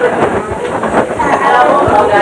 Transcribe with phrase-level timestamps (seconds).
[0.00, 2.16] Alors, on va euh,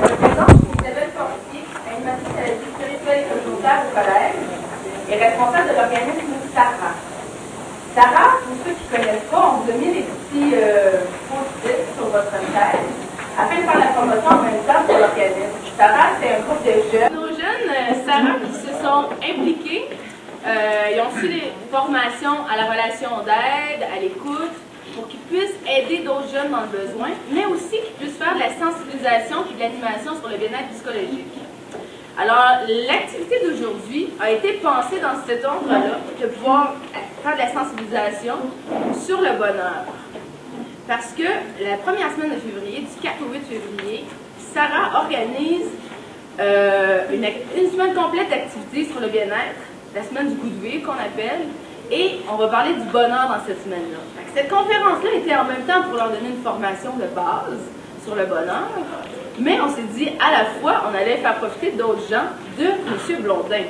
[0.00, 3.92] Je me présente, je suis Isabelle Fortier, animatrice à la vie spirituelle et communautaire au
[3.92, 4.40] collège
[5.10, 6.96] et responsable de l'organisme Sarah.
[7.94, 11.92] Sarah, pour ceux qui ne connaissent pas, on vous a mis des petits euh, post-it
[11.92, 12.88] sur votre chaise
[13.36, 15.60] afin de faire la promotion en même temps pour l'organisme.
[15.76, 17.12] Sarah, c'est un groupe de jeunes.
[17.12, 19.92] Nos jeunes, euh, Sarah, qui se sont impliqués,
[20.46, 24.56] euh, ils ont suivi des formations à la relation d'aide, à l'écoute,
[24.94, 28.40] pour qu'ils puissent aider d'autres jeunes dans le besoin, mais aussi qu'ils puissent faire de
[28.40, 31.34] la sensibilisation et de l'animation sur le bien-être psychologique.
[32.16, 36.74] Alors, l'activité d'aujourd'hui a été pensée dans cet ordre-là, de pouvoir
[37.22, 38.34] faire de la sensibilisation
[39.04, 39.84] sur le bonheur.
[40.86, 41.24] Parce que
[41.64, 44.04] la première semaine de février, du 4 au 8 février,
[44.52, 45.66] Sarah organise
[46.38, 49.58] euh, une, semaine complète d'activités sur le bien-être,
[49.94, 51.48] la semaine du vie qu'on appelle,
[51.94, 53.98] et on va parler du bonheur dans cette semaine-là.
[54.34, 57.62] Cette conférence-là était en même temps pour leur donner une formation de base
[58.04, 58.68] sur le bonheur,
[59.38, 62.26] mais on s'est dit à la fois, on allait faire profiter d'autres gens
[62.58, 63.22] de M.
[63.22, 63.62] Blondin.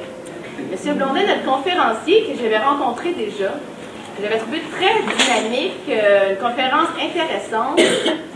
[0.58, 0.94] M.
[0.94, 3.50] Blondin, notre conférencier que j'avais rencontré déjà,
[4.22, 7.81] j'avais trouvé très dynamique, euh, une conférence intéressante.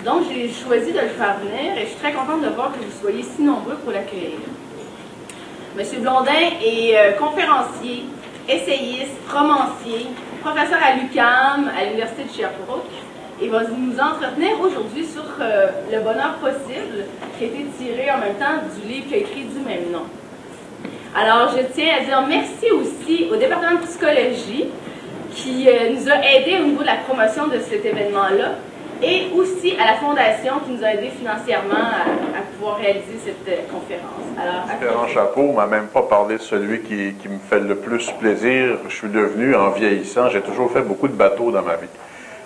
[0.05, 2.79] Donc, j'ai choisi de le faire venir et je suis très contente de voir que
[2.79, 4.39] vous soyez si nombreux pour l'accueillir.
[5.79, 5.85] M.
[6.01, 6.33] Blondin
[6.65, 8.07] est euh, conférencier,
[8.49, 10.07] essayiste, romancier,
[10.43, 12.91] professeur à l'UCAM, à l'Université de Sherbrooke.
[13.41, 17.05] Il va nous entretenir aujourd'hui sur euh, le bonheur possible,
[17.39, 20.03] qui a été tiré en même temps du livre qu'il a écrit du même nom.
[21.15, 24.67] Alors, je tiens à dire merci aussi au département de psychologie
[25.35, 28.57] qui euh, nous a aidés au niveau de la promotion de cet événement-là
[29.03, 33.49] et aussi à la Fondation qui nous a aidés financièrement à, à pouvoir réaliser cette
[33.49, 34.27] euh, conférence.
[34.41, 38.11] Alors, Différents chapeaux, m'a même pas parlé de celui qui, qui, me fait le plus
[38.19, 38.79] plaisir.
[38.89, 41.89] Je suis devenu, en vieillissant, j'ai toujours fait beaucoup de bateaux dans ma vie.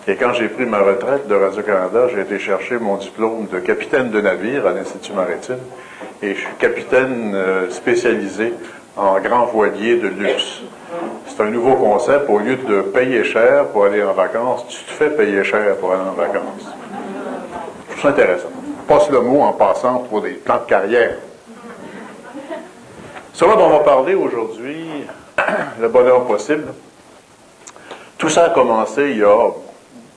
[0.08, 4.10] Et quand j'ai pris ma retraite de Radio-Canada, j'ai été chercher mon diplôme de capitaine
[4.10, 5.60] de navire à l'Institut maritime.
[6.22, 8.52] Et je suis capitaine euh, spécialisé
[8.96, 10.62] en grand voilier de luxe.
[11.26, 12.28] C'est un nouveau concept.
[12.28, 15.92] Au lieu de payer cher pour aller en vacances, tu te fais payer cher pour
[15.92, 16.66] aller en vacances.
[17.88, 18.48] Je trouve ça intéressant.
[18.86, 21.16] Passe le mot en passant pour des plans de carrière.
[23.32, 24.86] Ce dont on va parler aujourd'hui,
[25.80, 26.66] le bonheur possible,
[28.18, 29.48] tout ça a commencé il y a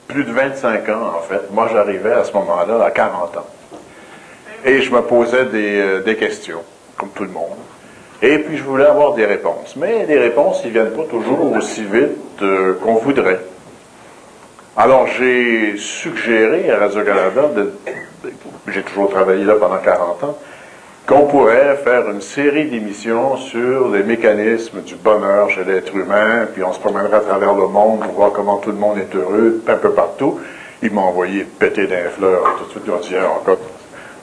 [0.06, 1.50] plus de 25 ans, en fait.
[1.50, 3.46] Moi, j'arrivais à ce moment-là à 40 ans.
[4.64, 6.62] Et je me posais des, euh, des questions,
[6.96, 7.56] comme tout le monde.
[8.22, 9.76] Et puis, je voulais avoir des réponses.
[9.76, 13.40] Mais les réponses, ils ne viennent pas toujours aussi vite euh, qu'on voudrait.
[14.76, 17.50] Alors, j'ai suggéré à Radio-Canada,
[18.68, 20.38] j'ai toujours travaillé là pendant 40 ans,
[21.06, 26.62] qu'on pourrait faire une série d'émissions sur les mécanismes du bonheur chez l'être humain, puis
[26.62, 29.62] on se promènerait à travers le monde pour voir comment tout le monde est heureux,
[29.66, 30.40] un peu partout.
[30.82, 32.56] Ils m'ont envoyé péter d'un fleur.
[32.58, 33.58] Tout de suite, ils ont dit, ah, encore,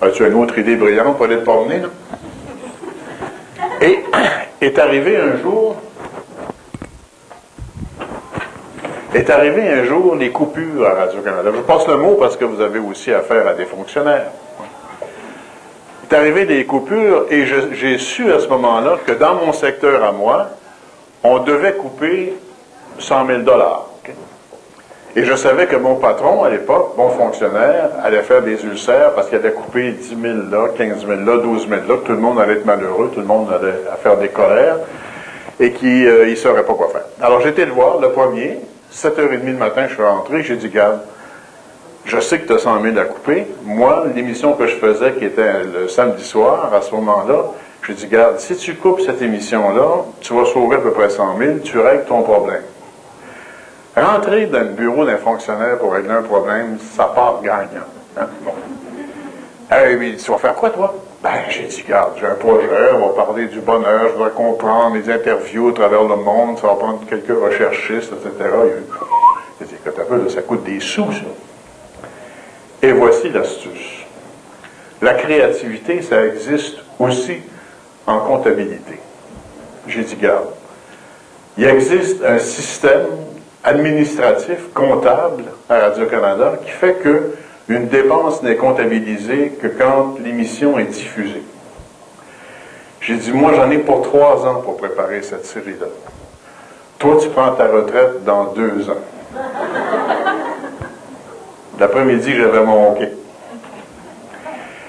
[0.02, 1.88] as-tu une autre idée brillante pour aller te promener, là?
[4.64, 5.76] Est arrivé un jour,
[9.14, 11.52] est arrivé un jour les coupures à Radio-Canada.
[11.54, 14.32] Je passe le mot parce que vous avez aussi affaire à des fonctionnaires.
[16.10, 20.14] Est arrivé des coupures et j'ai su à ce moment-là que dans mon secteur à
[20.14, 20.52] moi,
[21.24, 22.34] on devait couper
[23.00, 23.90] 100 000 dollars.
[25.16, 29.30] Et je savais que mon patron, à l'époque, mon fonctionnaire, allait faire des ulcères parce
[29.30, 32.40] qu'il allait couper 10 000 là, 15 000 là, 12 000 là, tout le monde
[32.40, 34.78] allait être malheureux, tout le monde allait faire des colères
[35.60, 37.04] et qu'il euh, ne saurait pas quoi faire.
[37.22, 38.58] Alors j'étais le voir, le premier,
[38.92, 41.02] 7h30 du matin, je suis rentré, j'ai dit, garde,
[42.06, 43.46] je sais que tu as 100 000 à couper.
[43.66, 47.52] Moi, l'émission que je faisais, qui était le samedi soir, à ce moment-là,
[47.84, 51.38] je dis, garde, si tu coupes cette émission-là, tu vas sauver à peu près 100
[51.38, 52.64] 000, tu règles ton problème.
[53.96, 57.86] Rentrer dans le bureau d'un fonctionnaire pour régler un problème, ça part gagnant.
[58.18, 58.28] Hein?
[58.42, 58.54] Bon.
[59.70, 60.96] Mais tu vas faire quoi, toi?
[61.22, 64.96] Ben, j'ai dit, regarde, j'ai un projet, on va parler du bonheur, je dois comprendre
[64.96, 68.50] les interviews à travers le monde, ça va prendre quelques recherchistes, etc.
[69.60, 71.22] J'ai dit, écoute un peu, ça coûte des sous, ça.
[72.82, 74.04] Et voici l'astuce.
[75.02, 77.38] La créativité, ça existe aussi
[78.06, 79.00] en comptabilité.
[79.88, 80.48] J'ai dit, regarde,
[81.58, 83.08] il existe un système
[83.64, 87.36] administratif, comptable à Radio-Canada qui fait que
[87.70, 91.44] une dépense n'est comptabilisée que quand l'émission est diffusée.
[93.00, 95.88] J'ai dit, moi, j'en ai pour trois ans pour préparer cette série-là.
[97.00, 99.04] Toi, tu prends ta retraite dans deux ans.
[101.80, 103.12] L'après-midi, j'avais mon hockey.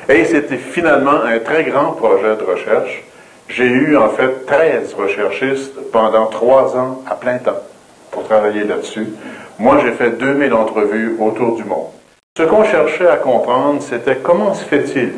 [0.09, 3.05] Et c'était finalement un très grand projet de recherche.
[3.49, 7.63] J'ai eu en fait 13 recherchistes pendant trois ans à plein temps
[8.15, 9.09] pour travailler là-dessus,
[9.59, 11.87] Moi, j'ai fait 2000 entrevues autour du monde.
[12.37, 15.13] Ce qu'on cherchait à comprendre, c'était comment se fait-il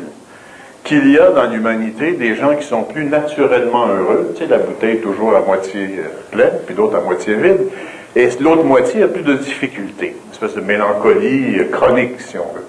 [0.83, 4.33] qu'il y a dans l'humanité des gens qui sont plus naturellement heureux.
[4.35, 7.67] Tu sais, la bouteille est toujours à moitié euh, pleine, puis d'autres à moitié vide.
[8.15, 10.15] Et l'autre moitié a plus de difficultés.
[10.25, 12.65] Une espèce de mélancolie euh, chronique, si on veut.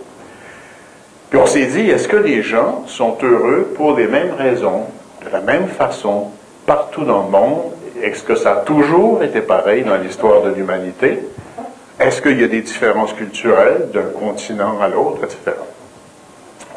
[1.31, 4.85] Puis on s'est dit, est-ce que les gens sont heureux pour les mêmes raisons,
[5.25, 6.29] de la même façon,
[6.65, 7.61] partout dans le monde?
[8.03, 11.21] Est-ce que ça a toujours été pareil dans l'histoire de l'humanité?
[11.99, 15.57] Est-ce qu'il y a des différences culturelles d'un continent à l'autre, etc.?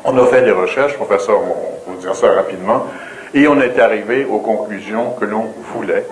[0.03, 1.17] On a fait des recherches, on va
[1.87, 2.87] vous dire ça rapidement,
[3.33, 6.05] et on est arrivé aux conclusions que l'on voulait.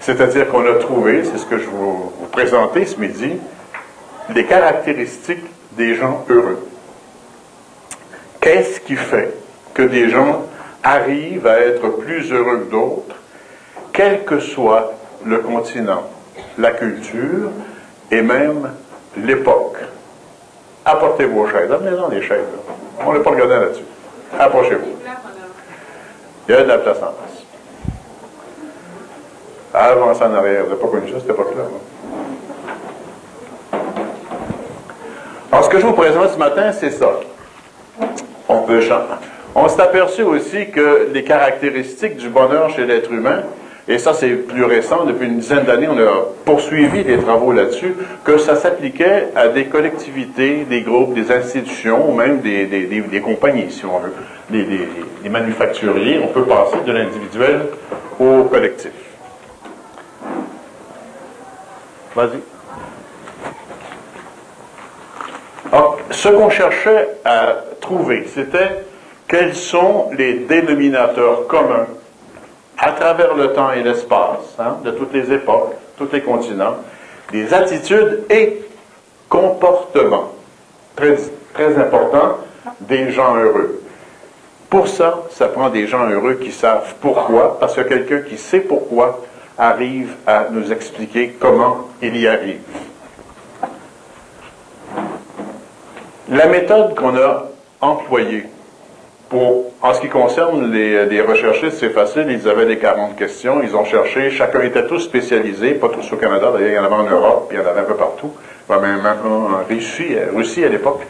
[0.00, 3.32] C'est-à-dire qu'on a trouvé, c'est ce que je vous, vous présenter ce midi,
[4.34, 6.64] les caractéristiques des gens heureux.
[8.40, 9.34] Qu'est-ce qui fait
[9.74, 10.44] que des gens
[10.84, 13.16] arrivent à être plus heureux que d'autres,
[13.98, 14.92] quel que soit
[15.26, 16.04] le continent,
[16.56, 17.50] la culture
[18.12, 18.70] et même
[19.16, 19.78] l'époque?
[20.84, 21.72] Apportez vos chaises.
[21.72, 22.38] Amenez-en des chaises.
[22.38, 22.74] là.
[23.04, 23.82] On n'est pas regardé là-dessus.
[24.38, 24.96] Approchez-vous.
[26.48, 27.42] Il y a de la place en face.
[29.74, 30.62] Avancez en arrière.
[30.62, 31.64] Vous n'avez pas connu ça, cette époque-là.
[31.64, 31.80] non?
[35.50, 37.10] Alors, ce que je vous présente ce matin, c'est ça.
[38.48, 38.80] On peut.
[39.56, 43.42] On s'est aperçu aussi que les caractéristiques du bonheur chez l'être humain,
[43.88, 47.94] et ça c'est plus récent, depuis une dizaine d'années, on a poursuivi des travaux là-dessus,
[48.22, 53.20] que ça s'appliquait à des collectivités, des groupes, des institutions, ou même des, des- des-
[53.20, 54.12] compagnies, si on veut,
[54.50, 56.20] des, manufacturiers.
[56.22, 57.62] On peut passer de l'individuel
[58.20, 58.92] au collectif.
[62.14, 62.38] Vas-y.
[65.72, 68.84] Alors, ce qu'on cherchait à trouver, c'était
[69.28, 71.86] quels sont les dénominateurs communs
[72.78, 76.76] à travers le temps et l'espace, hein, de toutes les époques, tous les continents,
[77.32, 78.62] des attitudes et
[79.28, 80.32] comportements
[80.96, 81.16] très,
[81.52, 82.38] très importants
[82.80, 83.82] des gens heureux.
[84.70, 88.60] Pour ça, ça prend des gens heureux qui savent pourquoi, parce que quelqu'un qui sait
[88.60, 89.22] pourquoi
[89.56, 92.60] arrive à nous expliquer comment il y arrive.
[96.28, 97.46] La méthode qu'on a
[97.80, 98.44] employée
[99.32, 103.76] en ce qui concerne les, les recherchistes, c'est facile, ils avaient les 40 questions, ils
[103.76, 106.94] ont cherché, chacun était tous spécialisés, pas tous au Canada, d'ailleurs il y en avait
[106.94, 108.32] en Europe, puis il y en avait un peu partout,
[108.70, 111.02] même en Russie, Russie à l'époque.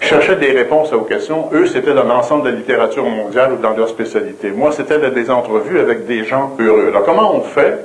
[0.00, 1.50] Ils cherchaient des réponses aux questions.
[1.52, 4.50] Eux, c'était dans l'ensemble de la littérature mondiale ou dans leur spécialité.
[4.50, 6.88] Moi, c'était des entrevues avec des gens heureux.
[6.88, 7.78] Alors, comment on fait?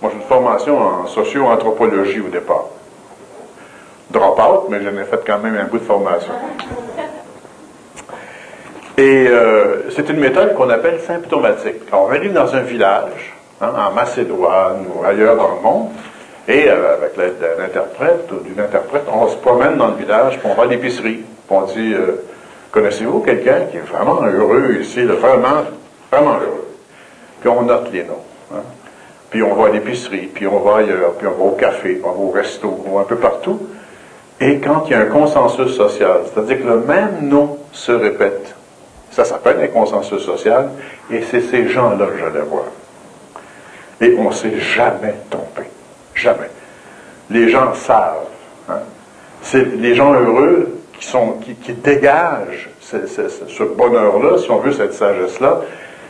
[0.00, 2.64] Moi, j'ai une formation en socio-anthropologie au départ.
[4.10, 6.32] Drop-out, mais j'en ai fait quand même un bout de formation.
[9.02, 11.74] Et euh, c'est une méthode qu'on appelle symptomatique.
[11.90, 15.88] Alors, on arrive dans un village, hein, en Macédoine ou ailleurs dans le monde,
[16.46, 20.38] et euh, avec l'aide d'un interprète ou d'une interprète, on se promène dans le village,
[20.38, 22.22] puis on va à l'épicerie, puis on dit euh,
[22.70, 25.64] Connaissez-vous quelqu'un qui est vraiment heureux ici, vraiment,
[26.12, 26.68] vraiment heureux
[27.40, 28.22] Puis on note les noms.
[28.54, 28.62] hein.
[29.30, 32.02] Puis on va à l'épicerie, puis on va ailleurs, puis on va au café, puis
[32.04, 33.66] on va au resto, on va un peu partout.
[34.40, 38.54] Et quand il y a un consensus social, c'est-à-dire que le même nom se répète,
[39.12, 40.70] ça s'appelle un consensus social,
[41.10, 42.64] et c'est ces gens-là que j'allais voir.
[44.00, 45.62] Et on ne s'est jamais trompé.
[46.14, 46.50] Jamais.
[47.30, 48.26] Les gens savent.
[48.68, 48.80] hein.
[49.42, 54.94] C'est les gens heureux qui, sont, qui, dégagent ce- ce bonheur-là, si on veut, cette
[54.94, 55.60] sagesse-là.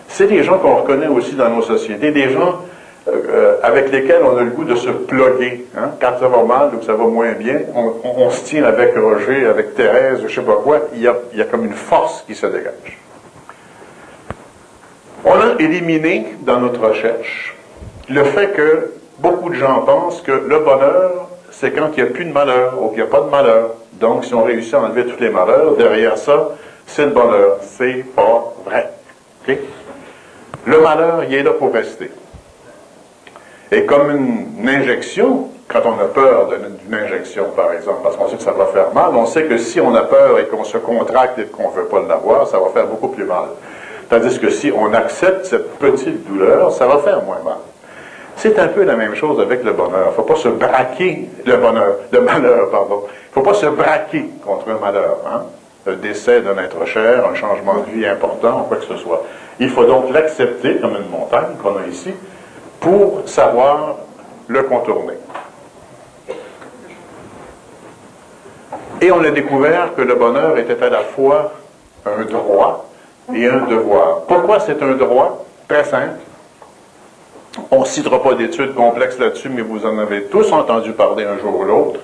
[0.08, 2.60] C'est des gens qu'on reconnaît aussi dans nos sociétés, des gens
[3.08, 5.66] euh, avec lesquels on a le goût de se plugger.
[5.76, 5.90] hein.
[6.00, 9.74] Quand ça va mal ou ça va moins bien, on, se tient avec Roger, avec
[9.74, 10.82] Thérèse, je sais pas quoi.
[10.94, 12.98] Il y a, comme une force qui se dégage.
[15.24, 17.56] On a éliminé dans notre recherche
[18.08, 22.12] le fait que beaucoup de gens pensent que le bonheur, c'est quand il n'y a
[22.12, 23.70] plus de malheur ou qu'il n'y a pas de malheur.
[23.94, 26.50] Donc, si on réussit à enlever tous les malheurs, derrière ça,
[26.86, 27.58] c'est le bonheur.
[27.62, 28.90] C'est pas vrai.
[30.66, 32.10] Le malheur, il est là pour rester.
[33.72, 38.36] Et comme une, injection, quand on a peur d'une injection, par exemple, parce qu'on sait
[38.36, 40.76] que ça va faire mal, on sait que si on a peur et qu'on se
[40.76, 43.44] contracte et qu'on ne veut pas l'avoir, ça va faire beaucoup plus mal.
[44.10, 47.56] Tandis que si on accepte cette petite douleur, ça va faire moins mal.
[48.36, 50.04] C'est un peu la même chose avec le bonheur.
[50.04, 53.04] Il ne faut pas se braquer le bonheur, le malheur, pardon.
[53.06, 55.16] Il ne faut pas se braquer contre un malheur.
[55.26, 55.44] Hein?
[55.86, 59.24] Le décès d'un être cher, un changement de vie important, quoi que ce soit.
[59.60, 62.12] Il faut donc l'accepter comme une montagne qu'on a ici
[62.82, 63.96] pour savoir
[64.48, 65.14] le contourner.
[69.00, 71.52] Et on a découvert que le bonheur était à la fois
[72.04, 72.88] un droit
[73.34, 74.22] et un devoir.
[74.28, 75.44] Pourquoi c'est un droit?
[75.68, 76.20] Très simple.
[77.70, 81.38] On ne citera pas d'études complexes là-dessus, mais vous en avez tous entendu parler un
[81.38, 82.00] jour ou l'autre.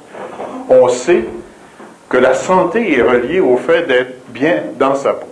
[0.69, 1.25] On sait
[2.09, 5.27] que la santé est reliée au fait d'être bien dans sa peau.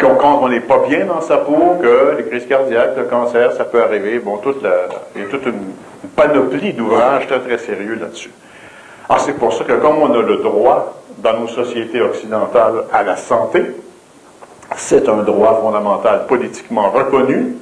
[0.00, 3.64] Quand on n'est pas bien dans sa peau, que les crises cardiaques, le cancer, ça
[3.64, 4.18] peut arriver.
[4.18, 5.74] Bon, toute la, il y a toute une,
[6.16, 8.30] panoplie d'ouvrages très, très sérieux là-dessus.
[9.08, 12.84] Alors, ah, c'est pour ça que comme on a le droit dans nos sociétés occidentales
[12.92, 13.62] à la santé,
[14.76, 17.56] c'est un droit fondamental politiquement reconnu,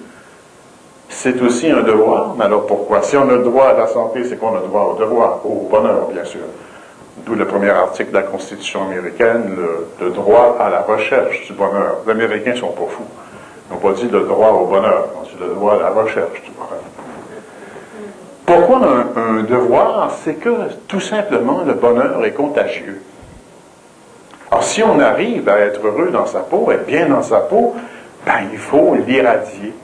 [1.09, 2.35] c'est aussi un devoir.
[2.39, 3.03] Mais alors pourquoi?
[3.03, 5.41] Si on a le droit à la santé, c'est qu'on a le droit au devoir,
[5.45, 6.43] au bonheur, bien sûr.
[7.29, 9.55] D'où le premier article de la Constitution américaine,
[10.01, 11.99] le, droit à la recherche du bonheur.
[12.07, 13.05] Les Américains sont pas fous.
[13.69, 15.91] Ils n'ont pas dit le droit au bonheur, ils ont dit le droit à la
[15.91, 16.83] recherche du bonheur.
[18.47, 20.49] Pourquoi un, un devoir C'est que
[20.87, 23.03] tout simplement le bonheur est contagieux?
[24.51, 27.77] Alors si on arrive à être heureux dans sa peau, être bien dans sa peau,
[28.25, 29.75] ben, il faut l'irradier.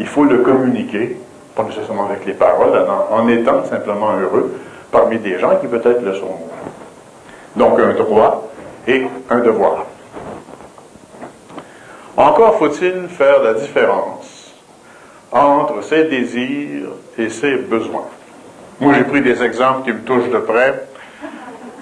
[0.00, 1.16] Il faut le communiquer,
[1.56, 4.52] pas nécessairement avec les paroles, en étant simplement heureux
[4.90, 6.38] parmi des gens qui peut-être le sont.
[7.56, 8.50] Donc un droit
[8.86, 9.84] et un devoir.
[12.16, 14.54] Encore faut-il faire la différence
[15.30, 18.06] entre ses désirs et ses besoins.
[18.80, 20.86] Moi, j'ai pris des exemples qui me touchent de près.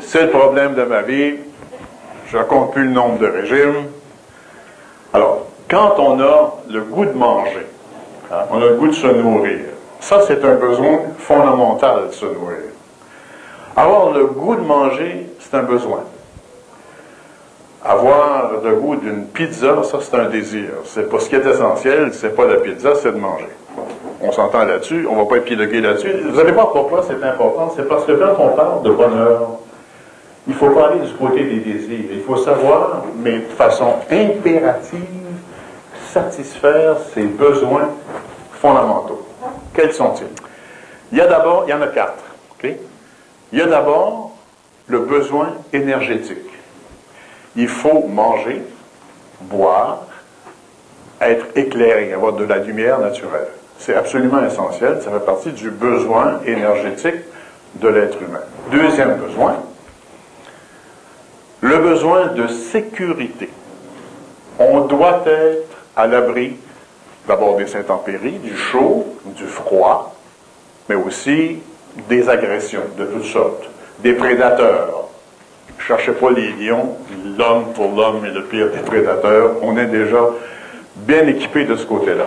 [0.00, 1.36] C'est le problème de ma vie.
[2.28, 3.86] Je ne compte plus le nombre de régimes.
[5.12, 7.66] Alors, quand on a le goût de manger,
[8.32, 9.60] hein, on a le goût de se nourrir,
[10.00, 12.75] ça, c'est un besoin fondamental de se nourrir.
[13.76, 16.00] Avoir le goût de manger, c'est un besoin.
[17.85, 20.71] Avoir le goût d'une pizza, ça c'est un désir.
[20.87, 23.50] C'est pas ce qui est essentiel, c'est pas la pizza, c'est de manger.
[24.23, 26.11] On s'entend là-dessus, on va pas épiloguer là-dessus.
[26.30, 27.71] Vous allez voir pourquoi c'est important.
[27.76, 29.50] C'est parce que quand on parle de bonheur,
[30.49, 32.06] il faut parler du côté des désirs.
[32.12, 35.04] Il faut savoir, mais de façon impérative,
[36.09, 37.90] satisfaire ses besoins
[38.54, 39.26] fondamentaux.
[39.75, 40.26] Quels sont-ils?
[41.12, 42.25] Il y a d'abord, il y en a quatre.
[43.53, 44.33] Il y a d'abord
[44.88, 46.38] le besoin énergétique.
[47.55, 48.62] Il faut manger,
[49.43, 50.03] boire,
[51.21, 53.49] être éclairé, avoir de la lumière naturelle.
[53.79, 57.23] C'est absolument essentiel, ça fait partie du besoin énergétique
[57.76, 58.41] de l'être humain.
[58.71, 59.57] Deuxième besoin,
[61.61, 63.50] le besoin de sécurité.
[64.59, 66.57] On doit être à l'abri
[67.26, 70.15] d'abord des intempéries, du chaud, du froid,
[70.88, 71.59] mais aussi
[72.09, 73.69] des agressions de toutes sortes,
[74.00, 75.09] des prédateurs.
[75.79, 76.97] Cherchez pas les lions,
[77.38, 79.53] l'homme pour l'homme est le pire des prédateurs.
[79.62, 80.31] On est déjà
[80.97, 82.26] bien équipé de ce côté-là.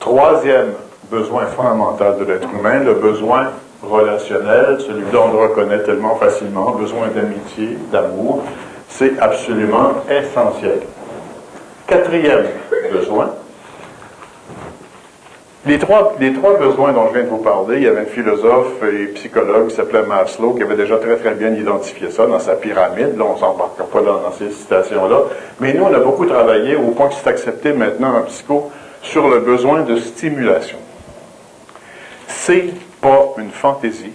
[0.00, 0.72] Troisième
[1.10, 3.50] besoin fondamental de l'être humain, le besoin
[3.82, 8.42] relationnel, celui dont on le reconnaît tellement facilement, besoin d'amitié, d'amour,
[8.88, 10.80] c'est absolument essentiel.
[11.86, 12.46] Quatrième
[12.90, 13.30] besoin,
[15.66, 16.14] les trois,
[16.58, 19.76] besoins dont je viens de vous parler, il y avait un philosophe et psychologue qui
[19.76, 23.16] s'appelait Maslow qui avait déjà très très bien identifié ça dans sa pyramide.
[23.16, 25.22] Là, on ne s'embarquera pas dans, ces citations-là.
[25.60, 29.28] Mais nous, on a beaucoup travaillé au point que c'est accepté maintenant en psycho sur
[29.28, 30.78] le besoin de stimulation.
[32.28, 34.12] C'est pas une fantaisie.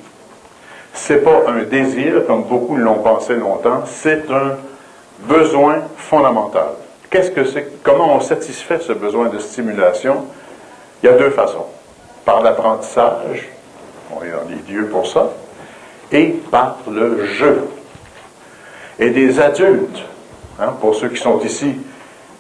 [0.94, 3.84] C'est pas un désir, comme beaucoup l'ont pensé longtemps.
[3.86, 4.58] C'est un
[5.22, 6.70] besoin fondamental.
[7.10, 7.82] Qu'est-ce que c'est?
[7.82, 10.26] Comment on satisfait ce besoin de stimulation?
[11.02, 11.66] Il y a deux façons.
[12.26, 13.50] Par l'apprentissage,
[14.12, 15.30] on est dieux pour ça,
[16.12, 17.68] et par le jeu.
[19.00, 20.04] Et des adultes,
[20.60, 21.76] hein, pour ceux qui sont ici,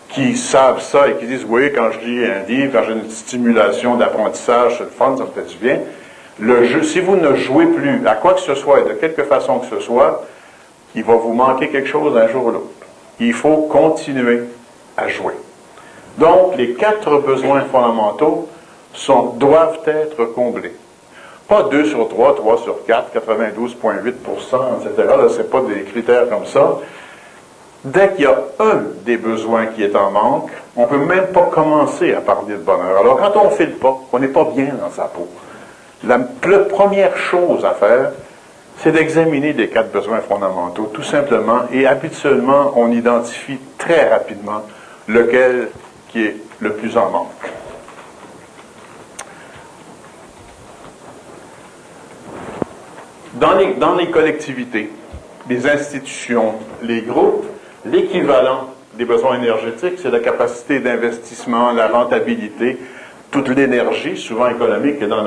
[0.09, 3.09] qui savent ça et qui disent, oui, quand je lis un livre, quand j'ai une
[3.09, 5.79] stimulation d'apprentissage, c'est le fun, ça me fait du bien.
[6.39, 9.23] Le jeu, si vous ne jouez plus à quoi que ce soit et de quelque
[9.23, 10.25] façon que ce soit,
[10.95, 12.65] il va vous manquer quelque chose un jour ou l'autre.
[13.19, 14.41] Il faut continuer
[14.97, 15.33] à jouer.
[16.19, 18.49] Donc, les quatre besoins fondamentaux
[19.37, 20.75] doivent être comblés.
[21.47, 24.09] Pas 2 sur 3, 3 sur 4, 92,8%
[24.81, 25.13] etc.
[25.29, 26.77] Ce n'est pas des critères comme ça.
[27.85, 31.27] Dès qu'il y a un des besoins qui est en manque, on ne peut même
[31.27, 32.99] pas commencer à parler de bonheur.
[32.99, 35.27] Alors, quand on ne file pas, on n'est pas bien dans sa peau.
[36.05, 38.11] La première chose à faire,
[38.79, 44.63] c'est d'examiner les quatre besoins fondamentaux, tout simplement, et habituellement, on identifie très rapidement
[45.07, 45.69] lequel
[46.09, 47.29] qui est le plus en manque.
[53.33, 54.89] Dans les, collectivités,
[55.49, 57.45] les institutions, les groupes,
[57.85, 62.77] l'équivalent des besoins énergétiques, c'est la capacité d'investissement, la rentabilité,
[63.31, 65.23] toute l'énergie, souvent économique, dans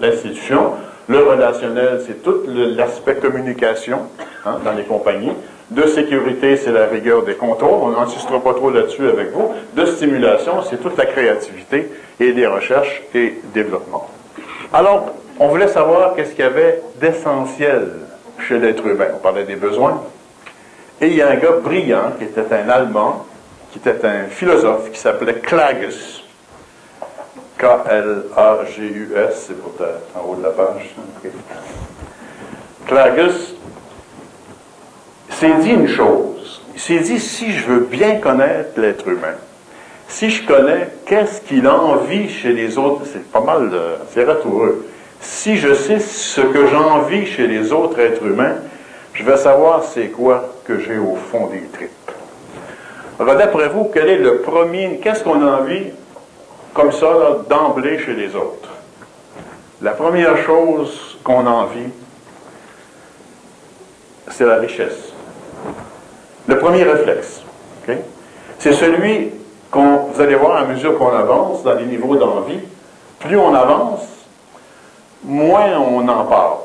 [0.00, 0.72] l'institution.
[1.08, 4.02] Le, relationnel, c'est tout l'aspect communication
[4.46, 5.32] hein, dans les compagnies.
[5.72, 7.80] De sécurité, c'est la rigueur des contrôles.
[7.80, 9.54] On n'insistera pas trop là-dessus avec vous.
[9.72, 14.10] De stimulation, c'est toute la créativité et des recherches et développement.
[14.70, 17.88] Alors, on voulait savoir qu'est-ce qu'il y avait d'essentiel
[18.46, 19.06] chez l'être humain.
[19.14, 20.02] On parlait des besoins.
[21.00, 23.24] Et il y a un gars brillant qui était un Allemand,
[23.70, 26.22] qui était un philosophe, qui s'appelait Klagus.
[27.56, 30.94] K-L-A-G-U-S, c'est en haut de la page.
[32.86, 33.54] Klagus
[35.34, 36.62] s'est dit une chose.
[36.74, 39.34] Il s'est dit, si je veux bien connaître l'être humain,
[40.08, 43.70] si je connais qu'est-ce qu'il envie chez les autres, c'est pas mal,
[44.12, 44.86] c'est ratoureux.
[45.20, 48.56] Si je sais ce que j'envie chez les autres êtres humains,
[49.14, 51.90] je vais savoir c'est quoi que j'ai au fond des tripes.
[53.20, 55.90] Alors, d'après vous, quel est le premier, qu'est-ce qu'on a envie,
[56.74, 58.70] comme ça, d'emblée chez les autres?
[59.80, 61.90] La première chose qu'on envie,
[64.28, 65.11] c'est la richesse.
[66.46, 67.42] Le premier réflexe.
[68.58, 69.32] C'est celui
[69.72, 72.60] qu'on, vous allez voir à mesure qu'on avance dans les niveaux d'envie,
[73.18, 74.06] plus on avance,
[75.24, 76.58] moins on en parle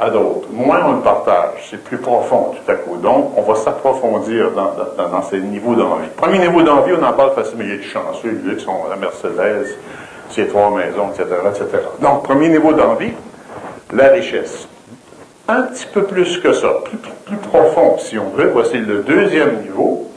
[0.00, 2.96] à d'autres, moins on le partage, c'est plus profond tout à coup.
[2.96, 6.08] Donc, on va s'approfondir dans, ces niveaux d'envie.
[6.16, 7.64] Premier niveau d'envie, on en parle facilement.
[7.64, 8.56] Il est chanceux, lui,
[8.88, 9.76] la Mercedes,
[10.30, 11.84] ses trois maisons, etc., etc.
[12.00, 13.12] Donc, premier niveau d'envie,
[13.92, 14.66] la richesse.
[15.50, 18.50] Un petit peu plus que ça, plus, plus profond, si on veut.
[18.52, 20.08] Voici le deuxième niveau,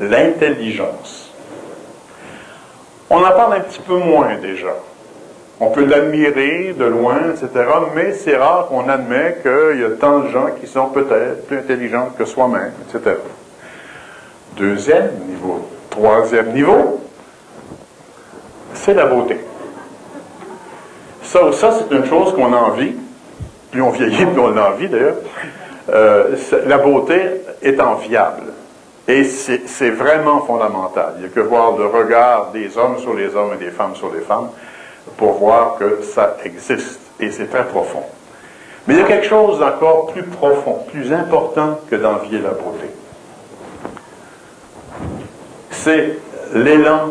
[0.00, 1.30] l'intelligence.
[3.08, 4.74] On en parle un petit peu moins déjà.
[5.60, 7.48] On peut l'admirer de loin, etc.,
[7.94, 11.58] mais c'est rare qu'on admet qu'il y a tant de gens qui sont peut-être plus
[11.58, 13.18] intelligents que soi-même, etc.
[14.56, 15.68] Deuxième niveau.
[15.90, 17.00] Troisième niveau,
[18.74, 19.38] c'est la beauté.
[21.26, 22.94] Ça, ça c'est une chose qu'on a envie.
[23.70, 25.16] Plus on vieillit, plus on a envie d'ailleurs.
[25.92, 27.20] Euh, la beauté
[27.62, 28.44] est enviable.
[29.08, 31.14] Et c'est vraiment fondamental.
[31.16, 33.94] Il n'y a que voir le regard des hommes sur les hommes et des femmes
[33.94, 34.48] sur les femmes
[35.16, 38.02] pour voir que ça existe et c'est très profond.
[38.86, 42.90] Mais il y a quelque chose d'encore plus profond, plus important que d'envier la beauté.
[45.70, 46.18] C'est
[46.54, 47.10] l'élan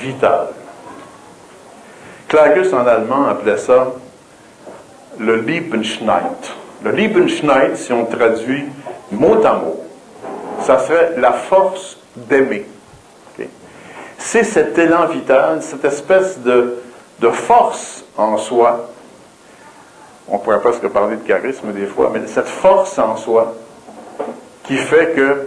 [0.00, 0.48] vital.
[2.28, 3.92] Klagus en allemand appelait ça
[5.18, 6.22] le Liebenschneid.
[6.82, 8.64] Le Liebenschneid, si on traduit
[9.10, 9.80] mot à mot,
[10.60, 12.66] ça serait la force d'aimer.
[14.18, 16.82] C'est cet élan vital, cette espèce de,
[17.20, 18.88] de force en soi.
[20.28, 23.54] On pourrait presque parler de charisme des fois, mais cette force en soi
[24.64, 25.46] qui fait que,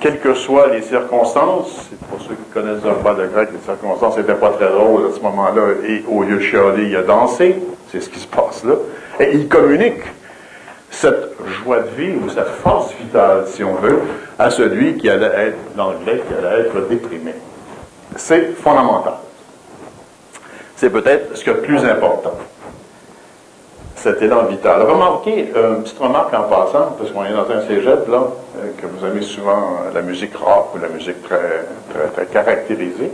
[0.00, 4.34] quelles que soient les circonstances, pour ceux qui connaissent pas de grec, les circonstances n'étaient
[4.34, 7.56] pas très drôles à ce moment-là, et au lieu de chialer, il a dansé,
[7.90, 8.74] c'est ce qui se passe là,
[9.18, 10.02] et il communique
[10.90, 14.00] cette joie de vie ou cette force vitale, si on veut,
[14.38, 17.34] à celui qui allait être, dans l'anglais, qui allait être déprimé.
[18.16, 19.14] C'est fondamental
[20.80, 22.32] c'est peut-être ce le plus important.
[24.02, 24.80] Cet élan vital.
[24.80, 28.22] Remarquez, euh, une petite remarque en passant, parce qu'on est dans un cégep, là,
[28.56, 31.66] euh, que vous aimez souvent euh, la musique rock ou la musique très,
[32.14, 33.10] très, caractérisée.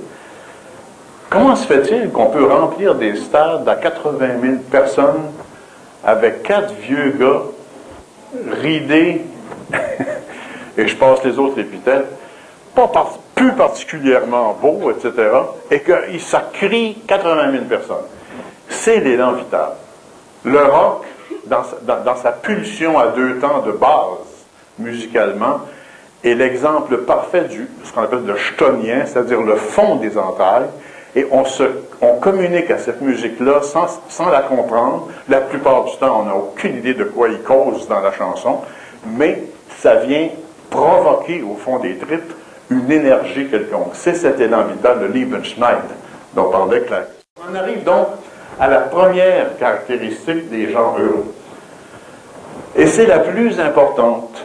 [1.28, 5.32] Comment se fait-il qu'on peut remplir des stades à 80 000 personnes
[6.04, 7.42] avec quatre vieux gars
[8.62, 9.22] ridés,
[10.78, 12.06] et je passe les autres épithètes,
[12.76, 12.88] pas,
[13.34, 15.30] plus particulièrement beau, etc.,
[15.68, 18.06] et que ça crie 80 000 personnes.
[18.68, 19.70] C'est l'élan vital.
[20.46, 21.04] Le rock,
[21.46, 21.64] dans,
[22.14, 24.46] sa pulsion à deux temps de base,
[24.78, 25.60] musicalement,
[26.22, 30.68] est l'exemple parfait du ce qu'on appelle le chtonien, c'est-à-dire le fond des entailles,
[31.16, 35.08] et on, communique à cette musique-là sans, la comprendre.
[35.28, 38.60] La plupart du temps, on n'a aucune idée de quoi il cause dans la chanson,
[39.04, 39.42] mais
[39.78, 40.28] ça vient
[40.70, 42.32] provoquer au fond des tripes
[42.70, 43.94] une énergie quelconque.
[43.94, 45.78] C'est cet élan vital de Liebenschneid
[46.34, 47.06] dont parlait Clark.
[47.50, 48.06] On arrive donc
[48.58, 51.32] à la première caractéristique des gens heureux.
[52.76, 54.44] Et c'est la plus importante,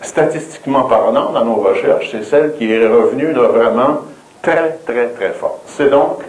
[0.00, 4.02] statistiquement parlant, dans nos recherches, c'est celle qui est revenue vraiment
[4.42, 5.62] très, très, très forte.
[5.66, 6.22] C'est donc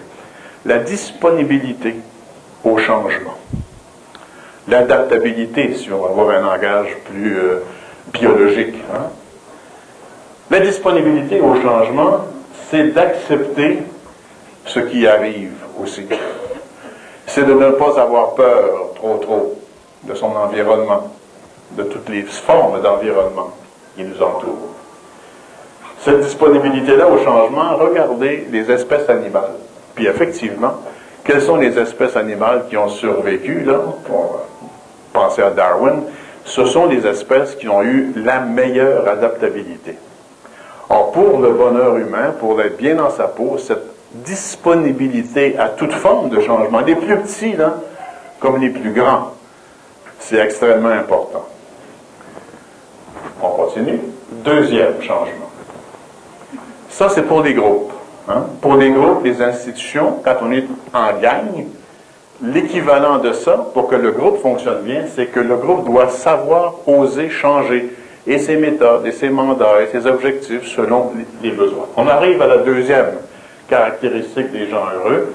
[0.65, 1.95] la disponibilité
[2.63, 3.37] au changement.
[4.67, 7.59] L'adaptabilité, si on va avoir un langage plus euh,
[8.11, 8.75] biologique.
[8.93, 9.09] Hein?
[10.49, 12.25] La disponibilité au changement,
[12.69, 13.79] c'est d'accepter
[14.65, 16.07] ce qui arrive aussi.
[17.27, 19.55] C'est de ne pas avoir peur trop trop
[20.03, 21.11] de son environnement,
[21.71, 23.51] de toutes les formes d'environnement
[23.95, 24.73] qui nous entourent.
[26.01, 29.55] Cette disponibilité-là au changement, regardez les espèces animales.
[29.95, 30.73] Puis effectivement,
[31.23, 33.79] quelles sont les espèces animales qui ont survécu, là?
[35.11, 36.03] Pensez à Darwin?
[36.45, 39.97] ce sont les espèces qui ont eu la meilleure adaptabilité.
[40.89, 45.93] Or, pour le bonheur humain, pour être bien dans sa peau, cette disponibilité à toute
[45.93, 47.75] forme de changement, les plus petits, là,
[48.39, 49.31] comme les plus grands,
[50.19, 51.45] c'est extrêmement important.
[53.41, 53.99] On continue.
[54.43, 55.49] Deuxième changement.
[56.89, 57.91] Ça, c'est pour les groupes.
[58.27, 58.45] Hein.
[58.61, 61.65] Pour les groupes, les institutions, quand on est en gang,
[62.41, 66.75] l'équivalent de ça, pour que le groupe fonctionne bien, c'est que le groupe doit savoir
[66.87, 67.93] oser changer
[68.27, 71.11] et ses méthodes, et ses mandats, et ses objectifs selon
[71.43, 71.85] les besoins.
[71.95, 73.11] On arrive à la deuxième
[73.67, 75.33] caractéristique des gens heureux.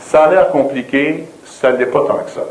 [0.00, 2.44] Ça a l'air compliqué, ça n'est pas tant que ça.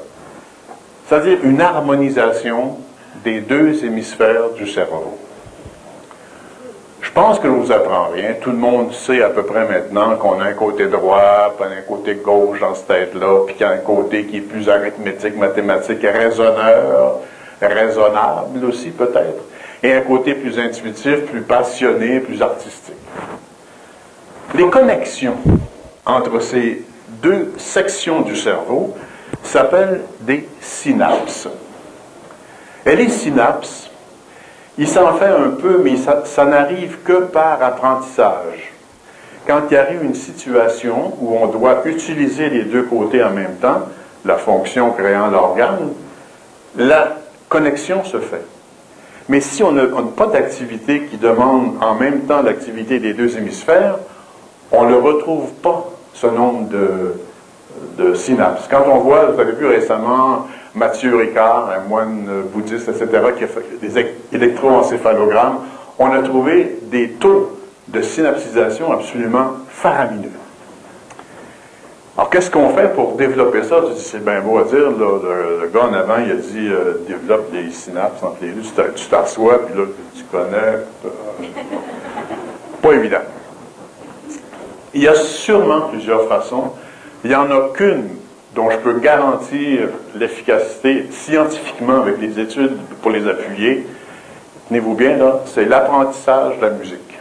[1.08, 2.78] C'est-à-dire une harmonisation
[3.24, 5.18] des deux hémisphères du cerveau.
[7.02, 8.36] Je pense que je ne vous apprends rien.
[8.40, 11.82] Tout le monde sait à peu près maintenant qu'on a un côté droit, puis un
[11.82, 15.36] côté gauche dans cette tête-là, puis qu'il y a un côté qui est plus arithmétique,
[15.36, 17.20] mathématique, raisonneur,
[17.62, 19.44] raisonnable aussi peut-être,
[19.82, 22.94] et un côté plus intuitif, plus passionné, plus artistique.
[24.56, 25.38] Les connexions
[26.06, 26.84] entre ces
[27.22, 28.96] deux sections du cerveau
[29.44, 31.48] s'appellent des synapses.
[32.86, 33.90] Et les synapses,
[34.78, 38.74] il s'en fait un peu, mais ça, ça n'arrive que par apprentissage.
[39.46, 43.82] Quand il arrive une situation où on doit utiliser les deux côtés en même temps,
[44.26, 45.94] la fonction créant l'organe,
[46.76, 48.46] la connexion se fait.
[49.28, 49.86] Mais si on n'a
[50.16, 53.98] pas d'activité qui demande en même temps l'activité des deux hémisphères,
[54.72, 57.14] on ne retrouve pas ce nombre de,
[57.98, 58.68] de synapses.
[58.70, 63.48] Quand on voit, vous avez vu récemment Mathieu Ricard, un moine bouddhiste, etc., qui a
[63.48, 65.60] fait des électroencéphalogrammes,
[65.98, 70.32] on a trouvé des taux de synapsisation absolument faramineux.
[72.18, 73.78] Alors, qu'est-ce qu'on fait pour développer ça?
[73.96, 74.92] C'est bien beau à dire.
[74.92, 78.62] le, gars en avant, il a dit euh, développe des synapses entre les deux.
[78.96, 80.80] Tu t'assois, puis là, tu connais.
[82.82, 83.20] Pas évident.
[84.94, 86.72] Il y a sûrement plusieurs façons.
[87.24, 88.10] Il n'y en a qu'une
[88.56, 93.86] dont je peux garantir l'efficacité scientifiquement avec les études pour les appuyer.
[94.68, 97.20] Tenez-vous bien là, c'est l'apprentissage de la musique.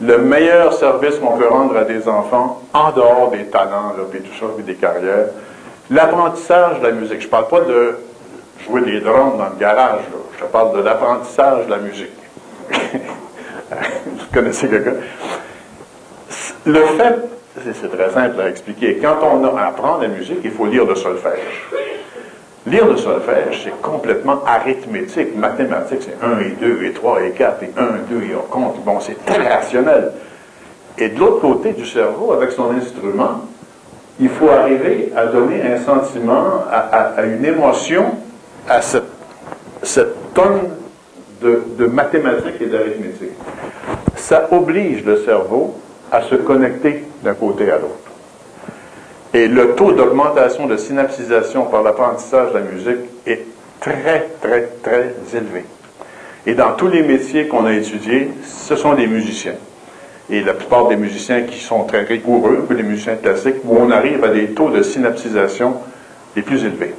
[0.00, 4.20] Le meilleur service qu'on peut rendre à des enfants, en dehors des talents, là, puis
[4.20, 5.28] tout ça, puis des carrières,
[5.90, 7.20] l'apprentissage de la musique.
[7.20, 7.98] Je ne parle pas de
[8.66, 10.00] jouer des drums dans le garage,
[10.38, 12.10] je parle de l'apprentissage de la musique.
[14.06, 14.94] Vous connaissez quelqu'un?
[16.66, 17.16] Le fait,
[17.72, 21.68] c'est très simple à expliquer, quand on apprend la musique, il faut lire le solfège.
[22.66, 27.62] Lire le solfège, c'est complètement arithmétique, mathématique, c'est 1 et 2 et 3 et 4
[27.62, 28.82] et 1 et 2 et on compte.
[28.84, 30.12] Bon, c'est très rationnel.
[30.96, 33.42] Et de l'autre côté du cerveau, avec son instrument,
[34.18, 38.14] il faut arriver à donner un sentiment, à, une émotion,
[38.68, 40.70] à cette tonne
[41.44, 43.32] de, mathématiques et d'arithmétique.
[44.16, 45.74] Ça oblige le cerveau
[46.10, 47.94] à se connecter d'un côté à l'autre.
[49.32, 53.42] Et le taux d'augmentation de synapsisation par l'apprentissage de la musique est
[53.80, 55.64] très, très, très élevé.
[56.46, 59.56] Et dans tous les métiers qu'on a étudiés, ce sont des musiciens.
[60.30, 64.24] Et la plupart des musiciens qui sont très rigoureux, les musiciens classiques, où on arrive
[64.24, 65.74] à des taux de synapsisation
[66.36, 66.94] les plus élevés.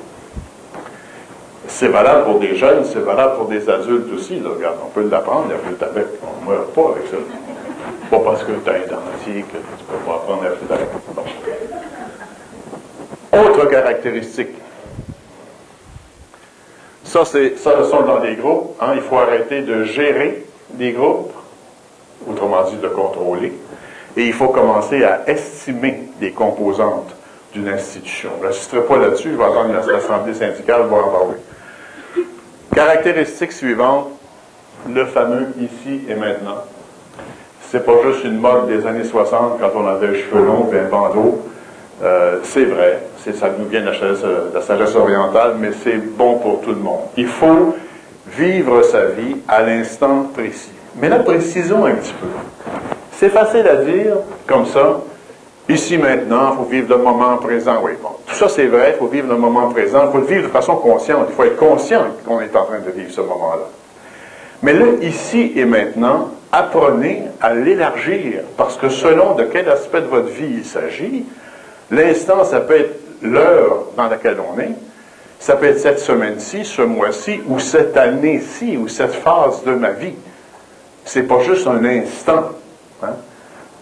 [1.78, 4.40] C'est valable pour des jeunes, c'est valable pour des adultes aussi.
[4.40, 5.84] Regarde, on peut l'apprendre, la flûte.
[6.24, 7.18] On ne meurt pas avec ça.
[8.10, 10.72] Pas parce que tu as un dentier que tu ne peux pas apprendre la flûte.
[13.34, 14.56] Autre caractéristique.
[17.04, 18.78] Ça, c'est, ça, ce sont dans des groupes.
[18.80, 18.94] Hein.
[18.96, 21.34] il faut arrêter de gérer des groupes,
[22.26, 23.52] autrement dit de contrôler.
[24.16, 27.14] Et il faut commencer à estimer des composantes
[27.52, 28.30] d'une institution.
[28.42, 31.36] Je n'insisterai pas là-dessus, je vais attendre l'Assemblée syndicale va en parler.
[32.76, 34.10] Caractéristique suivante,
[34.94, 36.66] le fameux ici et maintenant.
[37.72, 40.80] C'est pas juste une mode des années 60 quand on avait les cheveux longs et
[40.80, 41.42] un bandeau.
[42.04, 43.00] Euh, c'est vrai,
[43.34, 43.92] ça nous vient de
[44.54, 47.00] la sagesse, orientale, mais c'est bon pour tout le monde.
[47.16, 47.78] Il faut
[48.28, 50.74] vivre sa vie à l'instant précis.
[50.98, 52.28] Mais là, précisons un petit peu.
[53.14, 55.00] C'est facile à dire, comme ça,
[55.70, 57.80] ici maintenant, il faut vivre le moment présent.
[57.84, 60.26] Oui, bon, tout ça c'est vrai, il faut vivre le moment présent, il faut le
[60.26, 63.22] vivre de façon consciente, il faut être conscient qu'on est en train de vivre ce
[63.22, 63.70] moment-là.
[64.62, 70.08] Mais là, ici et maintenant, apprenez à l'élargir, parce que selon de quel aspect de
[70.08, 71.26] votre vie il s'agit,
[71.92, 74.72] L'instant, ça peut être l'heure dans laquelle on est,
[75.40, 79.92] ça peut être cette semaine-ci, ce mois-ci, ou cette année-ci, ou cette phase de ma
[79.92, 80.14] vie.
[81.04, 82.50] C'est pas juste un instant,
[83.04, 83.14] hein,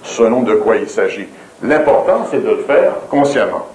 [0.04, 1.28] selon de quoi il s'agit.
[1.64, 3.68] L'important, c'est de le faire consciemment.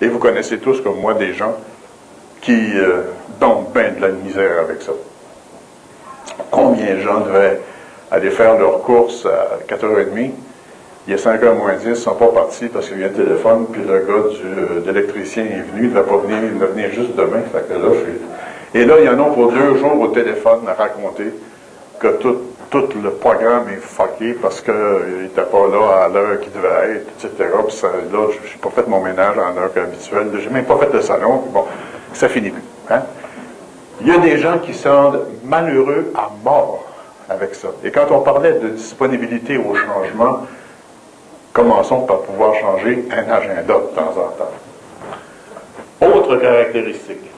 [0.00, 1.54] Et vous connaissez tous, comme moi, des gens
[2.40, 3.02] qui euh,
[3.38, 4.92] tombent bien de la misère avec ça.
[6.50, 7.60] Combien de gens devaient
[8.10, 10.30] aller faire leurs courses à 4h30?
[11.06, 13.06] Il y a 5h moins 10, ils ne sont pas partis parce qu'il y a
[13.06, 16.38] un téléphone, puis le gars du, de l'électricien est venu, il ne va pas venir,
[16.42, 17.42] il va venir juste demain.
[17.54, 17.88] Là.
[18.74, 21.32] Et là, il y en a pour deux jours au téléphone à raconter
[22.00, 22.36] que tout,
[22.70, 24.74] tout le programme est fucké parce qu'il
[25.22, 27.50] n'était pas là à l'heure qu'il devait être, etc.
[27.66, 30.78] Puis là, je n'ai pas fait mon ménage en heure habituelle, je n'ai même pas
[30.78, 31.64] fait le salon, bon,
[32.12, 32.62] ça finit plus.
[32.90, 33.02] Hein?
[34.00, 35.12] Il y a des gens qui sont
[35.44, 36.84] malheureux à mort
[37.28, 37.68] avec ça.
[37.82, 40.46] Et quand on parlait de disponibilité au changement,
[41.52, 46.16] commençons par pouvoir changer un agenda de temps en temps.
[46.18, 47.30] Autre caractéristique,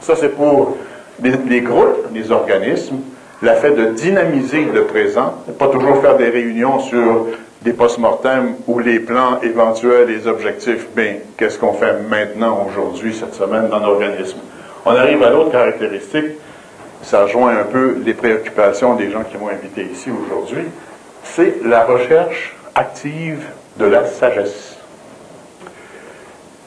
[0.00, 0.76] ça c'est pour
[1.22, 3.00] les, groupes, les organismes,
[3.44, 7.26] la fait de dynamiser le présent, pas toujours faire des réunions sur
[7.60, 13.34] des post-mortem ou les plans éventuels, les objectifs, mais qu'est-ce qu'on fait maintenant, aujourd'hui, cette
[13.34, 14.38] semaine dans l'organisme?
[14.86, 16.32] On arrive à l'autre caractéristique,
[17.02, 20.64] ça rejoint un peu les préoccupations des gens qui m'ont invité ici aujourd'hui,
[21.22, 23.44] c'est la recherche active
[23.78, 24.78] de la sagesse.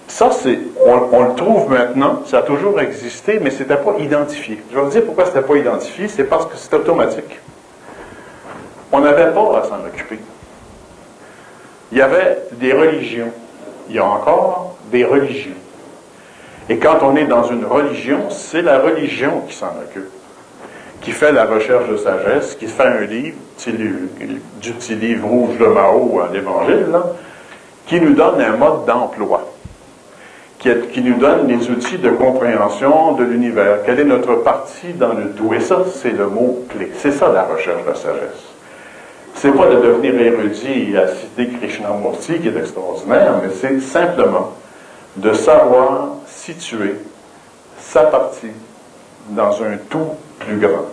[0.07, 4.61] Ça, c'est, on, le trouve maintenant, ça a toujours existé, mais ce n'était pas identifié.
[4.71, 7.39] Je vais vous dire pourquoi ce n'était pas identifié, c'est parce que c'est automatique.
[8.91, 10.19] On n'avait pas à s'en occuper.
[11.91, 13.31] Il y avait des religions.
[13.89, 15.51] Il y a encore des religions.
[16.69, 20.11] Et quand on est dans une religion, c'est la religion qui s'en occupe
[21.01, 25.65] qui fait la recherche de sagesse, qui fait un livre, du petit livre rouge de
[25.65, 26.95] Mao à l'Évangile,
[27.85, 29.46] qui nous donne un mode d'emploi,
[30.59, 33.83] qui, qui, nous donne les outils de compréhension de l'univers.
[33.85, 35.53] Quelle est notre partie dans le tout?
[35.53, 36.91] Et ça, c'est le mot clé.
[36.97, 38.47] C'est ça la recherche de sagesse.
[39.35, 44.53] C'est pas de devenir érudit à citer Krishnamurti, qui est extraordinaire, mais c'est simplement
[45.15, 46.95] de savoir situer
[47.79, 48.51] sa partie
[49.29, 50.85] dans un tout plus grand.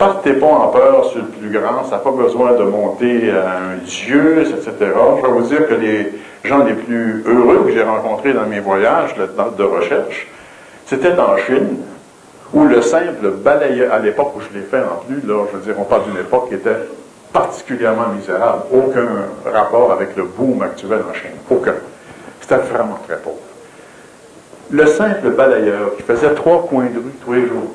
[0.00, 3.58] Partez pas en peur sur le plus grand, ça n'a pas besoin de monter à
[3.58, 4.72] un dieu, etc.
[4.80, 8.60] Je vais vous dire que les gens les plus heureux que j'ai rencontrés dans mes
[8.60, 10.26] voyages de recherche,
[10.86, 11.80] c'était en Chine,
[12.54, 15.64] où le simple balayeur, à l'époque où je l'ai fait en plus, là, je veux
[15.64, 16.78] dire, on parle d'une époque qui était
[17.30, 21.74] particulièrement misérable, aucun rapport avec le boom actuel en Chine, aucun.
[22.40, 23.36] C'était vraiment très pauvre.
[24.70, 27.74] Le simple balayeur qui faisait trois coins de rue tous les jours,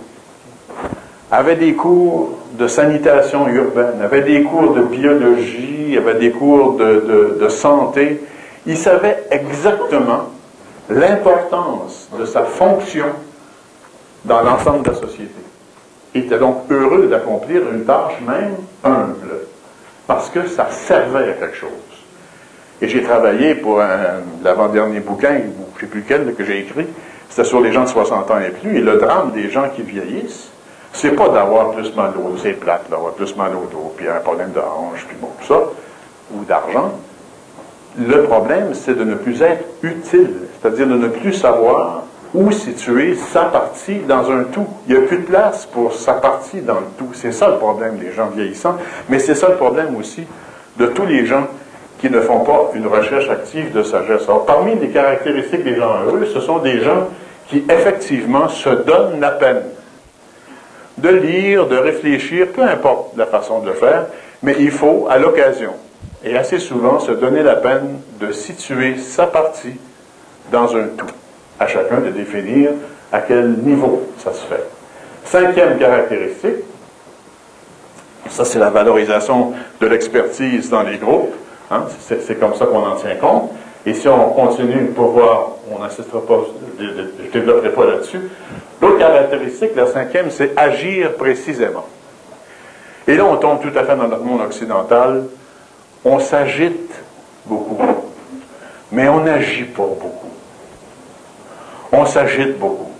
[1.31, 7.47] avait des cours de sanitation urbaine, avait des cours de biologie, avait des cours de,
[7.49, 8.21] santé.
[8.65, 10.29] Il savait exactement
[10.89, 13.05] l'importance de sa fonction
[14.23, 15.31] dans l'ensemble de la société.
[16.13, 19.41] Il était donc heureux d'accomplir une tâche même humble,
[20.07, 21.69] parce que ça servait à quelque chose.
[22.81, 23.81] Et j'ai travaillé pour
[24.43, 26.87] l'avant-dernier bouquin, je ne sais plus lequel, que j'ai écrit,
[27.29, 29.81] c'était sur les gens de 60 ans et plus, et le drame des gens qui
[29.81, 30.51] vieillissent,
[30.95, 34.21] c'est pas d'avoir plus mal au c'est plate, d'avoir plus mal au dos, puis un
[34.21, 35.59] problème de hanche, puis bon, tout ça,
[36.33, 36.91] ou d'argent.
[37.99, 42.03] Le problème, c'est de ne plus être utile, c'est-à-dire de ne plus savoir
[42.33, 44.67] où situer sa partie dans un tout.
[44.87, 47.09] Il n'y a plus de place pour sa partie dans le tout.
[47.13, 48.75] C'est ça le problème des gens vieillissants,
[49.09, 50.25] mais c'est ça le problème aussi
[50.77, 51.47] de tous les gens
[51.99, 54.23] qui ne font pas une recherche active de sagesse.
[54.23, 57.07] Alors, parmi les caractéristiques des gens heureux, ce sont des gens
[57.47, 59.61] qui, effectivement, se donnent la peine
[60.97, 64.05] de lire, de réfléchir, peu importe la façon de le faire,
[64.41, 65.71] mais il faut, à l'occasion,
[66.23, 69.75] et assez souvent, se donner la peine de situer sa partie
[70.51, 71.05] dans un tout,
[71.59, 72.71] à chacun de définir
[73.11, 74.63] à quel niveau ça se fait.
[75.25, 76.63] Cinquième caractéristique,
[78.29, 81.33] ça c'est la valorisation de l'expertise dans les groupes,
[81.71, 83.51] hein, c'est comme ça qu'on en tient compte,
[83.85, 86.39] et si on continue pour voir, on n'insistera pas,
[86.79, 88.21] je ne développerai pas là-dessus,
[88.81, 91.85] L'autre caractéristique, la cinquième, c'est agir précisément.
[93.07, 95.23] Et là, on tombe tout à fait dans notre monde occidental.
[96.03, 96.93] On s'agite
[97.45, 97.81] beaucoup,
[98.91, 100.29] mais on n'agit pas beaucoup.
[101.91, 102.91] On s'agite beaucoup.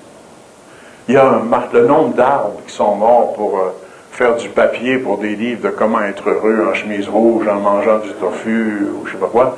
[1.08, 1.42] Il y a un,
[1.74, 3.76] le nombre d'arbres qui sont morts pour euh,
[4.12, 8.00] faire du papier pour des livres de comment être heureux en chemise rouge, en mangeant
[8.00, 9.56] du tofu, ou je sais pas quoi.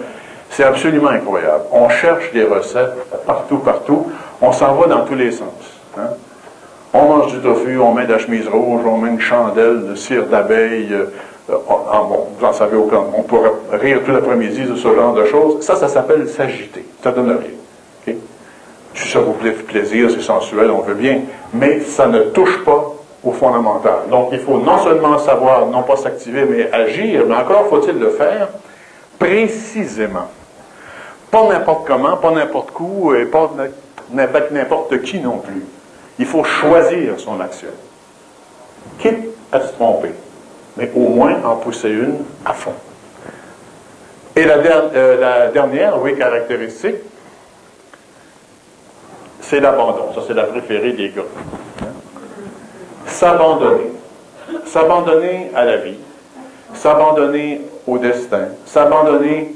[0.50, 1.66] C'est absolument incroyable.
[1.72, 4.08] On cherche des recettes partout, partout.
[4.42, 5.48] On s'en va dans tous les sens.
[5.98, 6.10] Hein?
[6.94, 9.96] On mange du tofu, on met de la chemise rouge, on met une chandelle de
[9.96, 10.94] cire d'abeille.
[10.94, 11.06] Euh,
[11.50, 13.04] bon, vous en savez aucun.
[13.16, 15.64] On pourrait rire tout l'après-midi de ce genre de choses.
[15.64, 16.86] Ça, ça s'appelle s'agiter.
[17.04, 17.58] Ça donne rien.
[18.98, 21.20] Si ça vous plaît plaisir, c'est sensuel, on veut bien,
[21.54, 24.10] mais ça ne touche pas au fondamental.
[24.10, 28.10] Donc, il faut non seulement savoir, non pas s'activer, mais agir, mais encore faut-il le
[28.10, 28.48] faire
[29.20, 30.30] précisément.
[31.32, 33.52] Pas n'importe comment, pas n'importe où, et pas
[34.18, 35.66] avec n'importe qui non plus.
[36.20, 37.70] Il faut choisir son action.
[39.00, 40.12] Quitte à se tromper,
[40.78, 42.74] mais au moins en pousser une à fond.
[44.36, 46.96] Et la, euh, la dernière, oui, caractéristique,
[49.42, 50.13] c'est l'abandon.
[50.13, 51.24] Ça, c'est la préférée des gars.
[53.06, 53.92] S'abandonner.
[54.66, 55.98] S'abandonner à la vie.
[56.74, 58.50] S'abandonner au destin.
[58.66, 59.56] S'abandonner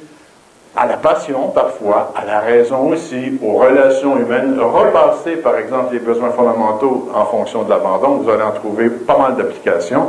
[0.75, 4.57] à la passion parfois, à la raison aussi, aux relations humaines.
[4.60, 8.17] Repasser, par exemple, les besoins fondamentaux en fonction de l'abandon.
[8.17, 10.07] Vous allez en trouver pas mal d'applications.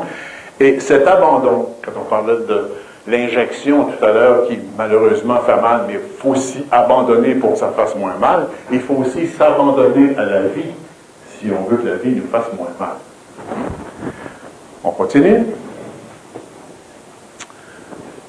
[0.60, 2.70] Et cet abandon, quand on parlait de
[3.08, 7.58] l'injection tout à l'heure qui malheureusement fait mal, mais il faut aussi abandonner pour que
[7.58, 8.46] ça fasse moins mal.
[8.70, 10.70] Il faut aussi s'abandonner à la vie
[11.38, 12.96] si on veut que la vie nous fasse moins mal.
[14.84, 15.46] On continue.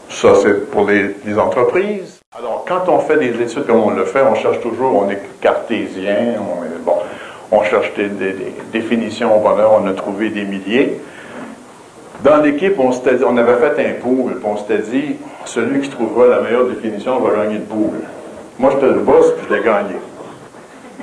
[0.10, 2.13] Ça, c'est pour les, entreprises.
[2.36, 5.22] Alors, quand on fait des études comme on le fait, on cherche toujours, on est
[5.40, 6.96] cartésien, on, est, bon,
[7.52, 8.10] on cherche des,
[8.72, 11.00] définitions au bonheur, on a trouvé des milliers.
[12.24, 16.26] Dans l'équipe, on, on avait fait un pool, puis on s'était dit, celui qui trouvera
[16.26, 18.00] la meilleure définition va gagner le pool.
[18.58, 19.96] Moi, j'étais le boss, puis je l'ai gagné.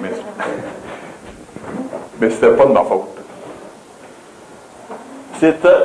[0.03, 0.11] Mais,
[2.21, 3.07] mais c'était pas de ma faute.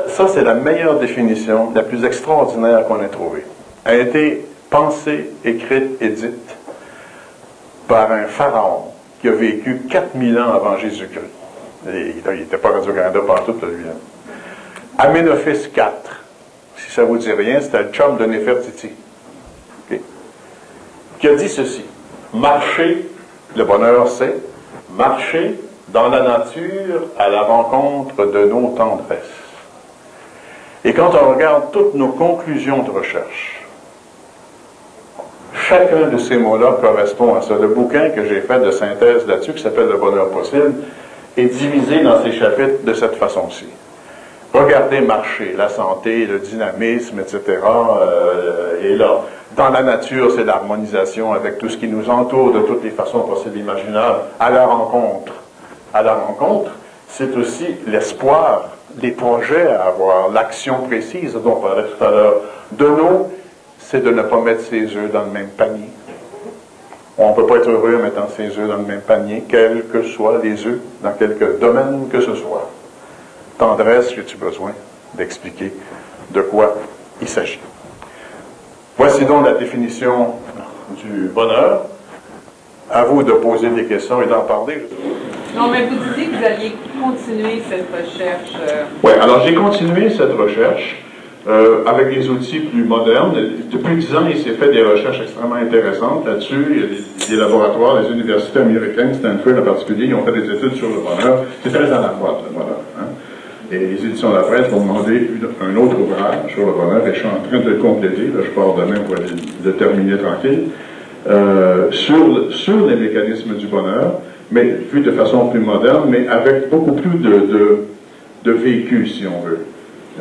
[0.08, 3.46] Ça, c'est la meilleure définition, la plus extraordinaire qu'on ait trouvée.
[3.86, 6.56] Elle a été pensée, écrite et dite
[7.88, 11.24] par un pharaon qui a vécu 4000 ans avant Jésus-Christ.
[11.88, 13.86] Il n'était pas Radio-Canada partout, lui.
[13.88, 13.98] Hein.
[14.98, 15.92] Amenophis IV,
[16.78, 18.90] si ça vous dit rien, c'était le chum de Nefertiti,
[21.20, 21.84] qui a dit ceci
[22.34, 23.08] Marcher,
[23.56, 24.36] le bonheur c'est
[24.92, 29.20] marcher dans la nature à la rencontre de nos tendresses.
[30.84, 33.55] Et quand on regarde toutes nos conclusions de recherche,
[35.68, 37.56] chacun de ces mots-là correspond à ça.
[37.60, 40.74] Le bouquin que j'ai fait de synthèse là-dessus, qui s'appelle Le bonheur possible,
[41.38, 43.66] est divisé dans ces chapitres de cette façon-ci.
[44.54, 47.42] Regardez marcher, la santé, le dynamisme, etc.
[47.48, 49.22] Euh, et là,
[49.58, 53.22] dans la nature, c'est l'harmonisation avec tout ce qui nous entoure de toutes les façons
[53.22, 54.20] possibles imaginables.
[54.40, 55.34] À la rencontre,
[55.94, 56.72] à la rencontre,
[57.10, 58.70] c'est aussi l'espoir,
[59.02, 62.36] les projets à avoir, l'action précise dont on parlait tout à l'heure.
[62.72, 63.28] De nous,
[63.96, 65.90] c'est de ne pas mettre ses œufs dans le même panier.
[67.18, 69.86] On ne peut pas être heureux en mettant ses œufs dans le même panier, quels
[69.86, 72.70] que soient les œufs, dans quelque domaine que ce soit
[73.58, 74.72] tendresse, j'ai-tu besoin
[75.14, 75.72] d'expliquer
[76.32, 76.76] de quoi
[77.22, 77.60] il s'agit?
[78.98, 80.34] Voici donc la définition
[81.02, 81.86] du bonheur.
[82.92, 84.88] À vous de poser des questions et d'en parler.
[85.56, 88.52] Non, mais vous disiez que vous alliez continuer cette recherche.
[88.70, 88.84] Euh.
[89.04, 91.05] Oui, alors j'ai continué cette recherche
[91.48, 93.36] euh, avec des outils plus modernes.
[93.72, 96.66] Depuis dix ans, il s'est fait des recherches extrêmement intéressantes là-dessus.
[96.72, 100.52] Il y a des, laboratoires, des universités américaines, Stanford en particulier, ils ont fait des
[100.52, 101.44] études sur le bonheur.
[101.64, 102.80] C'est très en accord, le bonheur.
[103.00, 103.06] Hein?
[103.72, 105.30] Et les éditions de la presse vont demander
[105.62, 108.50] un autre ouvrage sur le bonheur, et je suis en train de le compléter, je
[108.52, 110.66] pars demain pour le terminer tranquille,
[111.28, 114.20] euh, sur, sur les mécanismes du bonheur,
[114.52, 117.86] mais vu de façon plus moderne, mais avec beaucoup plus de,
[118.44, 119.60] de, vécu, si on veut.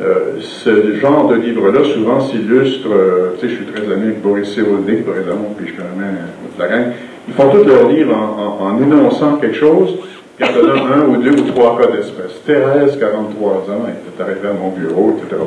[0.01, 4.21] Euh, ce genre de livre-là, souvent, s'illustre, euh, tu sais, je suis très ami avec
[4.21, 6.11] Boris Cyrulnik, par exemple, puis je connais
[6.59, 6.91] la gang,
[7.29, 9.95] ils font tous leurs livres en, énonçant quelque chose,
[10.37, 12.41] y en a un ou deux ou trois cas d'espèce.
[12.45, 15.41] Thérèse, 43 ans, elle est arrivée à mon bureau, etc.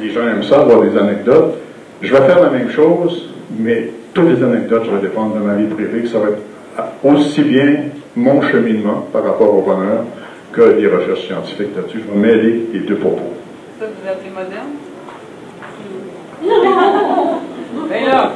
[0.00, 1.56] Les gens aiment ça, avoir des anecdotes.
[2.00, 5.54] Je vais faire la même chose, mais toutes les anecdotes, je vais dépendre de ma
[5.54, 7.76] vie privée, que ça va être aussi bien
[8.16, 10.04] mon cheminement par rapport au bonheur
[10.50, 12.00] que les recherches scientifiques là-dessus.
[12.06, 13.34] Je vais mêler les deux propos.
[13.80, 14.76] Ça, vous appelez moderne?
[17.88, 18.32] Mais là,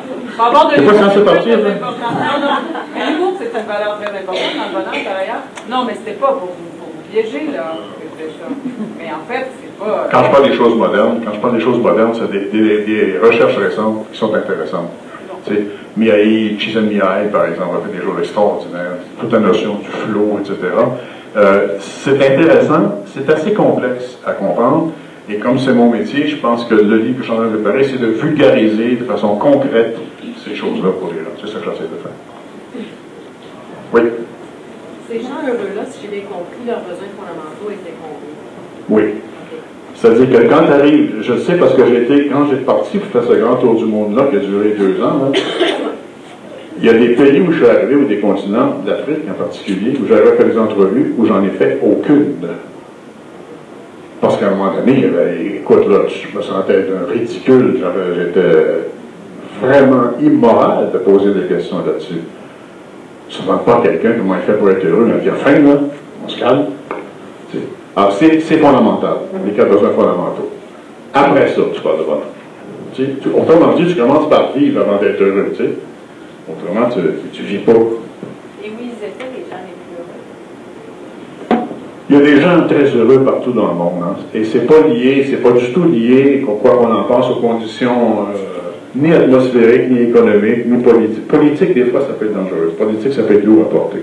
[0.74, 1.70] c'est pas censé partir, là.
[2.94, 5.42] Mais l'humour, c'est une valeur très importante dans le bonheur, par ailleurs.
[5.68, 7.76] Non, mais c'était pas pour vous, pour vous piéger, là,
[8.18, 8.46] ça.
[8.98, 10.08] Mais en fait, c'est pas.
[10.10, 12.84] Quand je parle des choses modernes, quand je parle des choses modernes, c'est des, des,
[12.84, 14.92] des, recherches récentes qui sont intéressantes.
[15.46, 18.96] Tu sais, Miyai, Csikszentmihalyi, par exemple, a fait des choses extraordinaires.
[19.20, 20.56] Toute la notion du flow, etc.
[21.36, 24.92] Euh, c'est intéressant, c'est assez complexe à comprendre.
[25.28, 27.46] Et comme c'est mon métier, je pense que le livre que je suis en train
[27.46, 29.96] de préparer, c'est de vulgariser de façon concrète
[30.44, 31.30] ces choses-là pour les gens.
[31.40, 32.12] C'est ça que j'essaie de faire.
[33.94, 34.02] Oui?
[35.08, 38.34] Ces gens heureux-là, si j'ai bien compris, leurs besoins fondamentaux étaient compris.
[38.90, 39.02] Oui.
[39.94, 43.08] C'est-à-dire que quand tu arrives, je le sais parce que j'étais, quand j'ai parti pour
[43.10, 45.32] faire ce grand tour du monde-là, qui a duré deux ans,
[46.78, 49.96] il y a des pays où je suis arrivé, ou des continents, d'Afrique en particulier,
[50.02, 52.34] où j'avais fait des entrevues, où j'en ai fait aucune.
[54.24, 55.04] Parce qu'à un moment donné,
[55.56, 57.78] écoute, là, je me sentais d'un ridicule,
[58.16, 58.88] j'étais
[59.60, 62.22] vraiment immoral de poser des questions là-dessus.
[63.28, 65.78] Tu ne pas quelqu'un comment il fait pour être heureux, mais il a faim, là,
[66.24, 66.64] on se calme.
[67.94, 70.48] Alors, c'est fondamental, les quatre besoins fondamentaux.
[71.12, 72.22] Après ça, tu parles de bonheur.
[72.94, 75.70] Tu autrement dit, tu commences par vivre avant d'être heureux, tu sais.
[76.50, 77.72] Autrement, tu ne vis pas.
[77.72, 81.66] Et où ils étaient les gens les plus heureux?
[82.10, 84.02] Il y a des gens très heureux partout dans le monde.
[84.02, 84.16] hein.
[84.34, 88.26] Et c'est pas lié, c'est pas du tout lié, quoi qu'on en pense, aux conditions
[88.34, 91.26] euh, ni atmosphériques, ni économiques, ni politiques.
[91.26, 92.74] Politique, des fois, ça peut être dangereux.
[92.78, 94.00] Politique, ça peut être lourd à porter.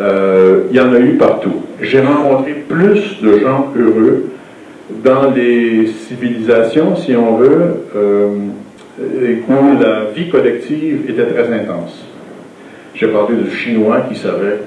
[0.00, 1.62] Euh, il y en a eu partout.
[1.80, 4.30] J'ai rencontré plus de gens heureux
[5.04, 8.28] dans les civilisations, si on veut, euh,
[8.98, 12.04] où la vie collective était très intense.
[12.94, 14.58] J'ai parlé du Chinois qui savait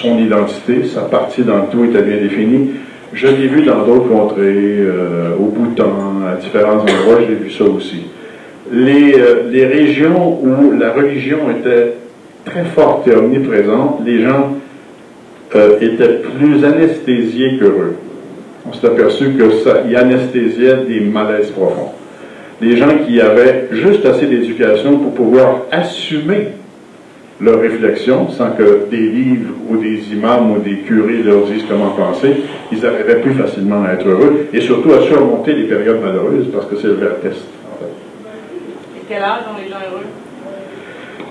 [0.00, 2.70] son identité, sa partie dans le tout était bien définie.
[3.12, 7.64] Je l'ai vu dans d'autres contrées, euh, au Bhoutan, à différents endroits, j'ai vu ça
[7.64, 8.02] aussi.
[8.70, 11.94] Les, euh, les régions où la religion était
[12.44, 14.54] très forte et omniprésente, les gens
[15.56, 17.96] euh, étaient plus anesthésiés qu'heureux.
[18.68, 21.92] On s'est aperçu que ça y anesthésiait des malaises profonds.
[22.60, 26.48] Des gens qui avaient juste assez d'éducation pour pouvoir assumer
[27.40, 31.90] leur réflexion sans que des livres ou des imams ou des curés leur disent comment
[31.90, 36.48] penser, ils arrivaient plus facilement à être heureux et surtout à surmonter les périodes malheureuses
[36.52, 37.44] parce que c'est le vrai test.
[37.64, 38.98] en fait.
[38.98, 40.04] Et quel âge ont les gens heureux?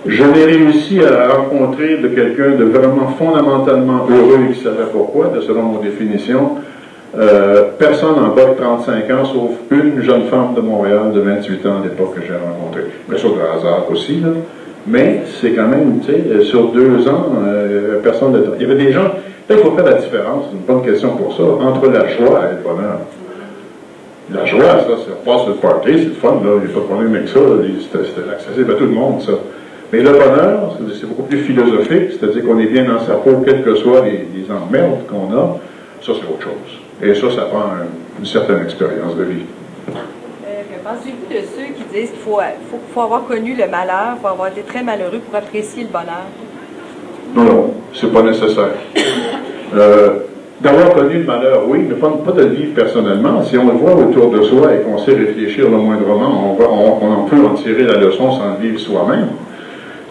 [0.06, 5.28] Je l'ai réussi à rencontrer de quelqu'un de vraiment fondamentalement heureux et qui savait pourquoi,
[5.36, 6.52] de selon mon définition.
[7.18, 11.66] Euh, personne en bas de 35 ans, sauf une jeune femme de Montréal de 28
[11.66, 12.86] ans à l'époque que j'ai rencontrée.
[13.10, 14.30] Bien sûr, de hasard aussi, là.
[14.88, 18.46] Mais c'est quand même, tu sais, sur deux ans, euh, personne de...
[18.60, 19.04] Il y avait des gens...
[19.04, 22.42] Là, il faut faire la différence, c'est une bonne question pour ça, entre la joie
[22.52, 23.00] et le bonheur.
[24.34, 26.82] La joie, ça, c'est passe le party, c'est le fun, là, il n'y a pas
[26.82, 27.40] de problème avec ça,
[27.84, 29.32] c'était accessible à tout le monde, ça.
[29.94, 33.42] Mais le bonheur, c'est- c'est beaucoup plus philosophique, c'est-à-dire qu'on est bien dans sa peau,
[33.46, 35.60] quelles que soient les, emmerdes qu'on a,
[36.02, 36.80] ça, c'est autre chose.
[37.02, 37.88] Et ça, ça prend un-
[38.20, 39.44] une certaine expérience de vie.
[40.88, 44.62] Pensez-vous de ceux qui disent qu'il faut, avoir connu le malheur, il faut avoir été
[44.62, 46.28] très malheureux pour apprécier le bonheur?
[47.36, 48.70] Non, non, c'est pas nécessaire.
[49.76, 50.20] Euh,
[50.62, 53.44] D'avoir connu le malheur, oui, mais pas, pas de le vivre personnellement.
[53.44, 57.12] Si on le voit autour de soi et qu'on sait réfléchir le moindrement, on, on,
[57.12, 59.28] en peut en tirer la leçon sans le vivre soi-même.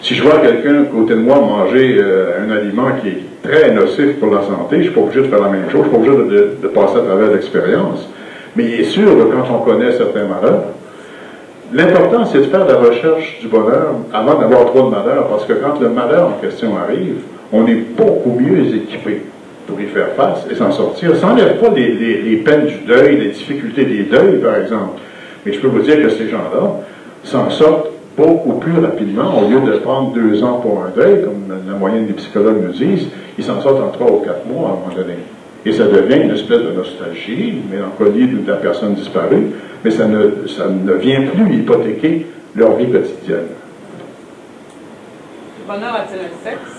[0.03, 3.71] Si je vois quelqu'un à côté de moi manger euh, un aliment qui est très
[3.71, 5.97] nocif pour la santé, je ne suis pas obligé de faire la même chose, je
[5.97, 8.11] ne suis pas obligé de passer à travers l'expérience.
[8.57, 10.63] Mais il est sûr que quand on connaît certains malheurs,
[11.73, 15.53] l'important c'est de faire la recherche du bonheur avant d'avoir trop de malheur, parce que
[15.55, 17.17] quand le malheur en question arrive,
[17.53, 19.23] on est beaucoup mieux équipé
[19.67, 21.17] pour y faire face et s'en sortir.
[21.17, 25.01] Ça n'enlève pas les, les- peines du deuil, les difficultés des deuils, par exemple.
[25.45, 26.81] Mais je peux vous dire que ces gens-là
[27.25, 29.33] s'en sortent beaucoup plus rapidement.
[29.43, 32.73] Au lieu de prendre deux ans pour un deuil, comme la moyenne des psychologues nous
[32.73, 35.15] disent, ils s'en sortent en trois ou quatre mois à un moment donné.
[35.67, 39.49] Et ça devient une espèce de nostalgie, une mélancolie de la personne disparue,
[39.85, 43.49] mais ça ne, ça ne vient plus hypothéquer leur vie quotidienne.
[45.59, 46.73] Le bonheur a-t-il un sexe?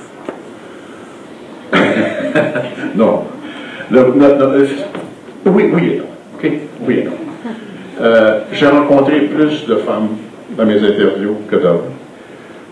[2.95, 3.23] Non.
[3.91, 6.05] Le- le- le- le- oui, oui et non.
[6.87, 7.11] Oui et non.
[7.99, 10.09] Euh, J'ai rencontré plus de femmes
[10.57, 11.81] dans mes interviews que d'hommes.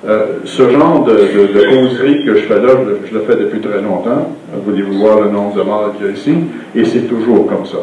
[0.07, 3.21] Euh, ce genre de, de, de causerie que je fais là, je, le- je le
[3.21, 4.29] fais depuis très longtemps.
[4.63, 6.35] Voulez-vous voir le nombre de morts qu'il y a ici?
[6.75, 7.77] Et c'est toujours comme ça.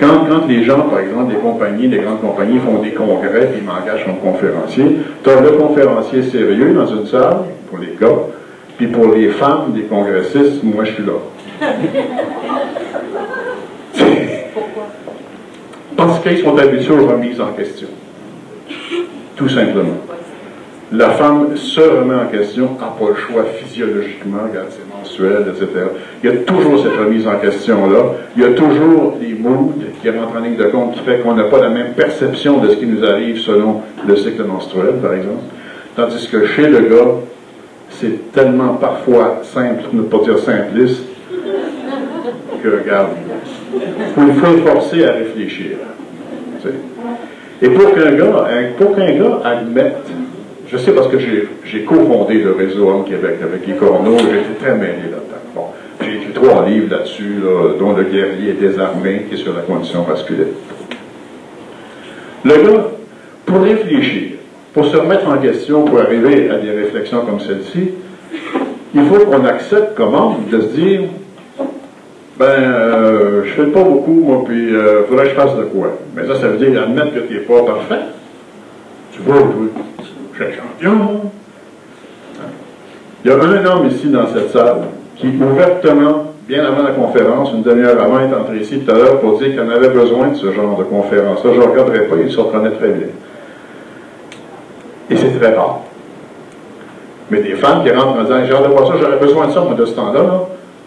[0.00, 3.64] Quand, quand les gens, par exemple, des compagnies, des grandes compagnies font des congrès ils
[3.64, 4.84] m'engagent comme conférencier,
[5.22, 7.38] tu as le conférencier sérieux dans une salle,
[7.70, 8.18] pour les gars,
[8.76, 11.12] puis pour les femmes, des congressistes, moi je suis là.
[15.96, 17.88] Parce qu'ils sont habitués aux remises en question.
[19.36, 19.96] Tout simplement.
[20.94, 25.66] La femme se remet en question, n'a pas le choix physiologiquement, regarde, c'est mensuel, etc.
[26.22, 28.02] Il y a toujours cette remise en question-là.
[28.36, 29.72] Il y a toujours des moods
[30.02, 32.68] qui rentrent en ligne de compte qui fait qu'on n'a pas la même perception de
[32.68, 35.44] ce qui nous arrive selon le cycle menstruel, par exemple.
[35.96, 37.10] Tandis que chez le gars,
[37.88, 41.04] c'est tellement parfois simple, ne pas dire simpliste,
[42.62, 43.08] que, regarde,
[43.74, 45.78] il faut le forcer à réfléchir.
[47.62, 50.04] Et pour qu'un gars, un- pour qu'un gars admette,
[50.72, 54.74] je sais parce que j'ai cofondé le réseau Homme Québec avec Guy Corneau, été très
[54.74, 55.72] mêlé là-dedans.
[56.00, 60.06] J'ai écrit trois livres là-dessus, là, dont Le guerrier désarmé, qui est sur la condition
[60.08, 60.46] masculine.
[62.44, 62.86] Le gars,
[63.44, 64.38] pour réfléchir,
[64.72, 67.90] pour se remettre en question, pour arriver à des réflexions comme celle-ci,
[68.94, 71.00] il faut qu'on accepte comment de se dire
[72.38, 75.98] ben, euh, je fais pas beaucoup, moi, puis il faudrait que je fasse de quoi.
[76.16, 78.04] Mais ça, ça veut dire admettre que tu n'es pas parfait.
[79.12, 79.42] Tu vois,
[80.34, 81.30] suis champion.
[82.38, 82.48] Hein?
[83.24, 84.82] Il y a un homme ici dans cette salle
[85.16, 89.20] qui, ouvertement, bien avant la conférence, une demi-heure avant, est entré ici tout à l'heure
[89.20, 91.44] pour dire qu'il en avait besoin de ce genre de conférence.
[91.44, 93.06] Là, je ne regarderai pas, il se reconnaît très bien.
[95.10, 95.80] Et c'est très rare.
[97.30, 99.52] Mais des femmes qui rentrent en disant J'ai hâte de voir ça, j'aurais besoin de
[99.52, 100.40] ça, moi, de ce temps-là, là,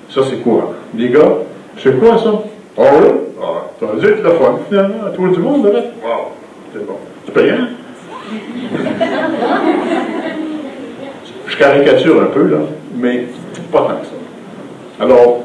[0.09, 0.73] ça c'est courant.
[0.95, 1.37] Les gars,
[1.77, 2.31] c'est quoi ça?
[2.77, 3.07] Ah oui?
[3.41, 5.79] Ah, t'as dû être le fun, finalement, à tout le monde, là.
[6.03, 6.31] Wow,
[6.73, 6.97] c'est bon.
[7.25, 7.67] C'est payant?
[11.47, 12.57] Je caricature un peu, là,
[12.95, 13.27] mais
[13.71, 15.03] pas tant que ça.
[15.03, 15.43] Alors,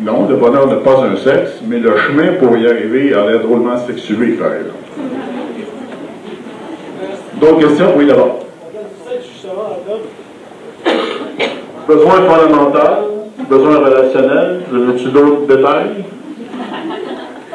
[0.00, 3.40] non, le bonheur n'est pas un sexe, mais le chemin pour y arriver a l'air
[3.40, 4.74] drôlement sexué, par exemple.
[7.40, 7.92] D'autres questions?
[7.96, 8.40] Oui, d'abord.
[11.86, 13.04] Besoin fondamental,
[13.48, 16.04] besoin relationnel, veux-tu d'autres détails?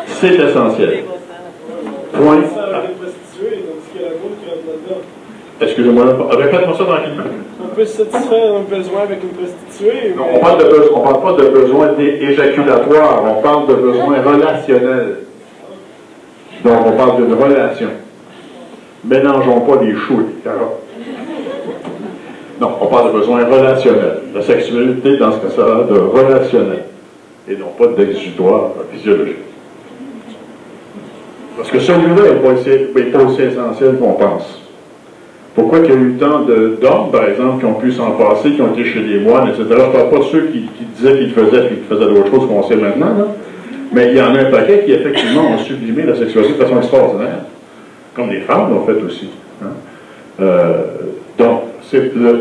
[0.07, 1.03] C'est essentiel.
[2.13, 2.43] Point.
[5.61, 7.23] Excusez-moi, répète-moi ça tranquillement.
[7.63, 10.15] On peut satisfaire un besoin avec une prostituée.
[10.17, 14.21] Non, on parle de besoin, on parle pas de besoin éjaculatoire, on parle de besoin
[14.21, 15.17] relationnel.
[16.63, 17.89] Donc, on parle d'une relation.
[19.03, 20.81] Mélangeons pas les choux et les carottes.
[22.59, 24.21] Non, on parle de besoin relationnel.
[24.33, 26.85] La sexualité, dans ce cas-là, de relationnel.
[27.47, 29.37] Et non pas d'exutoire physiologique.
[31.57, 34.60] Parce que celui-là n'est pas aussi essentiel qu'on pense.
[35.53, 38.61] Pourquoi il y a eu tant d'hommes, par exemple, qui ont pu s'en passer, qui
[38.61, 39.65] ont été chez les moines, etc.
[39.69, 42.47] Je ne parle pas de ceux qui, disaient qu'ils faisaient et qui faisaient d'autres choses
[42.47, 43.27] qu'on sait maintenant, là.
[43.91, 46.77] mais il y en a un paquet qui, effectivement, ont sublimé la sexualité de façon
[46.77, 47.39] extraordinaire,
[48.15, 49.29] comme les femmes l'ont fait aussi.
[49.61, 49.67] hein.
[50.39, 50.83] Euh,
[51.37, 51.63] donc,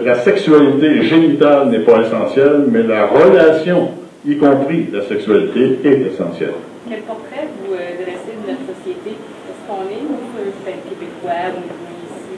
[0.04, 3.90] la sexualité génitale n'est pas essentielle, mais la relation,
[4.24, 6.54] y compris la sexualité, est essentielle.
[6.88, 9.10] Quel portrait vous euh, dressez de notre société?
[9.10, 11.89] Est-ce qu'on est, nous, euh, Québécois, là,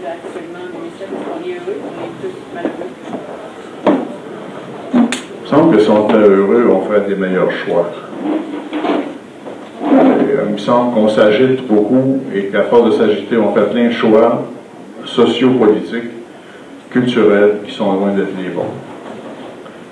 [0.06, 1.78] actuellement, en 2007, est-ce qu'on est heureux?
[1.86, 2.90] On est tous malheureux?
[4.94, 7.90] Il me semble que si on était heureux, on ferait des meilleurs choix.
[9.84, 13.68] Et, euh, il me semble qu'on s'agite beaucoup et qu'à force de s'agiter, on fait
[13.70, 14.44] plein de choix
[15.04, 16.10] sociopolitiques,
[16.90, 18.64] culturels, qui sont loin d'être les bons.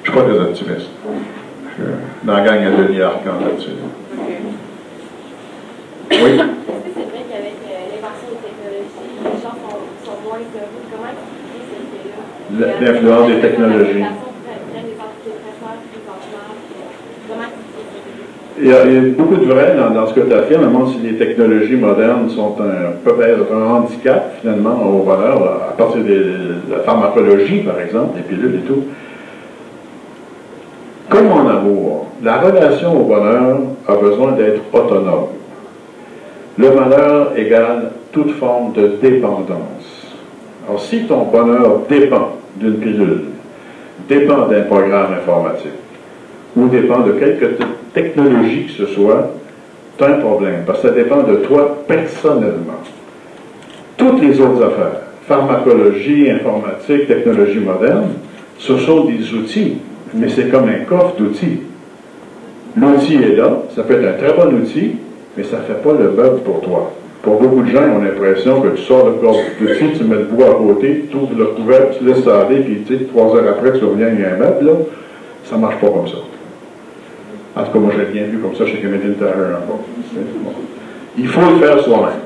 [0.04, 0.88] Je suis pas très optimiste.
[1.78, 3.70] Je- Dans la gang, a Denis Arcand là-dessus.
[4.18, 6.16] Oui.
[6.16, 6.30] Est-ce que
[6.94, 10.29] c'est vrai qu'avec euh, l'invention des technologies, les gens sont, sont moins heureux?
[10.29, 10.29] Comment expliquer cet effet-là?
[10.29, 10.29] L-
[12.80, 14.04] l'influence des technologies.
[18.62, 20.70] Il y, a, il y a beaucoup de vrai dans, dans ce que tu affirmes,
[20.70, 25.72] même si les technologies modernes sont un, peuvent être un handicap finalement au bonheur, à
[25.78, 28.84] partir de la pharmacologie par exemple, les pilules et tout.
[31.08, 35.28] Comme en amour, la relation au bonheur a besoin d'être autonome.
[36.58, 39.79] Le malheur égale toute forme de dépendance.
[40.66, 43.22] Alors si ton bonheur dépend d'une pilule,
[44.08, 45.72] dépend d'un programme informatique,
[46.56, 49.30] ou dépend de quelque te- technologie que ce soit,
[49.96, 52.80] tu as un problème, parce que ça dépend de toi personnellement.
[53.96, 58.08] Toutes les autres affaires, pharmacologie, informatique, technologie moderne,
[58.58, 59.78] ce sont des outils,
[60.14, 61.60] mais c'est comme un coffre d'outils.
[62.76, 64.92] L'outil est là, ça peut être un très bon outil,
[65.36, 66.92] mais ça ne fait pas le meuble pour toi.
[67.22, 70.16] Pour beaucoup de gens, ils ont l'impression que tu sors le coffre d'outils, tu mets
[70.16, 73.36] le bois à côté, tu ouvres le couvercle, tu laisses ça puis tu sais, trois
[73.36, 74.72] heures après, tu reviens, il y a un meuble, là.
[75.44, 76.16] Ça marche pas comme ça.
[77.56, 79.80] En tout cas, moi, je l'ai bien vu comme ça chez Canadian Tire encore.
[81.18, 82.20] Il faut le faire soi-même.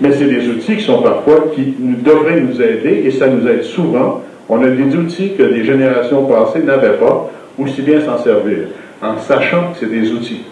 [0.00, 3.62] Mais c'est des outils qui sont parfois, qui devraient nous aider, et ça nous aide
[3.62, 4.22] souvent.
[4.48, 8.68] On a des outils que des générations passées n'avaient pas, aussi bien s'en servir,
[9.02, 10.42] en sachant que c'est des outils,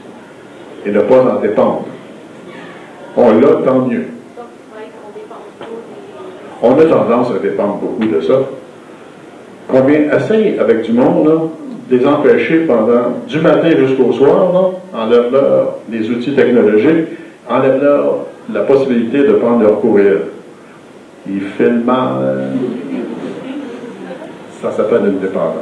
[0.87, 1.87] et ne pas en dépendre.
[3.21, 4.05] On l'a, tant mieux.
[6.63, 8.35] On a tendance à dépendre beaucoup de ça.
[9.67, 11.35] Combien, essaye avec du monde, là,
[11.91, 17.09] les empêcher pendant, du matin jusqu'au soir, enlève-leur les outils technologiques,
[17.51, 20.21] enlève-leur la possibilité de prendre leur courriel.
[21.29, 22.53] Ils filment mal.
[24.63, 25.55] Ça s'appelle une dépendance.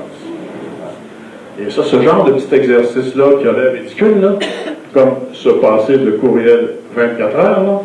[1.59, 4.33] Et ça, ce genre de petit exercice-là qui a l'air ridicule, là,
[4.93, 7.83] comme se passer de courriel 24 heures,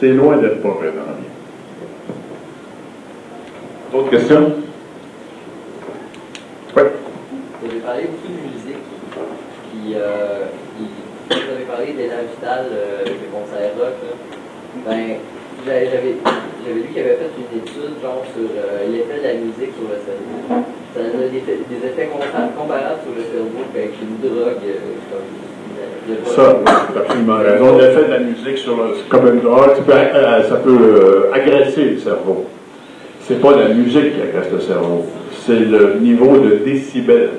[0.00, 1.28] c'est loin d'être pas vrai dans la vie.
[3.92, 4.52] D'autres questions?
[6.76, 6.82] Oui.
[7.62, 8.84] Vous avez parlé beaucoup de musique,
[9.70, 10.46] puis, euh,
[11.30, 13.96] vous avez parlé d'Ella Vital, euh, avec le concert rock.
[14.86, 15.16] Ben,
[15.66, 16.16] j'avais j'avais-
[16.74, 20.00] lu qu'il avait fait une étude genre sur euh, l'effet de la musique sur le
[20.00, 20.64] cerveau.
[20.94, 24.64] Ça a des effets, des effets compa- comparables sur le cerveau qu'avec une drogue.
[24.64, 25.55] euh, comme,
[26.26, 27.76] Ça, tu as absolument raison.
[27.78, 31.32] L'effet de la musique sur le, comme une drogue, tu peux, euh, ça peut euh,
[31.32, 32.46] agresser le cerveau.
[33.22, 35.04] c'est pas la musique qui agresse le cerveau,
[35.44, 37.30] c'est le niveau de décibels.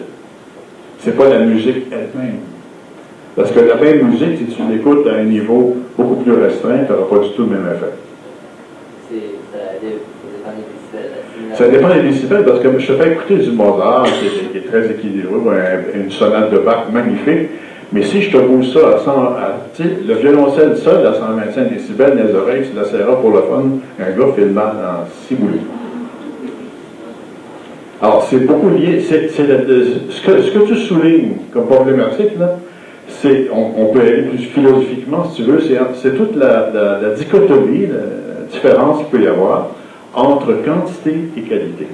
[1.00, 2.40] C'est pas la musique elle-même.
[3.36, 6.92] Parce que la même musique, si tu l'écoutes à un niveau beaucoup plus restreint, tu
[6.92, 7.94] n'auras pas du tout le même effet.
[9.54, 11.72] Ça dé- ça dépend des décibels, la Ça stimulation.
[11.72, 14.70] dépend des décibels, parce que je te fais écouter du Mozart, qui est, qui est
[14.70, 15.36] très équilibré,
[15.94, 17.50] une sonate de Bach magnifique,
[17.92, 22.18] mais si je te bouge ça à 100, à- le violoncelle seul à 125 décibels
[22.18, 23.64] dans les oreilles, tu l'essaieras pour le fun,
[24.00, 25.60] un gars mal en six boulets.
[28.02, 32.58] Alors, c'est beaucoup lié, c'est, ce, que, tu soulignes comme problématique, là,
[33.08, 36.70] c'est, on, peut aller plus philosophiquement, si tu veux, c'est, toute la
[37.18, 39.70] dichotomie, la différence qu'il peut y avoir
[40.14, 41.88] entre quantité et qualité.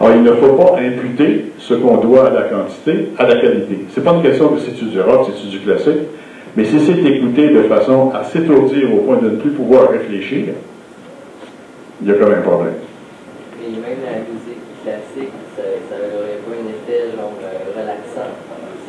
[0.00, 3.80] Alors, il ne faut pas imputer ce qu'on doit à la quantité à la qualité.
[3.90, 6.08] C'est pas une question que c'est du rock, c'est du classique,
[6.56, 10.54] mais si c'est écouté de façon à s'étourdir au point de ne plus pouvoir réfléchir,
[12.00, 12.74] il y a quand même un problème.
[13.62, 18.30] Et même la musique classique, ça n'aurait pas un effet genre euh, relaxant.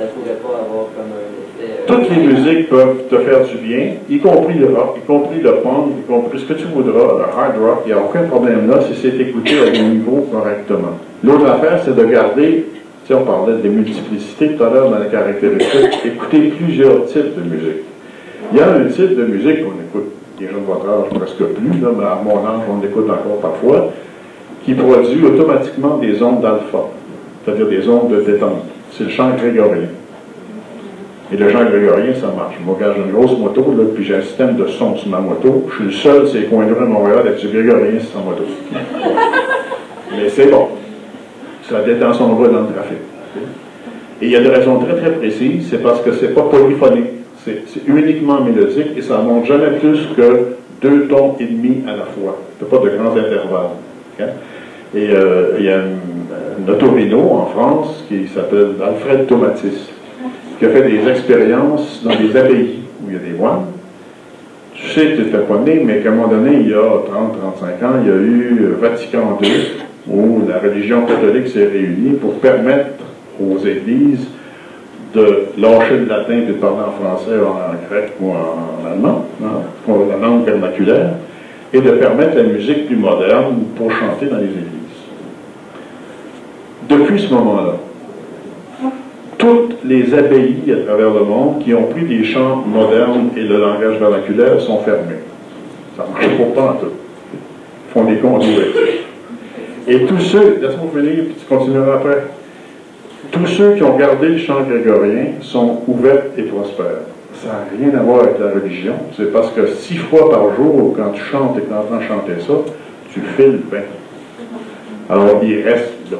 [0.01, 5.39] Euh, Toutes les musiques peuvent te faire du bien, y compris le rock, y compris
[5.41, 8.23] le punk, y compris ce que tu voudras, le hard rock, il n'y a aucun
[8.23, 10.97] problème là si c'est écouté à un niveau correctement.
[11.23, 12.65] L'autre affaire, c'est de garder,
[13.05, 17.35] tu sais, on parlait des multiplicités tout à l'heure dans les caractéristiques, écouter plusieurs types
[17.35, 17.83] de musique.
[18.51, 21.89] Il y a un type de musique qu'on écoute, les de votre presque plus, là,
[21.95, 23.89] mais à mon âge, on l'écoute encore parfois,
[24.65, 26.89] qui produit automatiquement des ondes d'alpha,
[27.45, 28.65] c'est-à-dire des ondes de détente.
[28.91, 29.87] C'est le chant grégorien.
[31.33, 32.55] Et le chant grégorien, ça marche.
[32.65, 35.19] Moi, quand j'ai une grosse moto, là, puis j'ai un système de son sur ma
[35.19, 37.99] moto, je suis le seul, c'est les coins de rue de Montréal avec du grégorien
[37.99, 38.43] sur sa moto.
[40.11, 40.67] Mais c'est bon.
[41.69, 42.97] Ça détend son bras dans le trafic.
[44.21, 47.11] Et il y a des raisons très très précises, c'est parce que c'est pas polyphonique.
[47.43, 51.95] C'est c'est uniquement mélodique et ça monte jamais plus que deux tons et demi à
[51.95, 52.37] la fois.
[52.59, 53.69] Il n'y a pas de grands intervalles.
[54.19, 54.25] ok?
[54.93, 55.85] Et euh, il y a un,
[56.59, 59.89] un otorino en France qui s'appelle Alfred Tomatis,
[60.59, 63.65] qui a fait des expériences dans des abbayes où il y a des moines.
[64.73, 67.85] Tu sais, tu n'étais pas né, mais qu'à un moment donné, il y a 30-35
[67.85, 69.49] ans, il y a eu Vatican II,
[70.07, 73.03] où la religion catholique s'est réunie pour permettre
[73.39, 74.27] aux églises
[75.13, 79.93] de lâcher le latin et de parler en français, en grec ou en, allemand, hein,
[80.09, 81.11] la langue vernaculaire,
[81.73, 84.80] et de permettre la musique plus moderne pour chanter dans les églises.
[86.89, 87.75] Depuis ce moment-là,
[89.37, 93.59] toutes les abbayes à travers le monde qui ont pris des chants modernes et le
[93.59, 95.21] langage vernaculaire sont fermées.
[95.97, 96.91] Ça ne marche pas en tout.
[97.33, 98.57] Ils font des conduits.
[99.87, 102.23] Et tous ceux, laisse-moi finir, puis tu continueras après.
[103.31, 107.05] Tous ceux qui ont gardé le chant grégorien sont ouverts et prospères.
[107.41, 108.93] Ça n'a rien à voir avec la religion.
[109.17, 112.39] C'est parce que six fois par jour, quand tu chantes et que tu entends chanter
[112.39, 112.53] ça,
[113.13, 113.83] tu files bien.
[115.09, 116.17] Alors, il reste là.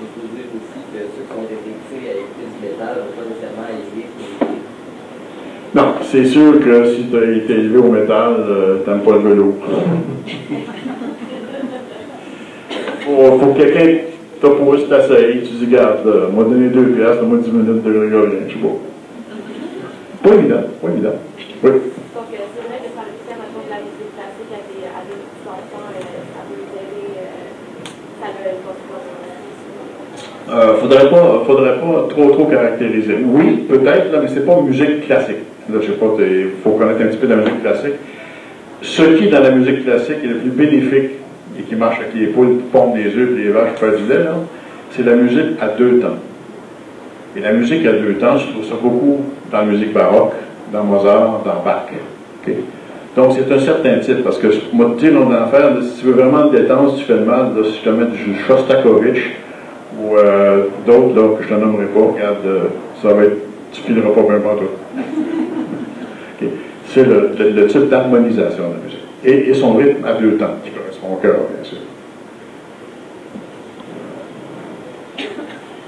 [0.00, 3.12] Il faut dire aussi que ceux qui ont été fixés à écouter du métal n'ont
[3.16, 4.46] pas nécessairement à élever pour
[5.74, 9.20] Non, c'est sûr que si tu as été élevé au métal, euh, t'aimes pas le
[9.20, 9.56] vélo.
[13.00, 14.02] faut, faut que quelqu'un
[14.38, 18.40] t'oppose, t'asseille, tu dis, regarde, là, m'a donné deux piastres, moi 10 minutes de grégorien,
[18.48, 20.28] je sais pas.
[20.28, 21.16] Pas évident, pas évident.
[21.64, 21.70] Oui.
[21.70, 24.84] Donc, euh, c'est vrai que ça réussit à mettre de la musique classique à des,
[24.92, 26.04] à des petits enfants, euh,
[26.36, 27.88] ça peut les aider, euh,
[28.20, 29.08] ça a une conséquence.
[30.52, 33.16] Euh, faudrait pas, faudrait pas trop trop caractériser.
[33.24, 35.48] Oui, peut-être, là, mais c'est pas musique classique.
[35.70, 37.94] Là, je sais pas, il faut connaître un petit peu de la musique classique.
[38.82, 41.10] Ce qui, dans la musique classique, est le plus bénéfique
[41.58, 44.24] et qui marche avec les poules pondent des œufs et les vaches font du lait,
[44.90, 46.16] c'est la musique à deux temps.
[47.36, 50.34] Et la musique à deux temps, je trouve ça beaucoup dans la musique baroque,
[50.72, 51.86] dans Mozart, dans Bach.
[52.46, 52.54] OK?
[53.16, 56.00] Donc, c'est un certain type, parce que, moi, tu sais, on en faire, là, si
[56.00, 58.34] tu veux vraiment te détendre, si tu fais le mal, si je te mets du
[58.46, 59.36] Shostakovich,
[59.98, 62.64] ou euh, d'autres que je ne nommerai pas, regarde, euh,
[63.02, 63.36] ça va être,
[63.72, 64.68] tu fileras pas vraiment toi.
[66.92, 69.00] C'est le, type d'harmonisation de la musique.
[69.24, 71.78] Et, son rythme à deux temps, qui correspond au cœur, bien sûr.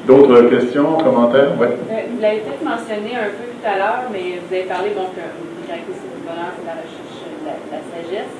[0.06, 1.52] D'autres questions, commentaires?
[1.60, 1.66] Oui.
[1.66, 5.12] Euh, Vous l'avez peut-être mentionné un peu tout à l'heure, mais vous avez parlé, donc,
[5.20, 5.28] euh,
[5.68, 8.32] caractéristiques du bonheur, c'est la recherche de la, la sagesse.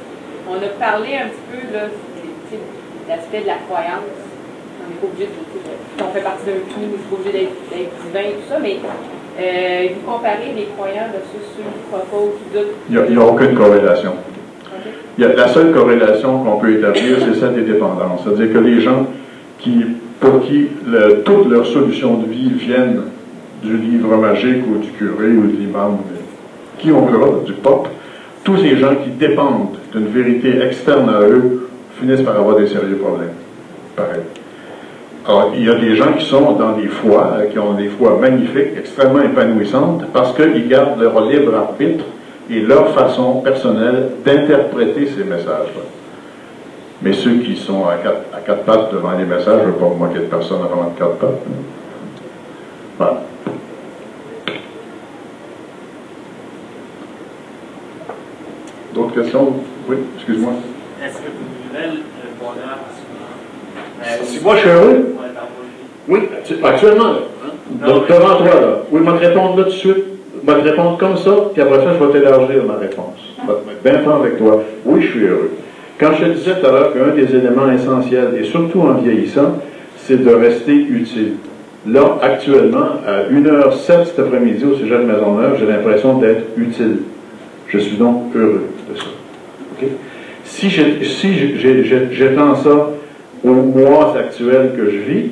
[0.49, 4.09] On a parlé un petit peu là, de l'aspect de la croyance.
[4.81, 8.25] On n'est pas obligé de, on fait partie d'un tout, c'est pas obligé d'être divin
[8.25, 8.77] et tout ça, mais
[9.41, 12.75] euh, vous comparez les croyants versus ceux qui croient pas ou qui doutent?
[12.91, 14.13] Il n'y a, aucune corrélation.
[14.13, 14.93] Ok?
[15.19, 18.21] Il y a, la seule corrélation qu'on peut établir, c'est celle des dépendances.
[18.25, 19.07] C'est-à-dire que les gens
[19.59, 19.85] qui,
[20.21, 23.03] pour qui le- toutes leurs solutions de vie viennent
[23.63, 25.99] du livre magique ou du curé ou de l'imam,
[26.79, 27.89] qui on verra, du pape,
[28.45, 31.69] tous ces gens qui dépendent d'une vérité externe à eux
[31.99, 33.31] finissent par avoir des sérieux problèmes.
[33.97, 34.21] Pareil.
[35.27, 37.89] Alors, il y a des gens qui sont dans des foi, euh, qui ont des
[37.89, 42.05] foi magnifiques, extrêmement épanouissantes, parce qu'ils gardent leur libre arbitre
[42.51, 45.83] et leur façon personnelle d'interpréter ces messages-là.
[47.01, 49.79] Mais ceux qui sont à quatre, à quatre pattes devant les messages, je ne veux
[49.79, 51.31] pas manquer de personne à vraiment quatre pattes.
[51.31, 51.63] hein.
[52.99, 53.23] Voilà.
[58.95, 59.55] D'autres questions?
[59.89, 60.53] Oui, excuse-moi.
[61.03, 62.03] Est-ce que vous le?
[64.25, 65.15] Si moi je suis heureux?
[66.09, 67.19] Oui, actu- actuellement, là.
[67.45, 67.87] hein.
[67.89, 68.79] Donc, devant toi, là.
[68.91, 69.97] Oui, je vais te répondre là tout de suite.
[70.47, 73.17] Je vais te répondre comme ça, puis après ça, je vais t'élargir ma réponse.
[73.41, 74.63] Je vais te mettre bien franc avec toi.
[74.85, 75.51] Oui, je suis heureux.
[75.99, 79.59] Quand je te disais tout à l'heure qu'un des éléments essentiels, et surtout en vieillissant,
[79.97, 81.35] c'est de rester utile.
[81.87, 86.99] Là, actuellement, à 1h07 cet après-midi au sujet de Maisonneuve, j'ai l'impression d'être utile.
[87.69, 89.05] Je suis donc heureux de ça.
[89.81, 89.89] OK?
[90.45, 91.35] Si j'ai- si
[92.13, 92.91] j'étends ça
[93.45, 95.31] au mois actuel que je vis,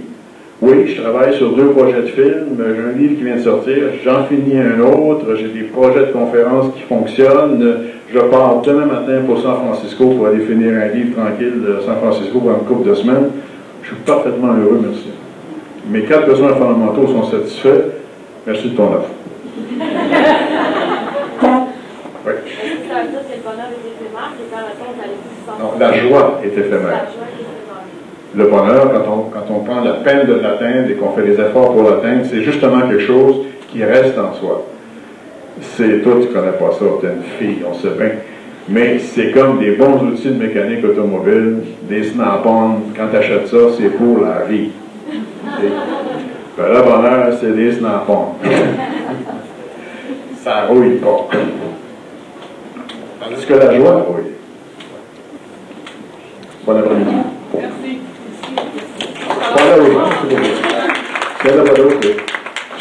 [0.60, 3.74] oui, je travaille sur deux projets de film, j'ai un livre qui vient de sortir,
[4.04, 7.76] j'en finis un autre, j'ai des projets de conférences qui fonctionnent,
[8.12, 11.96] je pars demain matin pour San Francisco pour aller finir un livre tranquille de San
[11.96, 13.30] Francisco pour une couple de semaines.
[13.82, 15.08] Je suis parfaitement heureux, merci.
[15.88, 17.82] Mes quatre besoins fondamentaux sont satisfaits.
[18.46, 19.08] Merci de ton offre.
[22.24, 22.32] Oui.
[22.88, 25.00] Ça veut dire que le bonheur est éphémère, quand la joie
[25.74, 26.08] est La éphémère.
[26.08, 27.06] joie est éphémère.
[28.34, 31.34] Le bonheur, quand on, quand on prend la peine de l'atteindre et qu'on fait les
[31.34, 34.64] efforts pour l'atteindre, c'est justement quelque chose qui reste en soi.
[35.60, 38.12] C'est toi, tu connais pas ça, t'es une fille, on sait bien.
[38.68, 43.56] Mais c'est comme des bons outils de mécanique automobile, des snap-on, quand tu achètes ça,
[43.76, 44.70] c'est pour la vie.
[46.56, 48.26] Ben, le bonheur, c'est des snap-on.
[50.42, 51.28] ça rouille pas.
[53.20, 54.06] Tandis que la joie?
[54.08, 54.32] Rouille.
[56.66, 57.16] Bon après-midi.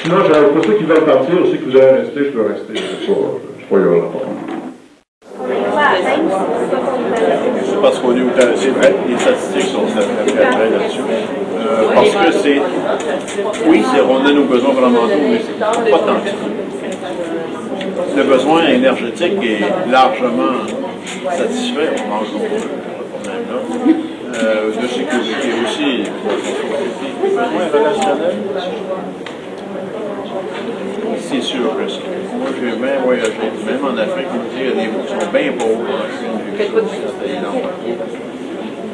[0.04, 2.74] Sinon, j'avais- pour ceux qui veulent partir, ceux qui veulent rester, je peux rester.
[2.76, 3.14] Je ne suis pas,
[3.72, 4.02] je là.
[7.64, 8.22] C'est ça qu'on est
[8.58, 11.02] c'est vrai, les statistiques sont très, là-dessus.
[11.96, 12.62] Parce que c'est,
[13.68, 15.60] oui, c'est, on a nos besoins fondamentaux, mais c'est
[15.92, 16.36] pas tant que ça.
[18.18, 20.54] Le besoin énergétique est largement
[21.38, 22.28] satisfait, on mange.
[24.44, 26.04] Euh, de sécurité aussi,
[31.20, 32.00] c'est sûr que ça.
[32.40, 33.32] Moi, j'ai même voyagé,
[33.66, 35.86] même en Afrique, il y a des gens qui sont bien pauvres.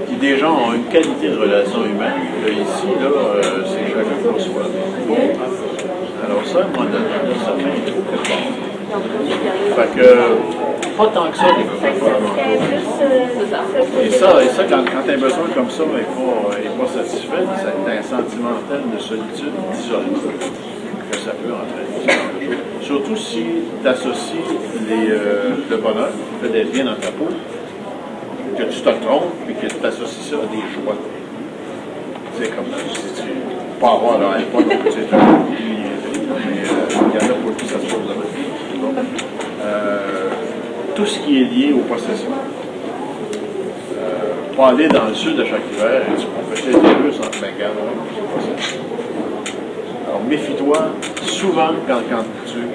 [0.07, 2.27] Puis des gens ont une qualité de relation humaine.
[2.43, 4.63] Là, ici, là, euh, c'est chacun pour soi.
[6.25, 6.65] Alors ça, là,
[7.45, 8.76] ça fait.
[8.87, 10.07] Fait que,
[10.97, 12.37] pas tant que ça, les besoins fondamentaux.
[14.01, 17.43] Et ça, et ça quand, quand un besoin comme ça n'est pas, est pas satisfait,
[17.57, 20.19] c'est un sentimental de solitude, d'isolement
[21.11, 22.57] que ça peut entraîner.
[22.81, 23.43] Surtout si
[23.81, 24.37] tu associes
[24.87, 26.09] les, euh, le bonheur,
[26.41, 27.27] le fait d'être bien dans ta peau,
[28.57, 30.95] que tu te trompes et que tu associes ça à des joies.
[32.39, 33.29] C'est comme si tu
[33.81, 37.35] pas avoir dans pas non plus, c'est un peu niaiserie, mais il y en a
[37.35, 38.13] pour qui ça se pose de.
[39.63, 40.29] Euh,
[40.95, 42.31] tout ce qui est lié aux possessions.
[43.97, 47.19] Euh, pas aller dans le sud à chaque hiver et tu peux péter des Russes
[47.19, 47.71] en te bagarre,
[48.15, 48.77] c'est pas ça.
[50.07, 50.77] Alors méfie-toi,
[51.23, 51.99] souvent quand,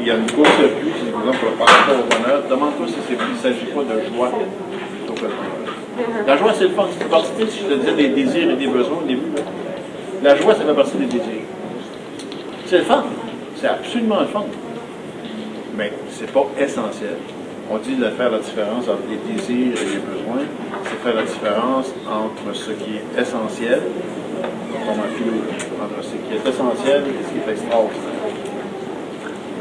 [0.01, 3.15] il y a une course de pluie, si par rapport au bonheur, demande-toi si c'est-
[3.15, 4.63] ne s'agit pas de joie de.
[6.27, 6.87] La joie, c'est le fun.
[6.99, 9.23] C'est partie, si je te disais des désirs et des besoins au début,
[10.23, 11.45] la joie, ça fait partie des désirs.
[12.67, 13.05] C'est le fun.
[13.63, 14.43] C'est absolument le fun.
[15.77, 17.15] Mais c'est pas essentiel.
[17.71, 20.47] On dit de faire la différence entre les désirs et les besoins.
[20.83, 23.83] C'est faire la différence entre ce qui est essentiel,
[24.43, 28.35] comme un entre ce qui est essentiel et ce qui est extraordinaire.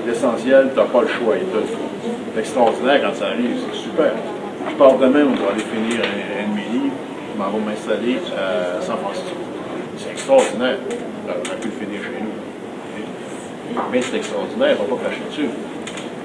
[0.08, 1.36] L'essentiel, tu n'as pas le choix.
[2.36, 4.14] L'extraordinaire, quand ça arrive, c'est super.
[4.68, 6.95] Je pars demain, on va aller finir un, un de mes livres.
[7.36, 9.38] Je m'en vais m'installer à San Francisco.
[9.97, 10.78] C'est extraordinaire.
[11.28, 12.30] J'aurais pu le finir chez nous.
[13.91, 15.49] Mais c'est extraordinaire, on va pas cracher dessus.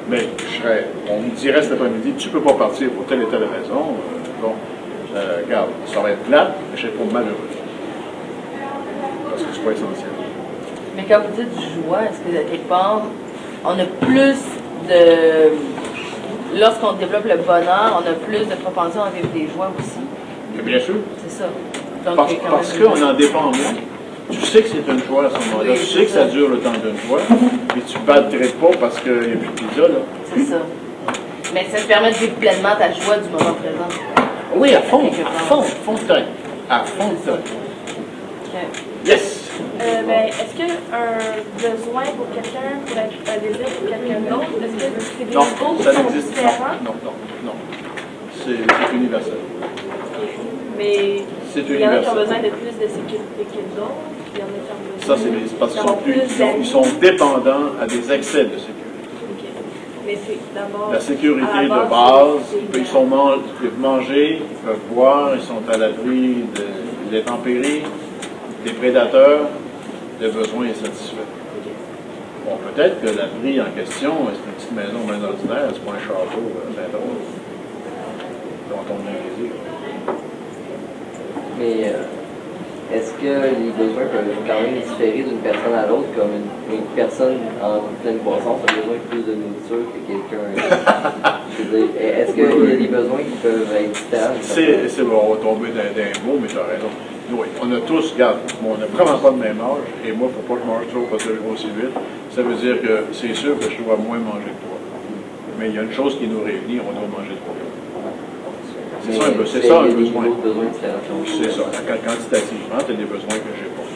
[0.08, 3.26] Mais je serais, on me dirait cet après-midi, tu peux pas partir pour telle et
[3.26, 3.94] telle raison.
[3.96, 4.52] Euh, bon,
[5.14, 7.50] euh, regarde, ça va être plate, mais je serais pas malheureux.
[9.30, 10.10] Parce que c'est pas essentiel.
[10.96, 11.52] Mais quand vous dites
[11.84, 13.02] joie, est-ce que quelque part,
[13.64, 14.38] on a plus
[14.88, 16.58] de.
[16.58, 20.62] Lorsqu'on développe le bonheur, on a plus de propension à vivre des joies aussi?
[20.64, 20.94] Bien sûr.
[21.26, 21.44] C'est ça.
[22.06, 23.74] Donc, Parce, parce qu'on en dépend moins.
[24.30, 25.70] Tu sais que c'est une joie à ce moment-là.
[25.72, 26.24] Oui, tu sais que ça ça.
[26.26, 27.20] dure le temps d'une joie.
[27.68, 29.98] Puis tu ne batterais pas parce qu'il n'y a plus de pizza, là.
[30.34, 30.58] C'est ça.
[31.54, 33.88] Mais ça te permet de vivre pleinement ta joie du moment présent.
[34.56, 36.24] Oui, à fond, à fond, fond de teint.
[36.68, 37.38] À fond de teint.
[39.04, 39.42] Yes!
[39.80, 40.74] Euh, ben, est-ce qu'un
[41.56, 44.48] besoin pour quelqu'un pourrait être un désir pour quelqu'un d'autre?
[44.64, 45.42] Est-ce que c'est des Non,
[45.76, 46.76] qui ça sont différents?
[46.84, 47.12] Non, non,
[47.44, 47.52] non.
[48.44, 49.34] C'est c'est universel.
[50.78, 51.22] Mais
[51.52, 54.15] C'est il y en a qui ont besoin de plus de sécurité que d'autres.
[55.06, 56.56] Ça, c'est parce qu'ils sont, plus, ils sont, d'amis.
[56.60, 58.82] ils sont dépendants à des excès de sécurité.
[60.04, 60.18] Mais.
[60.92, 65.62] La sécurité de base, ils, sont man- ils peuvent manger, ils peuvent boire, ils sont
[65.72, 67.82] à l'abri de- des tempéries,
[68.64, 69.42] des prédateurs,
[70.20, 71.16] le besoin est satisfait.
[72.44, 76.00] Bon, peut-être que l'abri en question, c'est une petite maison bien ordinaire, c'est pas un
[76.00, 77.20] château euh, bien drôle,
[78.70, 79.52] dont on a un désir.
[81.58, 82.02] Mais euh,
[82.92, 86.86] est-ce que les besoins peuvent quand même différer d'une personne à l'autre, comme une, une
[86.94, 90.46] personne en pleine croissance a besoin de plus de nourriture que quelqu'un?
[91.98, 94.34] Est-ce qu'il y a des besoins qui peuvent être différents?
[94.40, 96.90] C'est, bon, on va tomber dans, dans un mot, mais tu as raison.
[97.32, 100.36] Oui, on a tous, regarde, on n'a vraiment pas le même âge, et moi, il
[100.36, 101.90] ne faut pas que je mange trop parce que je grossis vite.
[102.30, 104.78] Ça veut dire que c'est sûr que je dois moins manger que toi.
[105.58, 107.56] Mais il y a une chose qui nous réunit, on doit manger trop.
[109.06, 110.24] C'est ça c'est ça un il y a des besoin.
[111.26, 111.62] C'est ça.
[111.86, 113.86] Quand- Quantitativement, tu as des besoins que j'ai pas.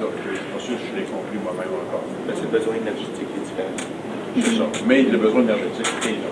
[0.00, 2.04] Donc, je suis pas sûr que je l'ai compris moi-même encore.
[2.26, 3.76] Ben, c'est le besoin énergétique qui est différent.
[4.38, 4.66] C'est ça.
[4.86, 6.30] Mais le besoin énergétique est là.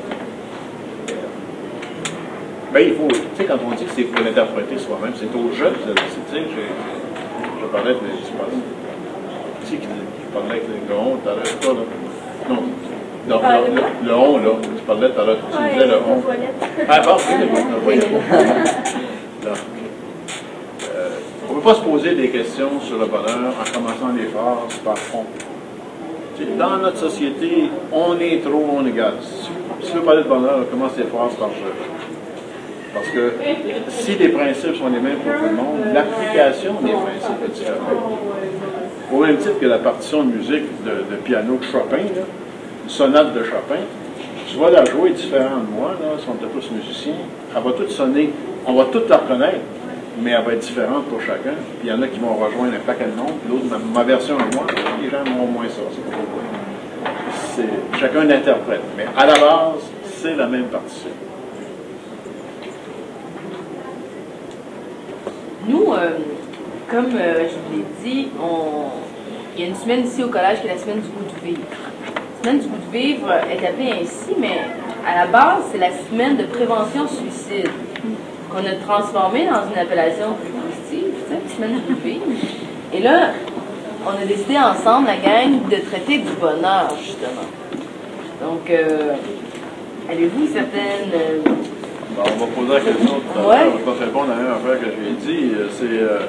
[2.73, 5.51] Ben, il faut, tu sais, quand on dit que c'est pour l'interpréter soi-même, c'est aux
[5.55, 6.77] jeunes, c'est- tu sais, j'ai-
[7.61, 8.61] je parlais de, je parlais,
[9.65, 11.85] tu sais, qui qui parlait avec le on tout à l'heure, c'est pas, là.
[12.51, 12.63] Non.
[13.29, 16.23] Non, le, le on, là, tu parlais tout à l'heure, tu disais le on.
[16.89, 17.17] Ah, bon,
[17.87, 18.01] oui.
[19.45, 19.51] Non.
[20.95, 21.09] Euh,
[21.49, 24.79] on ne peut pas se poser des questions sur le bonheur en commençant les phrases
[24.85, 29.15] par sais, Dans notre société, on est trop, on égale.
[29.21, 29.51] Si,
[29.83, 31.97] si tu veux parler de bonheur, commence tes phrases par je.
[32.95, 33.33] Parce que
[33.89, 37.79] si les principes sont les mêmes pour tout le monde, l'application des principes est différente.
[39.13, 42.23] Au même titre que la partition de musique de, de piano de Chopin, là,
[42.89, 43.81] sonate de Chopin,
[44.49, 47.15] tu vas la jouer différent de moi, là, si on était tous musiciens,
[47.55, 48.31] elle va toute sonner,
[48.67, 49.61] on va toutes la reconnaître,
[50.23, 51.55] mais elle va être différente pour chacun.
[51.81, 54.03] Puis il y en a qui vont rejoindre un paquet de monde, puis l'autre, ma,
[54.03, 54.67] version à moi,
[55.03, 55.83] les gens auront moins ça.
[57.55, 58.83] C'est- chacun l'interprète.
[58.97, 61.11] Mais à la base, c'est la même partition.
[65.69, 66.11] Nous, euh,
[66.91, 68.29] comme euh, je vous l'ai dit,
[69.57, 71.47] il y a une semaine ici au collège qui est la semaine du goût de
[71.47, 71.61] vivre.
[72.47, 74.61] Semaine du goût de vivre est appelée ainsi, mais
[75.05, 77.69] à la base, c'est la semaine de prévention suicide
[78.53, 82.09] qu'on a transformée dans une appellation plus positive, tu sais, la semaine du goût de
[82.09, 82.25] vivre.
[82.95, 83.31] Et là,
[84.07, 87.49] on a décidé ensemble, la gang, de traiter du bonheur, justement.
[88.41, 89.15] Donc, euh,
[90.09, 91.11] avez-vous certaines...
[91.15, 91.41] euh,
[92.17, 93.15] on va poser la question.
[93.35, 95.53] On va pas répondre à la même affaire que je lui ai dit.
[95.73, 96.21] C'est, euh,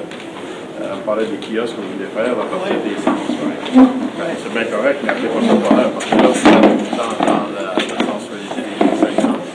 [0.80, 2.96] on parlait des kiosques que vous voulez faire à partir des
[4.42, 7.74] c'est bien correct, mais appelez pas ça bonheur parce que là, vous êtes dans, la,
[7.78, 9.46] sensualité des expériences.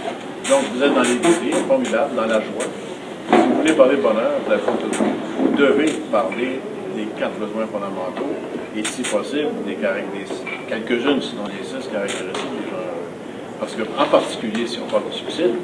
[0.49, 2.67] Donc, vous êtes dans les désirs formidables, dans la joie.
[3.29, 6.59] Si vous voulez parler de bonheur, vous, devez parler
[6.95, 8.33] des quatre besoins fondamentaux
[8.75, 13.09] et, si possible, des, quelques-unes, sinon les six caractéristiques des gens heureux.
[13.59, 15.55] Parce que, en particulier, si on parle de suicide,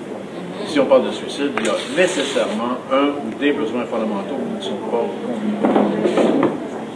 [0.67, 4.57] si on parle de suicide, il y a nécessairement un ou des besoins fondamentaux qui
[4.57, 6.49] ne sont pas combinés.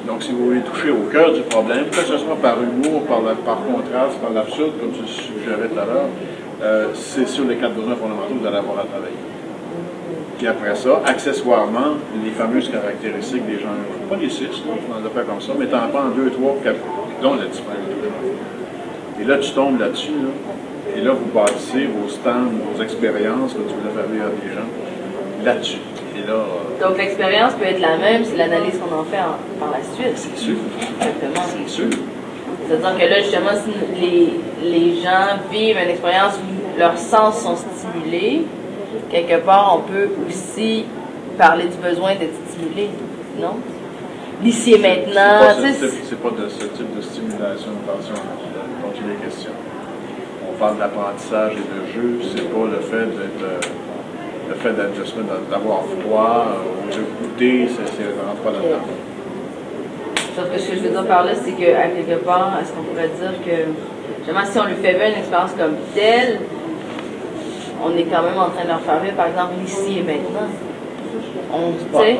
[0.08, 3.22] Donc, si vous voulez toucher au cœur du problème, que ce soit par humour, par,
[3.46, 6.10] par contraste, par l'absurde, comme tu suggérais tout à l'heure,
[6.62, 9.18] euh, c'est sur les quatre besoins fondamentaux que vous allez avoir à travailler.
[10.38, 13.70] Puis après ça, accessoirement, les fameuses caractéristiques des gens.
[14.10, 16.80] Pas les six, on en a fait comme ça, mais t'en prends deux, trois, quatre,
[17.22, 18.10] dont la disponibilité.
[19.22, 20.30] Et là, tu tombes là-dessus, là,
[20.96, 24.54] et là, vous bâtissez vos stands, vos expériences que tu voulais faire vivre à des
[24.54, 24.70] gens
[25.44, 25.78] là-dessus.
[26.16, 29.60] Et là, euh, Donc, l'expérience peut être la même, c'est l'analyse qu'on en fait en-
[29.60, 30.16] par la suite.
[30.18, 30.56] c'est sûr,
[31.00, 31.46] Exactement.
[31.48, 31.88] c'est sûr.
[32.68, 34.34] C'est-à-dire que là, justement, si les,
[34.70, 38.46] les gens vivent une expérience où leurs sens sont stimulés,
[39.10, 40.86] quelque part, on peut aussi
[41.38, 42.90] parler du besoin d'être stimulé,
[43.42, 43.56] non?
[44.44, 48.14] L'ici et maintenant, C'est pas, ce type- pas de ce type de stimulation de tension
[48.16, 49.52] dont il est question.
[50.54, 53.60] On parle d'apprentissage et de jeu, c'est pas le fait d'être euh,
[54.50, 58.86] le fait d'être d'avoir froid euh, ou de goûter, c'est, rentre pas là-dedans.
[60.36, 62.84] Sauf que ce que je veux dire par là, c'est qu'à quelque part, est-ce qu'on
[62.84, 63.72] pourrait dire que,
[64.20, 66.40] justement, si on lui fait vivre une expérience comme telle,
[67.84, 70.48] on est quand même en train de leur faire vivre, par exemple, l'ici et maintenant.
[71.56, 71.72] On,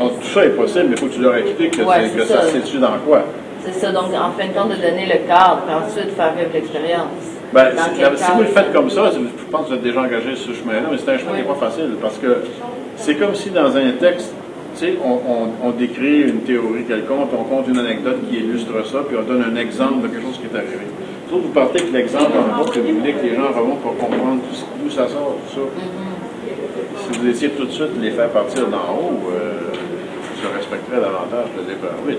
[0.10, 2.24] tout ça est possible, mais il faut que tu leur expliques que, Ouais, c'est- que
[2.24, 2.48] c'est ça ça.
[2.50, 3.24] se situe dans quoi.
[3.66, 6.50] c'est ça, donc en fin de compte, de donner le cadre, puis ensuite faire vivre
[6.54, 7.42] l'expérience.
[7.54, 7.72] Ben,
[8.18, 9.20] si vous le faites comme ça, je
[9.52, 11.44] pense que vous êtes déjà engagé sur ce chemin-là, mais c'est un chemin qui n'est
[11.44, 12.38] pas facile parce que
[12.98, 14.34] c'est comme si dans un texte,
[14.76, 18.72] tu sais, on, on- on décrit une théorie quelconque, on compte une anecdote qui illustre
[18.92, 20.86] ça, puis on donne un exemple de quelque chose qui est arrivé.
[21.30, 23.82] Sauf que vous partez avec l'exemple en bas, que vous voulez que les gens remontent
[23.82, 24.42] pour comprendre
[24.84, 27.12] d'où ça sort, tout ça.
[27.12, 29.52] Si vous étiez tout de suite les faire partir d'en haut, euh,
[30.42, 31.96] je respecterais davantage le départ.
[32.08, 32.18] Oui.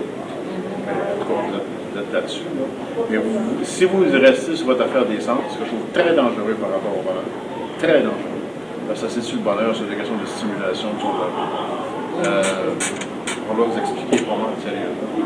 [1.95, 2.41] Là-dessus.
[2.43, 2.65] là.
[3.09, 6.55] Mais vous- si vous restez sur votre affaire des centres, ce que je très dangereux
[6.59, 7.23] par rapport au bonheur,
[7.79, 8.43] très dangereux.
[8.87, 10.89] Parce que ça, sur le bonheur, c'est des questions de stimulation.
[12.25, 12.43] Euh,
[13.49, 15.25] on va vous expliquer comment, sérieusement.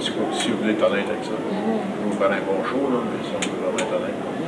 [0.00, 1.30] Si vous, si vous voulez être honnête avec ça.
[1.34, 4.47] Vous faire un bon show, mais si on veut vraiment être honnête.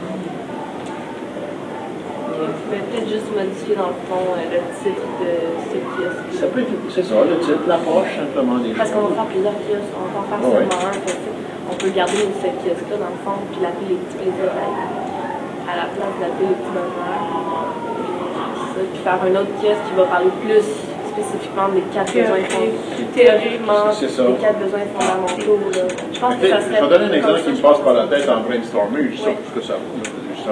[2.30, 5.30] Vous pouvez peut-être juste modifier dans le fond euh, le titre de
[5.66, 6.30] ce kiosque.
[6.38, 9.58] Ça peut être, c'est ça, le titre, l'approche simplement des Parce qu'on va faire plusieurs
[9.66, 10.64] kiosques, on va en faire ouais.
[10.64, 11.72] seulement un.
[11.72, 15.86] on peut garder ce kiosque-là dans le fond, puis l'appeler les petits plaisirs à, la
[15.90, 17.70] place d'appeler les petits bonheurs.
[17.98, 20.66] Puis ça, Puis faire un autre kiosque qui va parler plus
[21.10, 23.10] spécifiquement des quatre besoins fondamentaux.
[23.10, 25.58] Théoriquement, des quatre besoins fondamentaux.
[25.74, 25.82] Là.
[26.14, 26.80] Je pense que je serait.
[26.80, 29.52] vais donner un exemple qui me passe par la tête en brainstorming, je pas ce
[29.58, 29.74] que ça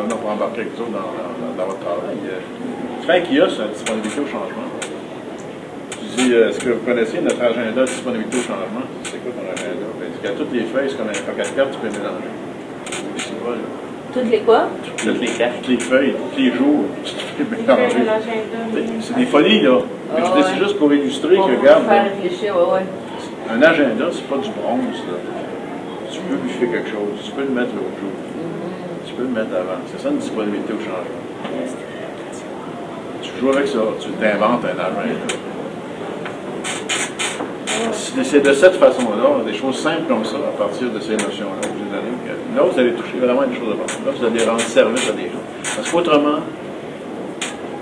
[0.02, 2.16] justement pour embarquer avec vous dans, dans, dans- dans votre travail.
[2.26, 2.38] Euh,
[3.00, 4.68] Tu fais un kiosque, la disponibilité au changement.
[5.90, 8.84] Tu dis, euh, est-ce que vous connaissez notre agenda de disponibilité au changement?
[9.04, 9.86] C'est quoi ton agenda?
[9.98, 12.32] Ben, a toutes les feuilles, c'est comme un paquet de cartes, tu peux les mélanger.
[13.16, 13.56] C'est là.
[14.12, 14.62] Toutes les quoi?
[14.96, 17.96] Toutes les cartes, toutes les feuilles, tous les jours, tu peux les mélanger.
[18.74, 19.78] C'est- C'est des folies, là.
[20.14, 20.48] Mais je Ah dis, ouais.
[20.52, 22.86] c'est juste pour illustrer Pour que, regarde, faire là, réfléchir, ouais, ouais.
[23.54, 25.16] un agenda, c'est pas du bronze, là.
[26.10, 28.10] Tu peux biffer quelque chose, tu peux le mettre l'autre jour.
[29.18, 29.82] Peux mettre avant.
[29.90, 31.02] C'est ça une disponibilité au changement.
[33.20, 35.34] Tu joues avec ça, tu t'inventes un agenda.
[37.92, 41.68] C'est c'est de cette façon-là, des choses simples comme ça, à partir de ces notions-là,
[41.68, 44.06] vous que là, vous allez toucher vraiment une chose de.
[44.06, 45.42] Là, vous allez rendre service à des gens.
[45.74, 46.38] Parce qu'autrement,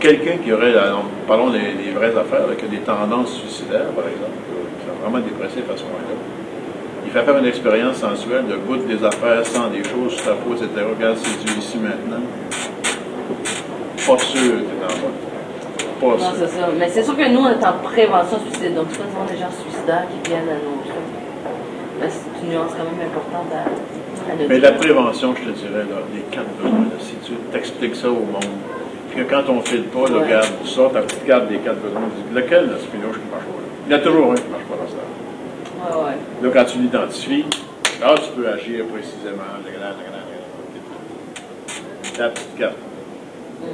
[0.01, 3.93] quelqu'un qui aurait, alors, parlons des, des vraies affaires, là, qui a des tendances suicidaires,
[3.95, 6.17] par exemple, euh, qui sont vraiment dépressif à ce point-là,
[7.07, 10.33] il fait faire une expérience sensuelle de goûte des affaires, sans des choses sur ta
[10.33, 10.69] peau, etc.
[10.97, 12.23] Regarde, c'est du ici maintenant.
[14.07, 15.19] Pas sûr que t'es en bonne.
[16.01, 16.47] Pas Non, sûr.
[16.47, 16.69] c'est ça.
[16.79, 19.39] Mais c'est sûr que nous, on est en prévention suicide, donc c'est pas souvent des
[19.39, 21.15] gens suicidaires qui viennent à nos trucs.
[22.01, 23.65] Mais c'est une nuance quand même importante à,
[24.31, 24.47] à noter.
[24.49, 28.09] Mais la prévention, je te dirais, là, les quatre besoins, là, si tu t'expliques ça
[28.11, 28.45] au monde,
[29.11, 30.25] puis que quand on ne file pas, là, Ouais.
[30.27, 33.29] regarde, tu sors ta petite carte des quatre besoins, tu dis, lequel, là, Spinoche, qui
[33.33, 33.67] marche pas, là?
[33.87, 34.66] Il y a toujours un qui ne marche
[35.87, 36.17] Ouais.
[36.43, 37.45] Là, quand tu l'identifies,
[38.01, 39.43] là, tu peux agir précisément.
[42.19, 42.75] La, petite carte.
[43.63, 43.67] Euh,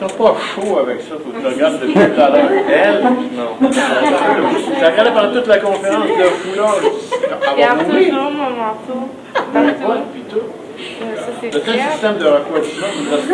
[0.00, 2.50] T'as pas chaud avec ça, tu regardes depuis tout à l'heure.
[2.68, 3.70] Elle, non.
[3.70, 6.76] Ça regardé pendant toute la conférence, le foulard.
[6.76, 9.08] A toujours mon manteau.
[9.54, 10.63] Ouais, puis tout.
[11.00, 11.90] Ça, c'est clair.
[11.92, 13.28] système de refroidissement, il ne reste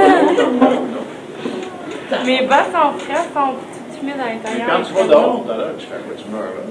[2.20, 2.26] le.
[2.26, 4.66] Mes bas sont frais, sont tout humides à l'intérieur.
[4.68, 6.62] quand tu vas dehors tout à l'heure, tu fais quoi, tu meurs, là?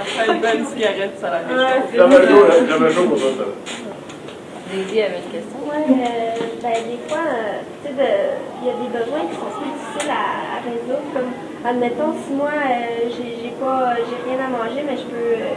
[0.00, 1.66] Après une bonne cigarette, ça la chose.
[1.94, 2.30] J'avais là,
[2.68, 3.24] j'avais chaud pour ça.
[3.38, 3.44] ça.
[4.72, 5.58] Daisy avait une question.
[5.68, 9.36] Ouais, euh, ben, des fois, euh, tu sais, de- il y a des besoins qui
[9.36, 11.06] sont plus difficiles à, à résoudre.
[11.14, 11.30] Comme,
[11.64, 15.54] admettons, si moi, euh, j'ai j'ai pas, j'ai rien à manger, mais je peux, euh,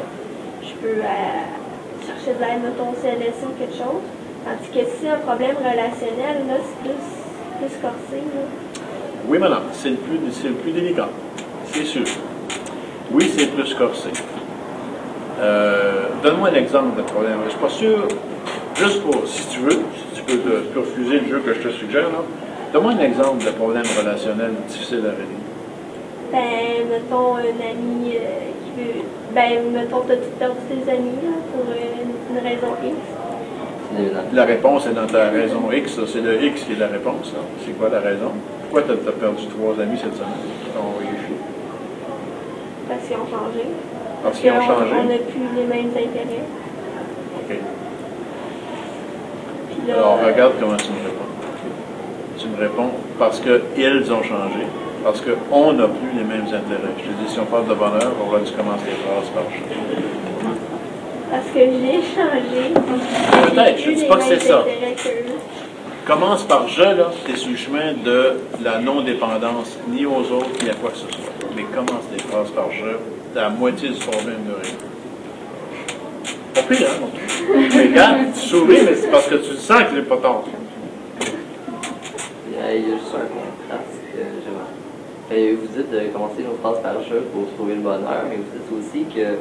[0.68, 4.04] je peux euh, chercher de l'aide, mettons, au CLSC ou quelque chose.
[4.46, 7.02] Tandis que si un problème relationnel, là, c'est plus,
[7.60, 8.42] plus corsé, là.
[9.28, 11.10] Oui, madame, c'est le plus, c'est le plus délicat,
[11.74, 12.04] c'est sûr.
[13.12, 14.10] Oui, c'est plus corsé.
[15.40, 17.40] Euh, Donne-moi un exemple de problème.
[17.46, 18.08] Je suis pas sûr,
[18.76, 19.70] juste pour, si tu veux,
[20.14, 22.24] si tu peux, te- tu peux refuser le jeu que je te suggère, là.
[22.74, 25.44] Donne-moi un exemple de problème relationnel difficile à régler.
[26.32, 29.02] Ben, mettons, un ami euh, qui veut.
[29.38, 32.96] Ben, mettons, t'as tout perdu tes amis, là, pour euh, une raison X?
[34.34, 37.34] La réponse est dans ta raison X, c'est le X qui est la réponse.
[37.34, 37.42] là.
[37.64, 38.32] C'est quoi la raison?
[38.64, 40.42] Pourquoi tu as, perdu trois amis cette semaine?
[40.66, 41.36] Ils t'ont envoyé chier.
[42.90, 43.64] Parce qu'ils ont changé.
[44.24, 44.92] Parce qu'ils ont changé?
[45.00, 46.48] On n'a plus les mêmes intérêts.
[47.38, 47.58] OK.
[49.88, 51.30] Là, Alors, regarde comment tu me réponds.
[52.40, 54.66] Tu me réponds parce qu'ils ont changé,
[55.08, 56.92] parce qu'on n'a plus les mêmes intérêts.
[56.98, 59.44] Je te dis, si on parle de bonheur, on va tu commences les phrases par.
[61.32, 62.74] Parce que j'ai changé.
[62.74, 64.66] Peut-être, je plus dis pas que c'est ça.
[66.06, 70.50] Commence par je, là, tu es sur le chemin de la non-dépendance, ni aux autres,
[70.62, 71.32] ni à quoi que ce soit.
[71.56, 72.98] Mais commence les phrases par je,
[73.34, 74.76] t'as la moitié du problème de rien.
[76.54, 77.08] Pas pire, hein?
[77.56, 80.44] Mais regarde, tu souris, mais c'est parce que tu sens que j'ai pas tort.
[82.52, 82.98] Il
[85.30, 88.44] Et vous dites de commencer nos phrases par jeu pour trouver le bonheur, mais vous
[88.44, 89.36] dites aussi que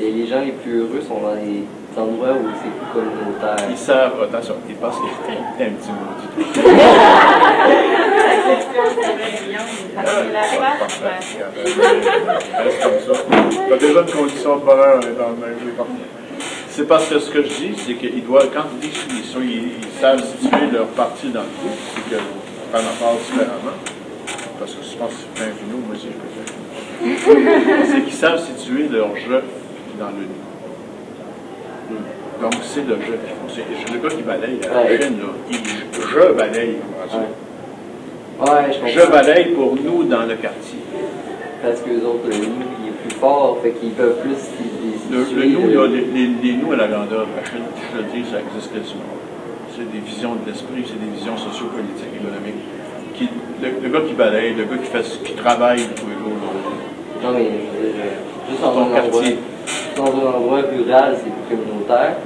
[0.00, 1.64] les, gens les plus heureux sont dans les
[1.94, 3.68] endroits où c'est plus communautaire.
[3.68, 5.90] Ils savent, attention, ils pensent qu'il est un, un petit
[13.06, 13.12] ça.
[13.68, 15.56] T'as déjà une condition de bonheur dans le même.
[16.70, 19.72] C'est parce que ce que je dis, c'est qu'ils doivent, quand ils disent qu'ils ils,
[19.82, 22.20] ils savent situer leur partie dans le groupe, c'est que
[22.72, 23.95] on en parle différemment.
[24.58, 27.86] Parce que je pense que c'est un vino, moi aussi je peux faire.
[27.86, 29.42] c'est qu'ils savent situer leur jeu
[29.98, 32.00] dans le nous.
[32.42, 33.48] Donc c'est le jeu qu'ils font.
[33.48, 35.06] C'est le gars qui balaye à la là.
[35.50, 36.76] Il, je balaye.
[38.40, 39.00] Ouais, je.
[39.00, 40.78] Je balaye pour nous dans le quartier.
[41.62, 44.36] Parce que les autres, le nous, il est plus fort, fait qu'ils peuvent plus
[45.10, 47.96] Le, le nous, euh, là, les, les- nous à la grandeur de la Chine, je
[47.98, 49.16] le dis, ça existe quasiment.
[49.74, 52.62] C'est des visions de l'esprit, c'est des visions sociopolitiques, économiques.
[53.16, 53.28] Qui,
[53.62, 56.36] le, le gars qui balaye, le gars qui, fait, qui travaille tous les jours,
[57.22, 59.38] Non, mais je euh, juste dans un endroit, quartier.
[59.96, 62.16] dans un endroit rural, c'est plus communautaire.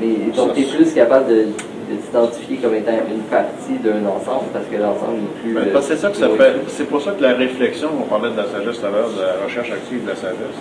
[0.00, 4.46] Mais donc, tu es plus capable de, de t'identifier comme étant une partie d'un ensemble
[4.52, 5.54] parce que l'ensemble est plus.
[5.54, 6.54] Ben, c'est ça que ça plus- fait.
[6.68, 9.20] C'est pour ça que la réflexion, on parlait de la sagesse tout à l'heure, de
[9.22, 10.58] la recherche active de la sagesse,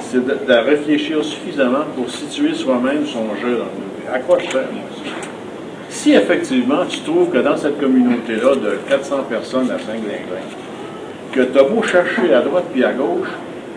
[0.00, 4.14] c'est de, de réfléchir suffisamment pour situer soi-même son jeu dans le.
[4.14, 4.82] À quoi je sers, moi?
[5.90, 10.46] Si effectivement tu trouves que dans cette communauté-là de 400 personnes à Saint-Glinglin,
[11.32, 13.28] que tu as beau chercher à droite puis à gauche,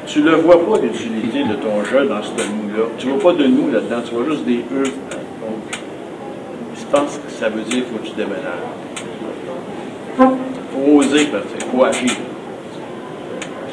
[0.05, 2.85] tu ne vois pas l'utilité de ton jeu dans ce nous-là.
[2.97, 4.83] Tu ne vois pas de nous là-dedans, tu vois juste des eux.
[4.83, 5.79] Donc,
[6.75, 8.71] je pense que ça veut dire qu'il faut que tu déménages
[10.17, 12.11] faut oser il faut agir.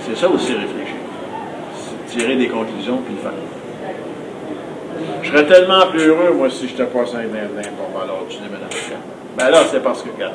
[0.03, 0.97] C'est ça aussi réfléchir.
[2.09, 3.58] Tirer des conclusions puis le faire.
[5.23, 8.37] Je serais tellement plus heureux, moi, si je n'étais pas saint Bon, ben alors tu
[8.39, 8.93] déménages.
[9.37, 10.35] Ben là, c'est parce que, regarde,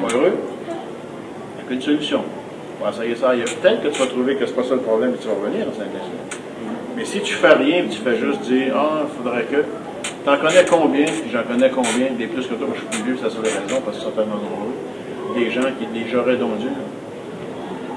[0.00, 0.34] pas heureux,
[0.68, 2.22] il n'y a qu'une solution.
[2.80, 3.30] On va essayer ça.
[3.62, 5.66] Peut-être que tu vas trouver que c'est pas ça le problème et tu vas revenir
[5.68, 5.84] à saint
[6.96, 9.64] Mais si tu fais rien, tu fais juste dire, ah, il faudrait que.
[10.24, 13.16] T'en connais combien, puis j'en connais combien, des plus que toi, je suis plus vieux,
[13.16, 14.76] ça sur les raisons, parce que c'est certainement nombreux.
[15.34, 16.44] Des gens qui, des j'aurais là.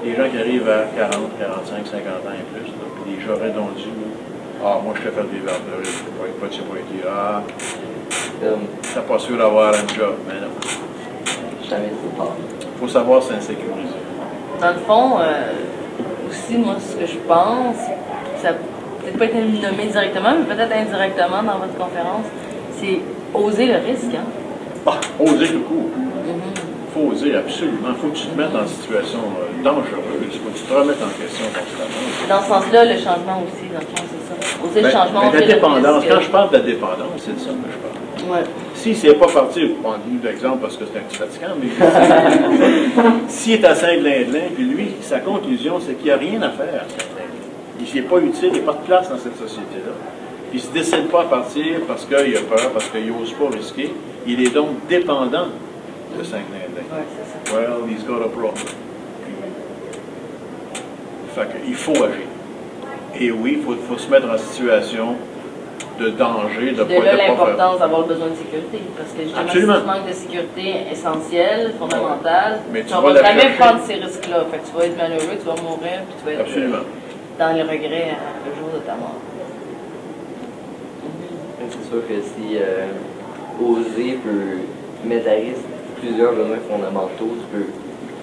[0.02, 3.48] Des gens qui arrivent à 40, 45, 50 ans et plus, là, puis des j'aurais
[3.48, 3.60] là.
[4.62, 7.08] Ah, moi je t'ai fait des verbes, je sais pas, pas, tu sais pas été.
[7.08, 7.42] Ah,
[8.94, 11.68] t'as pas sûr d'avoir un job, mais non.
[11.68, 12.36] jamais c'est fort.
[12.80, 13.94] Faut savoir s'insécuriser.
[14.60, 15.52] Dans le fond, euh,
[16.28, 17.76] aussi, moi, ce que je pense,
[18.42, 22.26] ça peut-être pas été nommé directement, mais peut-être indirectement dans votre conférence,
[22.78, 23.00] c'est
[23.34, 24.14] oser le risque.
[24.14, 24.24] Hein?
[24.86, 25.90] Ah, oser le coup.
[26.94, 27.92] Faut oser, absolument.
[28.00, 30.38] faut que tu te mettes en situation euh, dangereuse.
[30.42, 32.28] faut que tu te remettes en question constamment.
[32.28, 34.64] Dans ce sens-là, le changement aussi, dans le fond, c'est ça.
[34.64, 37.40] Oser le Ben, changement, ben, la dépendance, quand je parle de la dépendance, c'est de
[37.40, 37.94] ça que je parle.
[38.30, 38.46] Ouais.
[38.74, 41.68] Si c'est pas parti, prends-nous l'exemple parce que c'est un petit fatigant, mais
[43.28, 46.84] s'il est à Saint-Glindelin, puis lui, sa conclusion, c'est qu'il n'y a rien à faire.
[47.80, 49.92] Il n'est pas utile, il n'y a pas de place dans cette société-là.
[50.52, 53.54] Il ne se décide pas à partir parce qu'il a peur, parce qu'il n'ose pas
[53.54, 53.92] risquer.
[54.26, 55.48] Il est donc dépendant
[56.18, 57.04] Ouais,
[57.44, 57.56] c'est ça.
[57.56, 58.54] Well, he's got a problem.
[61.34, 62.26] Fait qu'il faut agir.
[63.18, 65.16] Et oui, il faut, faut se mettre en situation
[65.98, 68.80] de danger, de De pas, là l'importance d'avoir le besoin de sécurité.
[68.96, 69.74] Parce que justement, Absolument.
[69.74, 74.44] si tu manques de sécurité essentielle, fondamentale, Mais tu tu vas jamais prendre ces risques-là.
[74.50, 76.84] Fait que tu vas être malheureux, tu vas mourir, puis tu vas être euh, Absolument.
[77.38, 79.18] dans le regret euh, le jour de ta mort.
[81.70, 82.86] C'est sûr que si euh,
[83.62, 87.66] oser peut mettre à risque plusieurs besoins fondamentaux, tu peux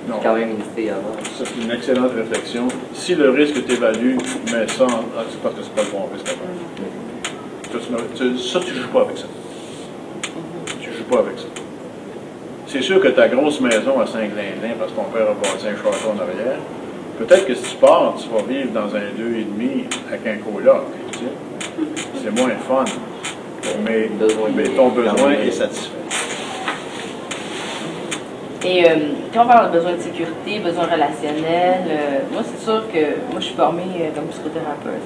[0.09, 0.17] Non.
[0.23, 1.13] quand même hésiter avant.
[1.37, 2.67] Ça, c'est une excellente réflexion.
[2.93, 4.15] Si le risque est évalué,
[4.51, 6.59] mais ça, ah, c'est parce que c'est pas le bon risque à prendre.
[7.71, 9.25] Ça, tu ne- joues pas avec ça.
[10.81, 11.45] Tu ne joues pas avec ça.
[12.67, 15.75] C'est sûr que ta grosse maison à Saint-Glindelin, parce que ton père a bâti un
[15.75, 16.57] château en arrière,
[17.17, 20.83] peut-être que si tu pars, tu vas vivre dans un 2,5 avec un coloc.
[21.11, 21.31] tu sais.
[22.23, 22.85] C'est moins fun.
[23.85, 24.09] Mais,
[24.55, 25.89] mais ton besoin est satisfait.
[28.63, 28.89] Et euh,
[29.33, 32.99] quand on parle de besoin de sécurité, besoin relationnel, euh, moi c'est sûr que
[33.31, 35.01] moi je suis formée euh, comme psychothérapeute.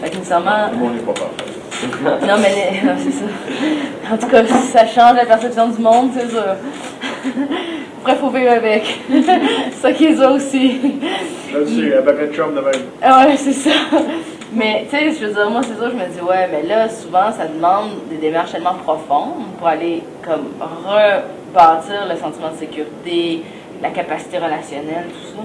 [0.00, 2.26] Fait que nécessairement, Tout le monde n'est pas parfait.
[2.26, 4.12] non mais non, c'est ça.
[4.12, 6.44] En tout cas, ça change la perception du monde, c'est sûr.
[8.00, 8.84] Après, faut vivre avec.
[9.10, 10.80] c'est ça qui est ça aussi.
[11.50, 12.82] Sais, avec chum de même.
[13.02, 13.70] Ah Ouais, c'est ça.
[14.52, 16.88] Mais, tu sais, je veux dire, moi, c'est sûr, je me dis, ouais, mais là,
[16.88, 20.46] souvent, ça demande des démarches tellement profondes pour aller, comme,
[21.54, 23.42] rebâtir le sentiment de sécurité,
[23.80, 25.42] la capacité relationnelle, tout ça.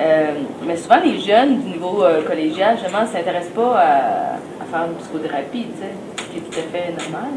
[0.00, 0.32] Euh,
[0.64, 3.86] mais souvent, les jeunes du niveau euh, collégial, justement, ne s'intéressent pas à,
[4.62, 7.32] à faire une psychothérapie, tu sais, ce qui est tout à fait normal.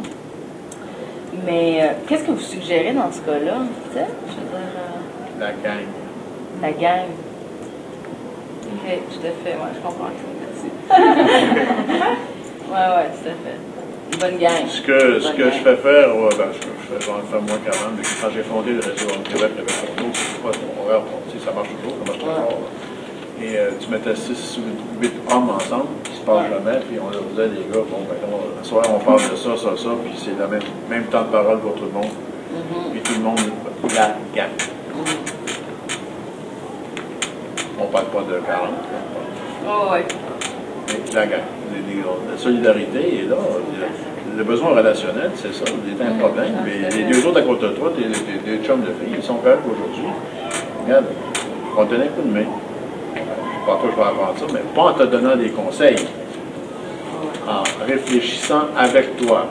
[1.46, 3.58] Mais euh, qu'est-ce que vous suggérez dans ce cas-là?
[3.92, 4.60] Tu sais, je veux dire.
[5.40, 5.86] La gang.
[6.62, 7.10] La gang.
[8.66, 10.10] Ok, tout à fait, ouais, je comprends.
[10.40, 10.70] Merci.
[12.70, 13.73] ouais, ouais, tout à fait.
[14.14, 14.68] Une bonne gang.
[14.68, 17.92] Ce que, ce je fais faire, ouais, ben, je, je fais, j'en fais moins qu'avant,
[17.98, 21.02] mais quand j'ai fondé le réseau en Québec avec Porto, c'est pas ton horaire,
[21.44, 22.50] ça marche toujours, ça marche fort.
[22.50, 23.44] là.
[23.46, 27.10] Et euh, tu mettais 6 ou 8 hommes ensemble, qui se parlent jamais, puis on
[27.10, 30.14] leur disait, les gars, bon, ben, on- soir, on parle de ça, ça, ça, puis
[30.18, 32.12] c'est le même, même temps de parole pour tout le monde.
[32.92, 33.40] Puis tout le monde,
[33.96, 34.50] la gang.
[37.80, 38.70] On parle pas de 40,
[39.68, 40.06] Oh, ouais.
[40.88, 41.40] mais la gang.
[42.32, 43.38] La solidarité est là.
[44.38, 46.54] Le- besoin relationnel, c'est ça, c'est un problème.
[46.66, 49.36] Mais les deux autres à côté de toi, tes, tes chums de filles, ils sont
[49.36, 50.10] prêts aujourd'hui.
[50.86, 51.06] Regarde,
[51.78, 52.46] on te donner un coup de main.
[53.66, 55.96] Pas toi, je vais apprendre ça, mais pas en te donnant des conseils.
[57.48, 59.48] En réfléchissant avec toi.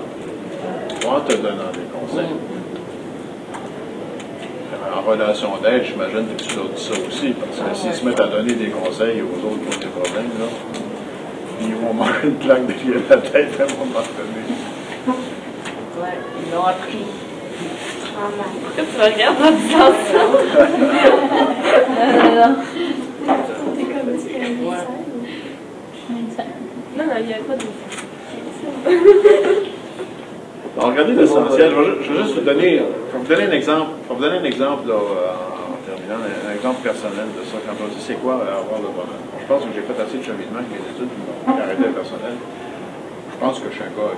[1.00, 2.30] Pas en te donnant des conseils.
[4.94, 8.20] En relation d'aide, j'imagine que tu leur dis ça aussi, parce que s'ils se mettent
[8.20, 10.46] à donner des conseils aux autres ont des problèmes, là,
[11.64, 14.42] ils vont manger une claque de pied à la tête à un moment donné.
[15.06, 17.04] Ouais, ils l'ont appris.
[18.62, 20.22] Pourquoi tu me regardes en disant ça?
[21.88, 22.52] Non, non, non.
[23.76, 24.10] T'es comme.
[26.96, 27.64] Non, non, il n'y a pas de.
[30.78, 31.70] Alors, regardez l'essentiel.
[31.70, 33.90] Je vais ju- je vais juste vous donner, je vais vous donner un exemple.
[34.04, 34.94] Je vais vous donner un exemple là,
[36.12, 37.56] un, un exemple personnel de ça.
[37.64, 39.20] Quand on dit c'est quoi euh, avoir le bonheur?
[39.40, 42.36] Je pense que j'ai fait assez de cheminement avec mes études, puis mon caractère personnel.
[43.32, 44.14] Je pense que je suis un gars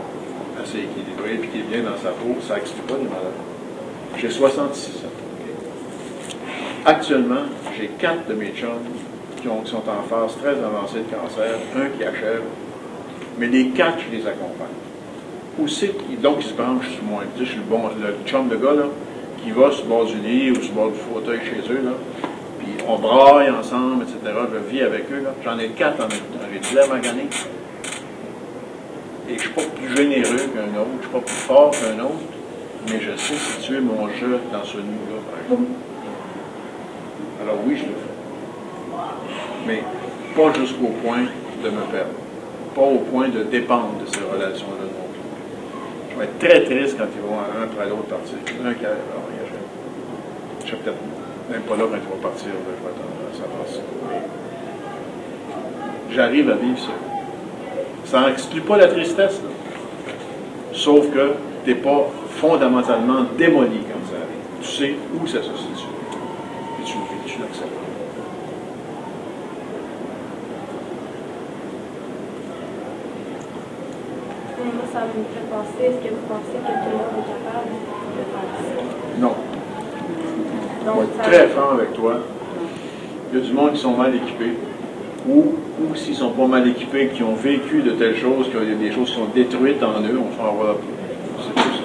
[0.63, 2.37] assez équilibré et qui est bien dans sa peau.
[2.47, 3.41] Ça n'exclut pas les malades.
[4.19, 5.15] J'ai 66 ans.
[6.87, 7.49] Actuellement,
[7.79, 8.85] j'ai quatre de mes chums
[9.41, 12.43] qui, ont- qui sont en phase très avancée de cancer, un qui achève,
[13.39, 14.69] mais les quatre, je les accompagne.
[15.59, 17.23] Où c'est donc ils se branchent sur moi?
[17.39, 18.85] Je suis le bon, le chum de gars, là,
[19.45, 21.93] qui va sur le du lit ou sur le du fauteuil chez eux, là,
[22.59, 24.35] puis on braille ensemble, etc.
[24.53, 25.23] Je vis avec eux.
[25.45, 26.47] J'en ai quatre en même temps.
[26.53, 27.29] J'ai 10 à maganer.
[29.29, 31.71] Et je ne suis pas plus généreux qu'un autre, je ne suis pas plus fort
[31.71, 32.25] qu'un autre,
[32.89, 35.71] mais je sais situer mon jeu dans ce nous-là, par exemple.
[37.43, 38.15] Alors oui, je le fais.
[39.67, 39.83] Mais
[40.37, 41.25] pas jusqu'au point
[41.63, 42.11] de me perdre.
[42.75, 46.13] Pas au point de dépendre de ces relations-là non plus.
[46.13, 48.37] Je vais être très triste quand ils vont un après l'autre partir.
[48.45, 48.95] Qui alors, il y a-
[50.65, 50.97] je serai peut-être
[51.51, 53.81] même pas là quand ils vont partir, là, je vais attendre ça passe.
[54.09, 54.23] Mais
[56.15, 56.93] J'arrive à vivre ça.
[58.05, 59.49] Ça n'exclut pas la tristesse, là.
[60.73, 61.35] Sauf que
[61.65, 64.45] tu n'es pas fondamentalement démoli quand ça arrive.
[64.61, 65.89] Tu sais où ça se situe.
[66.81, 67.71] Et tu le tu l'acceptes.
[74.93, 77.73] Ça me fait penser, est-ce que vous pensez que tout le monde est capable
[78.15, 78.69] de faire ça?
[79.19, 79.35] Non.
[80.85, 82.21] Donc, vais être très franc avec toi.
[83.33, 84.53] Il y a du monde qui sont mal équipés.
[85.29, 88.69] Ou, ou s'ils ne sont pas mal équipés, qui ont vécu de telles choses, qu'il
[88.69, 90.77] y a des choses qui sont détruites en eux, on s'en va
[91.41, 91.81] c'est plus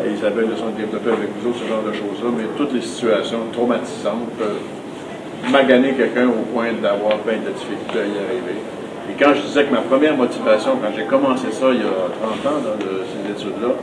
[0.00, 2.72] à, à Isabelle de s'en développer avec vous autres, ce genre de choses-là, mais toutes
[2.72, 8.56] les situations traumatisantes peuvent maganer quelqu'un au point d'avoir plein de difficultés à y arriver.
[9.10, 12.10] Et quand je disais que ma première motivation, quand j'ai commencé ça il y a
[12.42, 13.74] 30 ans, dans ces études-là,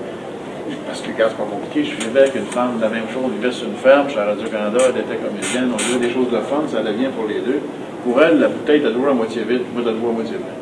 [0.88, 3.30] parce que quand c'est pas compliqué, je vivais avec une femme, la même chose, on
[3.30, 6.64] vivait sur une ferme, à Radio-Canada, elle était comédienne, on vivait des choses de fun,
[6.72, 7.60] ça devient pour les deux.
[8.04, 10.62] Pour elle, la bouteille était toujours à moitié vide, moi, de à moitié pleine.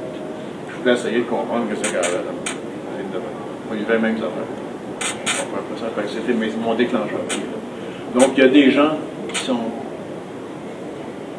[0.70, 2.34] Je voulais essayer de comprendre que c'est qu'elle avait là.
[3.70, 4.50] On vivait les mêmes affaires.
[6.08, 7.20] C'était mon déclencheur.
[8.16, 8.98] Donc, il y a des gens
[9.32, 9.60] qui sont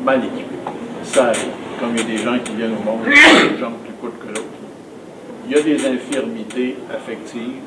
[0.05, 0.56] mal équipés.
[1.05, 1.51] Ça arrive.
[1.78, 4.28] Comme il y a des gens qui viennent au monde, des gens plus coûtent que
[4.28, 4.43] l'autre.
[5.47, 7.60] Il y a des infirmités affectives,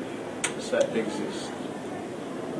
[0.70, 1.52] ça existe.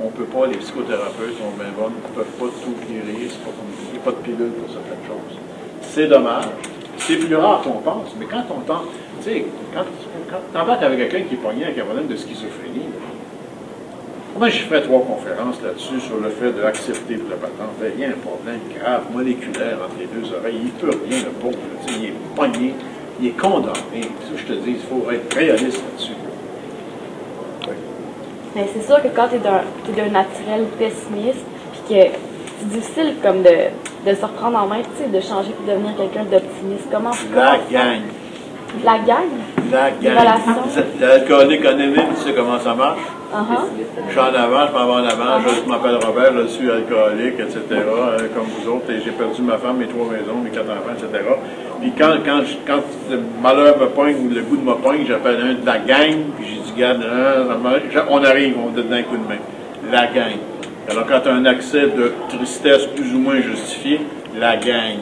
[0.01, 3.51] On ne peut pas, les psychothérapeutes sont bien bonnes, ne peuvent pas tout guérir, pas
[3.51, 5.39] il n'y a pas de pilule pour certaines choses.
[5.83, 6.45] C'est dommage.
[6.99, 8.89] C'est plus rare qu'on pense, mais quand on tente,
[9.23, 9.85] tu sais, quand,
[10.53, 12.89] quand avec quelqu'un qui est pogné avec un problème de schizophrénie,
[14.39, 17.73] moi, j'ai fait trois conférences là-dessus sur le fait d'accepter le patente.
[17.81, 20.61] Ben, Il y a un problème grave, moléculaire entre les deux oreilles.
[20.61, 21.57] Il ne peut rien, le pauvre.
[21.89, 22.75] Il est pogné,
[23.19, 24.11] il est condamné.
[24.37, 26.26] Je te dis, il faut être réaliste là-dessus.
[28.57, 32.03] Mais c'est sûr que quand tu es d'un naturel pessimiste, puis que
[32.59, 33.51] c'est difficile comme de,
[34.07, 36.89] de se reprendre en main, tu sais, de changer pour devenir quelqu'un d'optimiste.
[36.91, 38.01] Comment La comment- gang.
[38.83, 39.05] La gang?
[39.05, 39.29] La gang?
[41.01, 42.99] L'alcoolique anonyme, tu sais comment ça marche?
[43.35, 43.59] Uh-huh.
[44.07, 47.41] Je suis en avant, je m'en vais en avant, je m'appelle Robert, je suis alcoolique,
[47.41, 50.71] etc., euh, comme vous autres, et j'ai perdu ma femme, mes trois maisons, mes quatre
[50.71, 51.25] enfants, etc.
[51.81, 55.05] Puis quand, quand, je- quand le malheur me pogne ou le goût de me pogne,
[55.09, 57.05] j'appelle un de la gang, puis j'ai dit, garde,
[58.11, 59.41] on arrive, on donne un coup de main.
[59.91, 60.39] La gang.
[60.89, 64.01] Alors, quand tu as un accès de tristesse plus ou moins justifié,
[64.39, 64.99] la gang.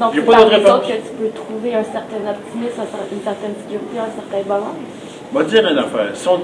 [0.00, 2.80] Donc, les autres que tu peux trouver un certain optimisme,
[3.12, 4.74] une certaine sécurité, un certain bonheur.
[5.32, 6.08] Vais te dire une affaire.
[6.14, 6.40] Si, on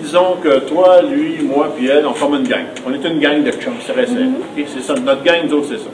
[0.00, 2.66] disons que toi, lui, moi, puis elle, on forme une gang.
[2.86, 3.92] On est une gang de chums, c'est.
[3.92, 4.94] Ok, C'est ça.
[4.94, 5.90] Notre gang, nous autres, c'est ça.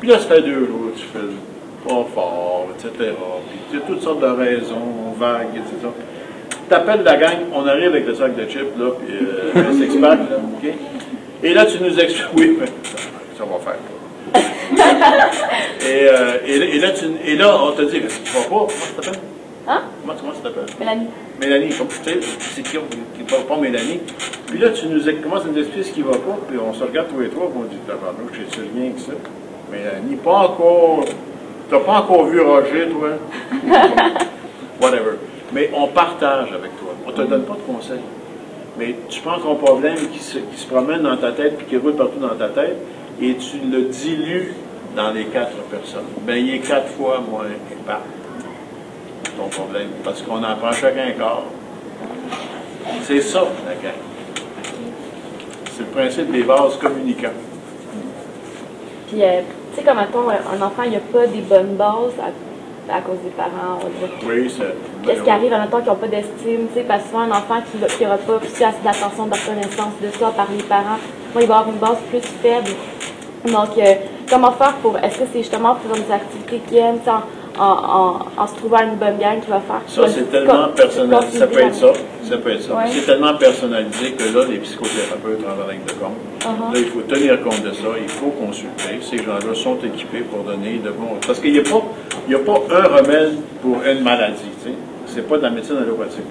[0.00, 1.18] Puis là, ça fait deux jours, tu fais
[1.86, 3.12] pas fort, etc.
[3.50, 5.88] Puis tu as toutes sortes de raisons, vagues, etc.
[6.68, 10.72] T'appelles la gang, on arrive avec le sac de chips, là, puis euh, là, OK?
[11.44, 12.66] Et là, tu nous expliques, oui, mais
[13.36, 13.76] ça va faire.
[15.84, 18.68] et, euh, et, et là, tu, et là, on te dit, tu vas pas, comment
[18.68, 19.20] ça t'appelle?
[19.66, 19.82] Hein?
[20.00, 20.66] Comment, comment ça t'appelle?
[20.78, 21.06] Mélanie.
[21.40, 22.78] Mélanie, comme tu sais, c'est qui
[23.16, 24.00] qui parle pas Mélanie.
[24.46, 26.84] Puis là, tu nous commences à nous expliquer ce qui va pas, puis on se
[26.84, 29.12] regarde tous les trois, puis on dit, tabarnouche, j'ai-tu rien que ça?
[29.70, 31.04] Mélanie, pas encore.
[31.70, 33.10] T'as pas encore vu Roger, toi?
[34.80, 35.16] Whatever.
[35.52, 36.94] Mais on partage avec toi.
[37.06, 38.00] On te donne pas de conseils.
[38.78, 41.76] Mais tu prends ton problème qui se, qui se promène dans ta tête, puis qui
[41.76, 42.76] roule partout dans ta tête,
[43.20, 44.54] et tu le dilues
[44.94, 46.06] dans les quatre personnes.
[46.22, 48.00] Ben, il est quatre fois moins épars
[49.36, 51.44] ton problème, parce qu'on en prend chacun un corps.
[53.02, 53.92] C'est ça, la gang.
[55.72, 57.28] C'est le principe des vases communicants.
[59.08, 59.40] Puis, euh,
[59.72, 63.00] tu sais, comme mettons, un enfant, il n'y a pas des bonnes bases à, à
[63.00, 64.28] cause des parents, on.
[64.28, 64.74] Oui, c'est.
[65.06, 67.60] Qu'est-ce qui arrive, admettons, qui n'ont pas d'estime, tu sais, parce que souvent, un enfant
[67.70, 70.98] qui n'aura pas reçu assez d'attention, de reconnaissance de soi par les parents,
[71.32, 72.70] moi, il va avoir une base plus faible.
[73.46, 73.94] Donc, euh,
[74.32, 77.62] comment faire pour, est-ce que c'est justement pour des activités qu'il aime, tu sais, en,
[77.62, 81.38] en, en, en se trouvant une bonne gang qui va faire Ça, c'est tellement personnalisé.
[81.38, 81.92] Ça peut être ça.
[82.24, 82.74] Ça peut être ça.
[82.74, 82.84] Ouais.
[82.88, 86.16] C'est tellement personnalisé que là, les psychothérapeutes en ligne de compte.
[86.40, 86.72] Uh-huh.
[86.72, 87.88] Là, il faut tenir compte de ça.
[88.00, 89.00] Il faut consulter.
[89.02, 91.18] Ces gens-là sont équipés pour donner de bons.
[91.26, 91.84] Parce qu'il n'y a, pas-
[92.26, 94.48] il y a pas un remède pour une maladie.
[94.64, 94.74] Tu sais.
[95.06, 96.24] C'est pas de la médecine allopathique.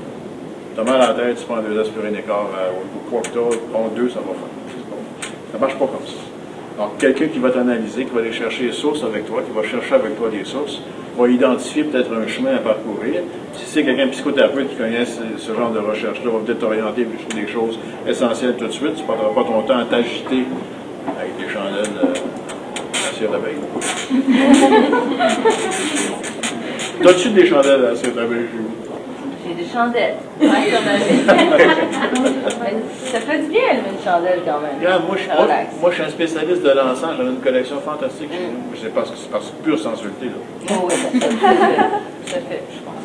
[0.74, 3.28] Tu as mal à la tête, tu prends deux aspirines écart euh, ou quoi que
[3.28, 5.22] t'as, prends deux, ça va faire.
[5.52, 6.31] Ça marche pas comme ça.
[6.78, 9.68] Donc, quelqu'un qui va t'analyser, qui va aller chercher les sources avec toi, qui va
[9.68, 10.82] chercher avec toi des sources,
[11.18, 13.22] va identifier peut-être un chemin à parcourir.
[13.54, 17.48] Si c'est quelqu'un psychothérapeute qui connaît ce, genre de recherche-là, va peut-être t'orienter sur des
[17.48, 17.78] choses
[18.08, 18.96] essentielles tout de suite.
[18.96, 20.46] Tu ne perdras pas ton temps à t'agiter
[21.20, 21.86] avec des chandelles
[22.94, 23.58] à cire d'abeille.
[27.04, 28.48] T'as-tu des chandelles à cire d'abeille?
[29.52, 30.16] J'ai des chandelles.
[30.40, 31.10] Ouais, comme avec.
[32.62, 32.76] Mais
[33.12, 35.02] ça fait du bien, allumer une chandelle quand même.
[35.08, 35.76] Moi, je, Ça moi, relaxe.
[35.82, 37.12] moi, je suis un spécialiste de l'encens.
[37.18, 38.76] J'en ai une collection fantastique chez nous.
[38.82, 40.28] C'est parce que c'est parce que pure sensualité.
[40.28, 40.32] Là.
[40.72, 41.76] Oh, oui, ça fait,
[42.32, 42.96] ça fait, je pense.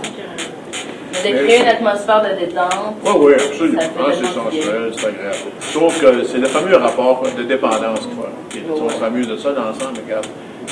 [1.25, 2.95] Mais de créer une atmosphère de détente.
[3.05, 3.83] Oui, oui, absolument.
[3.99, 5.37] Ah, c'est sensuel, c'est agréable.
[5.61, 8.27] Je trouve que c'est le fameux rapport de dépendance qu'il faut.
[8.51, 10.27] Puis, On se fameux de ça l'ensemble, regarde.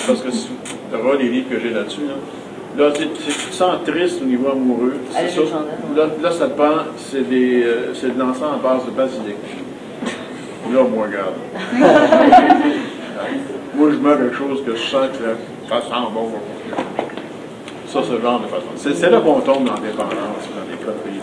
[0.07, 0.49] Parce que si
[0.91, 2.15] tu auras les livres que j'ai là-dessus, là,
[2.77, 4.95] là tu, tu tu te sens triste au niveau amoureux.
[5.11, 5.41] C'est ça?
[5.97, 9.37] Là, là, ça te prend, c'est des, euh, c'est de l'encens à base de basilic.
[10.73, 11.35] Là, moi, regarde.
[13.75, 16.31] moi, je mets quelque chose que je sens que ça sent bon.
[17.87, 18.67] Ça, ce genre de façon.
[18.77, 21.21] C'est là qu'on tombe dans l'indépendance, dans les conneries.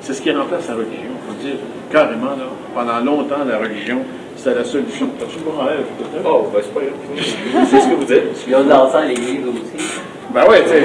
[0.00, 1.10] C'est ce qui remplace la religion.
[1.16, 1.56] Il faut dire
[1.90, 4.02] carrément, là, pendant longtemps, la religion,
[4.36, 5.08] c'était la solution.
[5.18, 5.86] T'as-tu bon rêve?
[6.24, 7.66] Oh, ben c'est pas grave.
[7.70, 8.46] C'est ce que vous dites.
[8.46, 9.84] Ils ont dansé à l'église aussi.
[10.34, 10.82] Ben ouais, tu sais.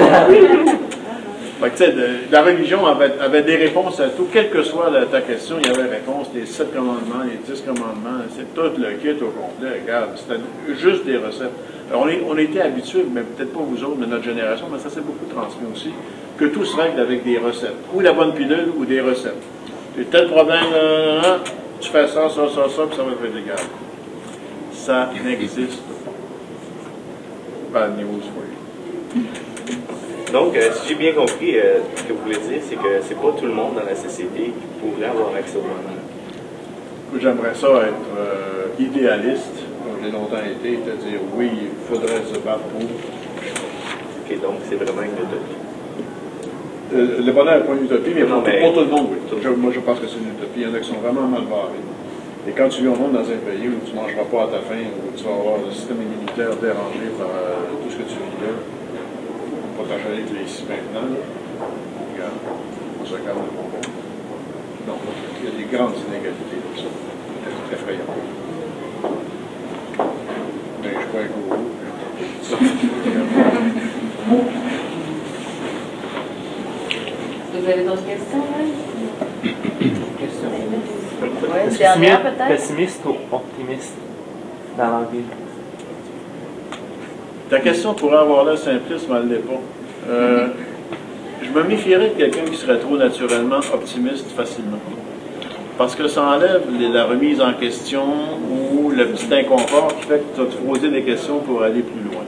[1.62, 1.94] Tu sais,
[2.30, 4.28] la religion avait, avait des réponses à tout.
[4.32, 6.28] Quelle que soit ta question, il y avait réponse.
[6.34, 9.80] Les sept commandements, les dix commandements, c'est tout le kit au complet.
[9.82, 10.40] Regarde, c'était
[10.80, 11.50] juste des recettes.
[11.90, 14.78] Alors, on, est, on était habitués, mais peut-être pas vous autres, de notre génération, mais
[14.78, 15.90] ça s'est beaucoup transmis aussi,
[16.38, 17.74] que tout se règle avec des recettes.
[17.92, 19.42] Ou la bonne pilule, ou des recettes.
[19.96, 21.38] Tu tel problème, là,
[21.80, 23.56] tu fais ça, ça, ça, ça, puis ça va te faire des gars.
[24.72, 25.82] Ça n'existe
[27.72, 27.88] pas.
[27.88, 28.49] News for you.
[30.32, 33.16] Donc, euh, si j'ai bien compris, euh, ce que vous voulez dire, c'est que c'est
[33.20, 35.98] pas tout le monde dans la société qui pourrait avoir accès au bonheur.
[37.18, 42.62] J'aimerais ça être euh, idéaliste, comme j'ai longtemps été, c'est-à-dire oui, il faudrait se battre
[42.70, 42.82] pour.
[42.86, 45.58] Ok, donc c'est vraiment une utopie.
[46.92, 49.38] Le bonheur n'est pas une utopie, mais, Non, pour, mais- pour tout le monde, oui.
[49.42, 50.62] Je- moi, je pense que c'est une utopie.
[50.62, 51.82] Il y en a qui sont vraiment mal barrés.
[52.48, 54.46] Et quand tu vis au monde dans un pays où tu ne mangeras pas à
[54.54, 57.26] ta faim, où tu vas avoir le système immunitaire dérangé par
[57.82, 58.54] tout ce que tu vis là,
[59.88, 61.08] que ici maintenant,
[62.14, 62.32] regarde,
[63.00, 63.38] on se regarde.
[64.86, 64.94] Non,
[65.40, 66.90] il y a des grandes inégalités comme ça.
[67.68, 68.04] C'est effrayant.
[70.82, 71.60] Mais je un gourou.
[77.52, 78.66] Vous avez d'autres questions, hein?
[81.52, 82.48] Ouais, Est-ce que dernière peut-être?
[82.48, 83.94] pessimiste ou optimiste
[84.76, 85.24] dans la vie?
[87.50, 89.60] Ta question pourrait avoir l'air simpliste, mais elle pas.
[90.08, 90.46] Euh,
[91.42, 94.78] je me méfierais de quelqu'un qui serait trop naturellement optimiste facilement.
[95.76, 96.62] Parce que ça enlève
[96.92, 98.04] la remise en question
[98.48, 101.80] ou le petit inconfort qui fait que tu as te poser des questions pour aller
[101.80, 102.22] plus loin.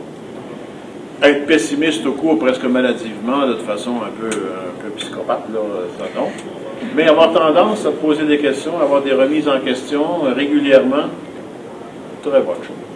[1.23, 5.61] Être pessimiste au cours presque maladivement, de façon un peu, un peu psychopathe, là,
[5.99, 6.29] ça non.
[6.97, 11.05] Mais avoir tendance à te poser des questions, avoir des remises en question euh, régulièrement,
[12.23, 12.92] très bonne chose.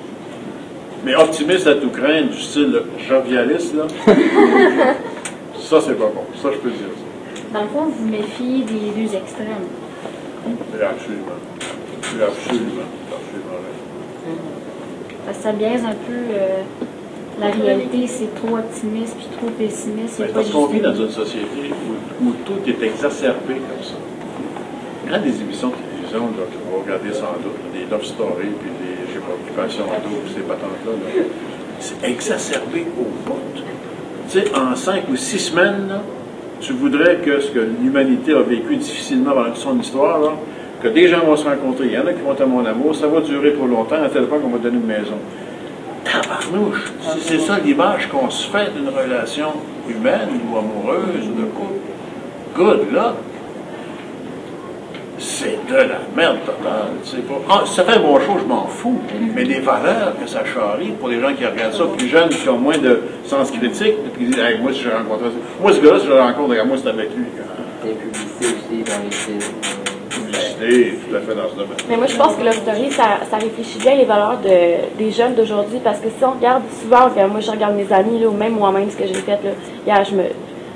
[1.06, 3.84] Mais optimiste à tout craindre, du style jovialiste, là,
[5.56, 6.24] ça c'est pas bon.
[6.42, 7.54] Ça, je peux dire ça.
[7.54, 9.70] Dans le fond, vous méfiez des deux extrêmes.
[10.74, 11.38] Absolument.
[12.02, 12.88] Absolument.
[13.06, 13.62] absolument.
[15.24, 16.62] Parce que ça biaise un peu euh,
[17.38, 20.18] la réalité, c'est trop optimiste puis trop pessimiste.
[20.18, 21.70] Mais parce qu'on vit dans une société
[22.20, 23.94] où, où tout est exacerbé comme ça.
[25.08, 28.70] Quand des émissions de télévision là, que vous regardez sans doute, des love stories, puis
[28.82, 28.85] des
[30.34, 31.24] ces patentes-là, là,
[31.80, 33.38] c'est exacerbé au bout.
[34.28, 36.00] Tu sais, en cinq ou six semaines,
[36.60, 40.32] tu voudrais que ce que l'humanité a vécu difficilement toute son histoire,
[40.82, 42.94] que des gens vont se rencontrer, il y en a qui vont à mon amour,
[42.94, 45.16] ça va durer trop longtemps, à tel point qu'on va donner une maison.
[46.04, 46.92] Tabarnouche!
[47.20, 49.48] C'est ça l'image qu'on se fait d'une relation
[49.88, 51.80] humaine ou amoureuse ou de couple,
[52.54, 53.14] good luck!
[55.38, 56.92] C'est de la merde totale.
[57.04, 57.34] sais pas.
[57.50, 58.98] Ah, ça fait un bon show, je m'en fous.
[59.34, 62.48] Mais les valeurs que ça charrie pour les gens qui regardent ça, plus jeunes, qui
[62.48, 65.24] ont moins de sens critique, puis qui disent Hey, moi, si je rencontre
[65.60, 67.26] Moi, ce gars-là, si je le rencontre, regarde, moi, c'est avec lui.
[67.84, 69.38] Des publicités aussi dans les films.
[70.08, 71.76] Publicité, tout à fait dans ce domaine.
[71.90, 75.10] Mais moi, je pense que Love Story, ça, ça réfléchit bien les valeurs de, des
[75.10, 78.32] jeunes d'aujourd'hui parce que si on regarde souvent, moi je regarde mes amis, là, ou
[78.32, 79.50] même moi-même ce que j'ai fait, là,
[79.86, 80.22] hier, je me.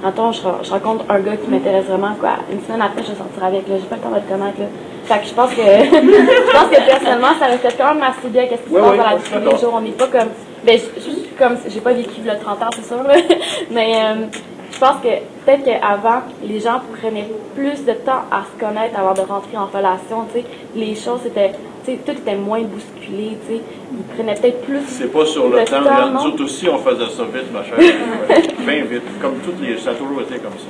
[0.03, 2.31] Attends, je, je rencontre un gars qui m'intéresse vraiment, quoi.
[2.51, 3.75] Une semaine après, je vais sortir avec, là.
[3.79, 4.67] J'ai pas le temps de le connaître, là.
[5.05, 8.47] Fait que je pense que, je pense que personnellement, ça reflète quand même assez bien
[8.47, 9.75] qu'est-ce qui se Ouais, passe ouais, dans la vie tous les jours.
[9.75, 10.29] On n'est pas comme,
[10.65, 13.15] ben, je, comme, j'ai pas vécu le 30 ans, c'est sûr, là.
[13.71, 14.27] Mais, euh,
[14.73, 15.09] je pense que
[15.45, 19.67] peut-être qu'avant, les gens prenaient plus de temps à se connaître avant de rentrer en
[19.67, 20.47] relation, tu sais.
[20.75, 21.53] Les choses sais,
[21.85, 23.61] tout était moins bousculé, tu sais.
[23.93, 24.81] Ils prenaient peut-être plus.
[24.87, 25.83] C'est pas sur le, temps.
[25.83, 26.11] temps?
[26.13, 27.79] Nous autres aussi, on faisait ça vite, ma chère.
[28.67, 29.03] Bien vite.
[29.21, 29.79] Comme toutes les.
[29.79, 30.69] Ça a toujours été comme ça.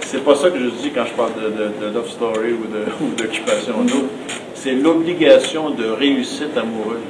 [0.00, 3.06] C'est pas ça que je dis quand je parle de, de, de love story ou
[3.16, 3.74] d'occupation.
[4.54, 7.00] C'est l'obligation de réussite amoureuse.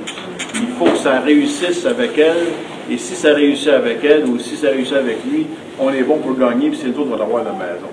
[0.54, 2.46] Il faut que ça réussisse avec elle.
[2.90, 5.46] Et si ça réussit avec elle ou si ça réussit avec lui,
[5.78, 7.88] on est bon pour le gagner, puis c'est le tour de l'avoir à la maison.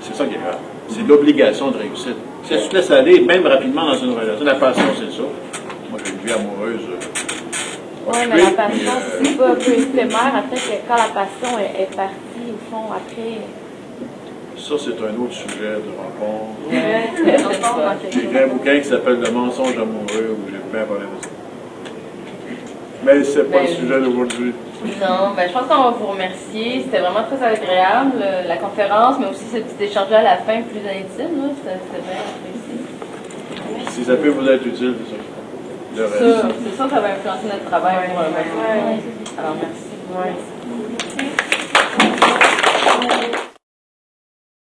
[0.00, 0.75] C'est ça qui est grave.
[0.88, 2.16] C'est l'obligation de réussite.
[2.44, 5.22] Si tu te laisses aller, même rapidement dans une relation, la passion, c'est ça.
[5.90, 6.80] Moi, j'ai une vie amoureuse.
[6.90, 8.92] euh, Ouais, mais la passion,
[9.22, 10.32] c'est pas un peu éphémère.
[10.36, 13.40] Après, que quand la passion est, est partie, au fond, après.
[14.56, 16.70] Ça, c'est un autre sujet de rencontre.
[16.70, 17.10] Ouais,
[18.12, 21.28] J'ai écrit un bouquin qui s'appelle Le mensonge amoureux où j'ai bien parlé de ça.
[23.04, 24.52] Mais c'est pas le Ben, sujet d'aujourd'hui.
[25.00, 26.82] Non, ben, je pense qu'on va vous remercier.
[26.82, 30.62] C'était vraiment très agréable, euh, la conférence, mais aussi ce petit échange à la fin
[30.62, 31.50] plus intime.
[31.56, 32.76] C'était bien apprécié.
[33.90, 35.20] Si ça peut vous être utile, c'est ça.
[35.96, 37.96] C'est ça, ça va influencer notre travail.
[38.08, 38.20] Pour.
[39.38, 39.86] Alors, merci.
[43.10, 43.46] Merci.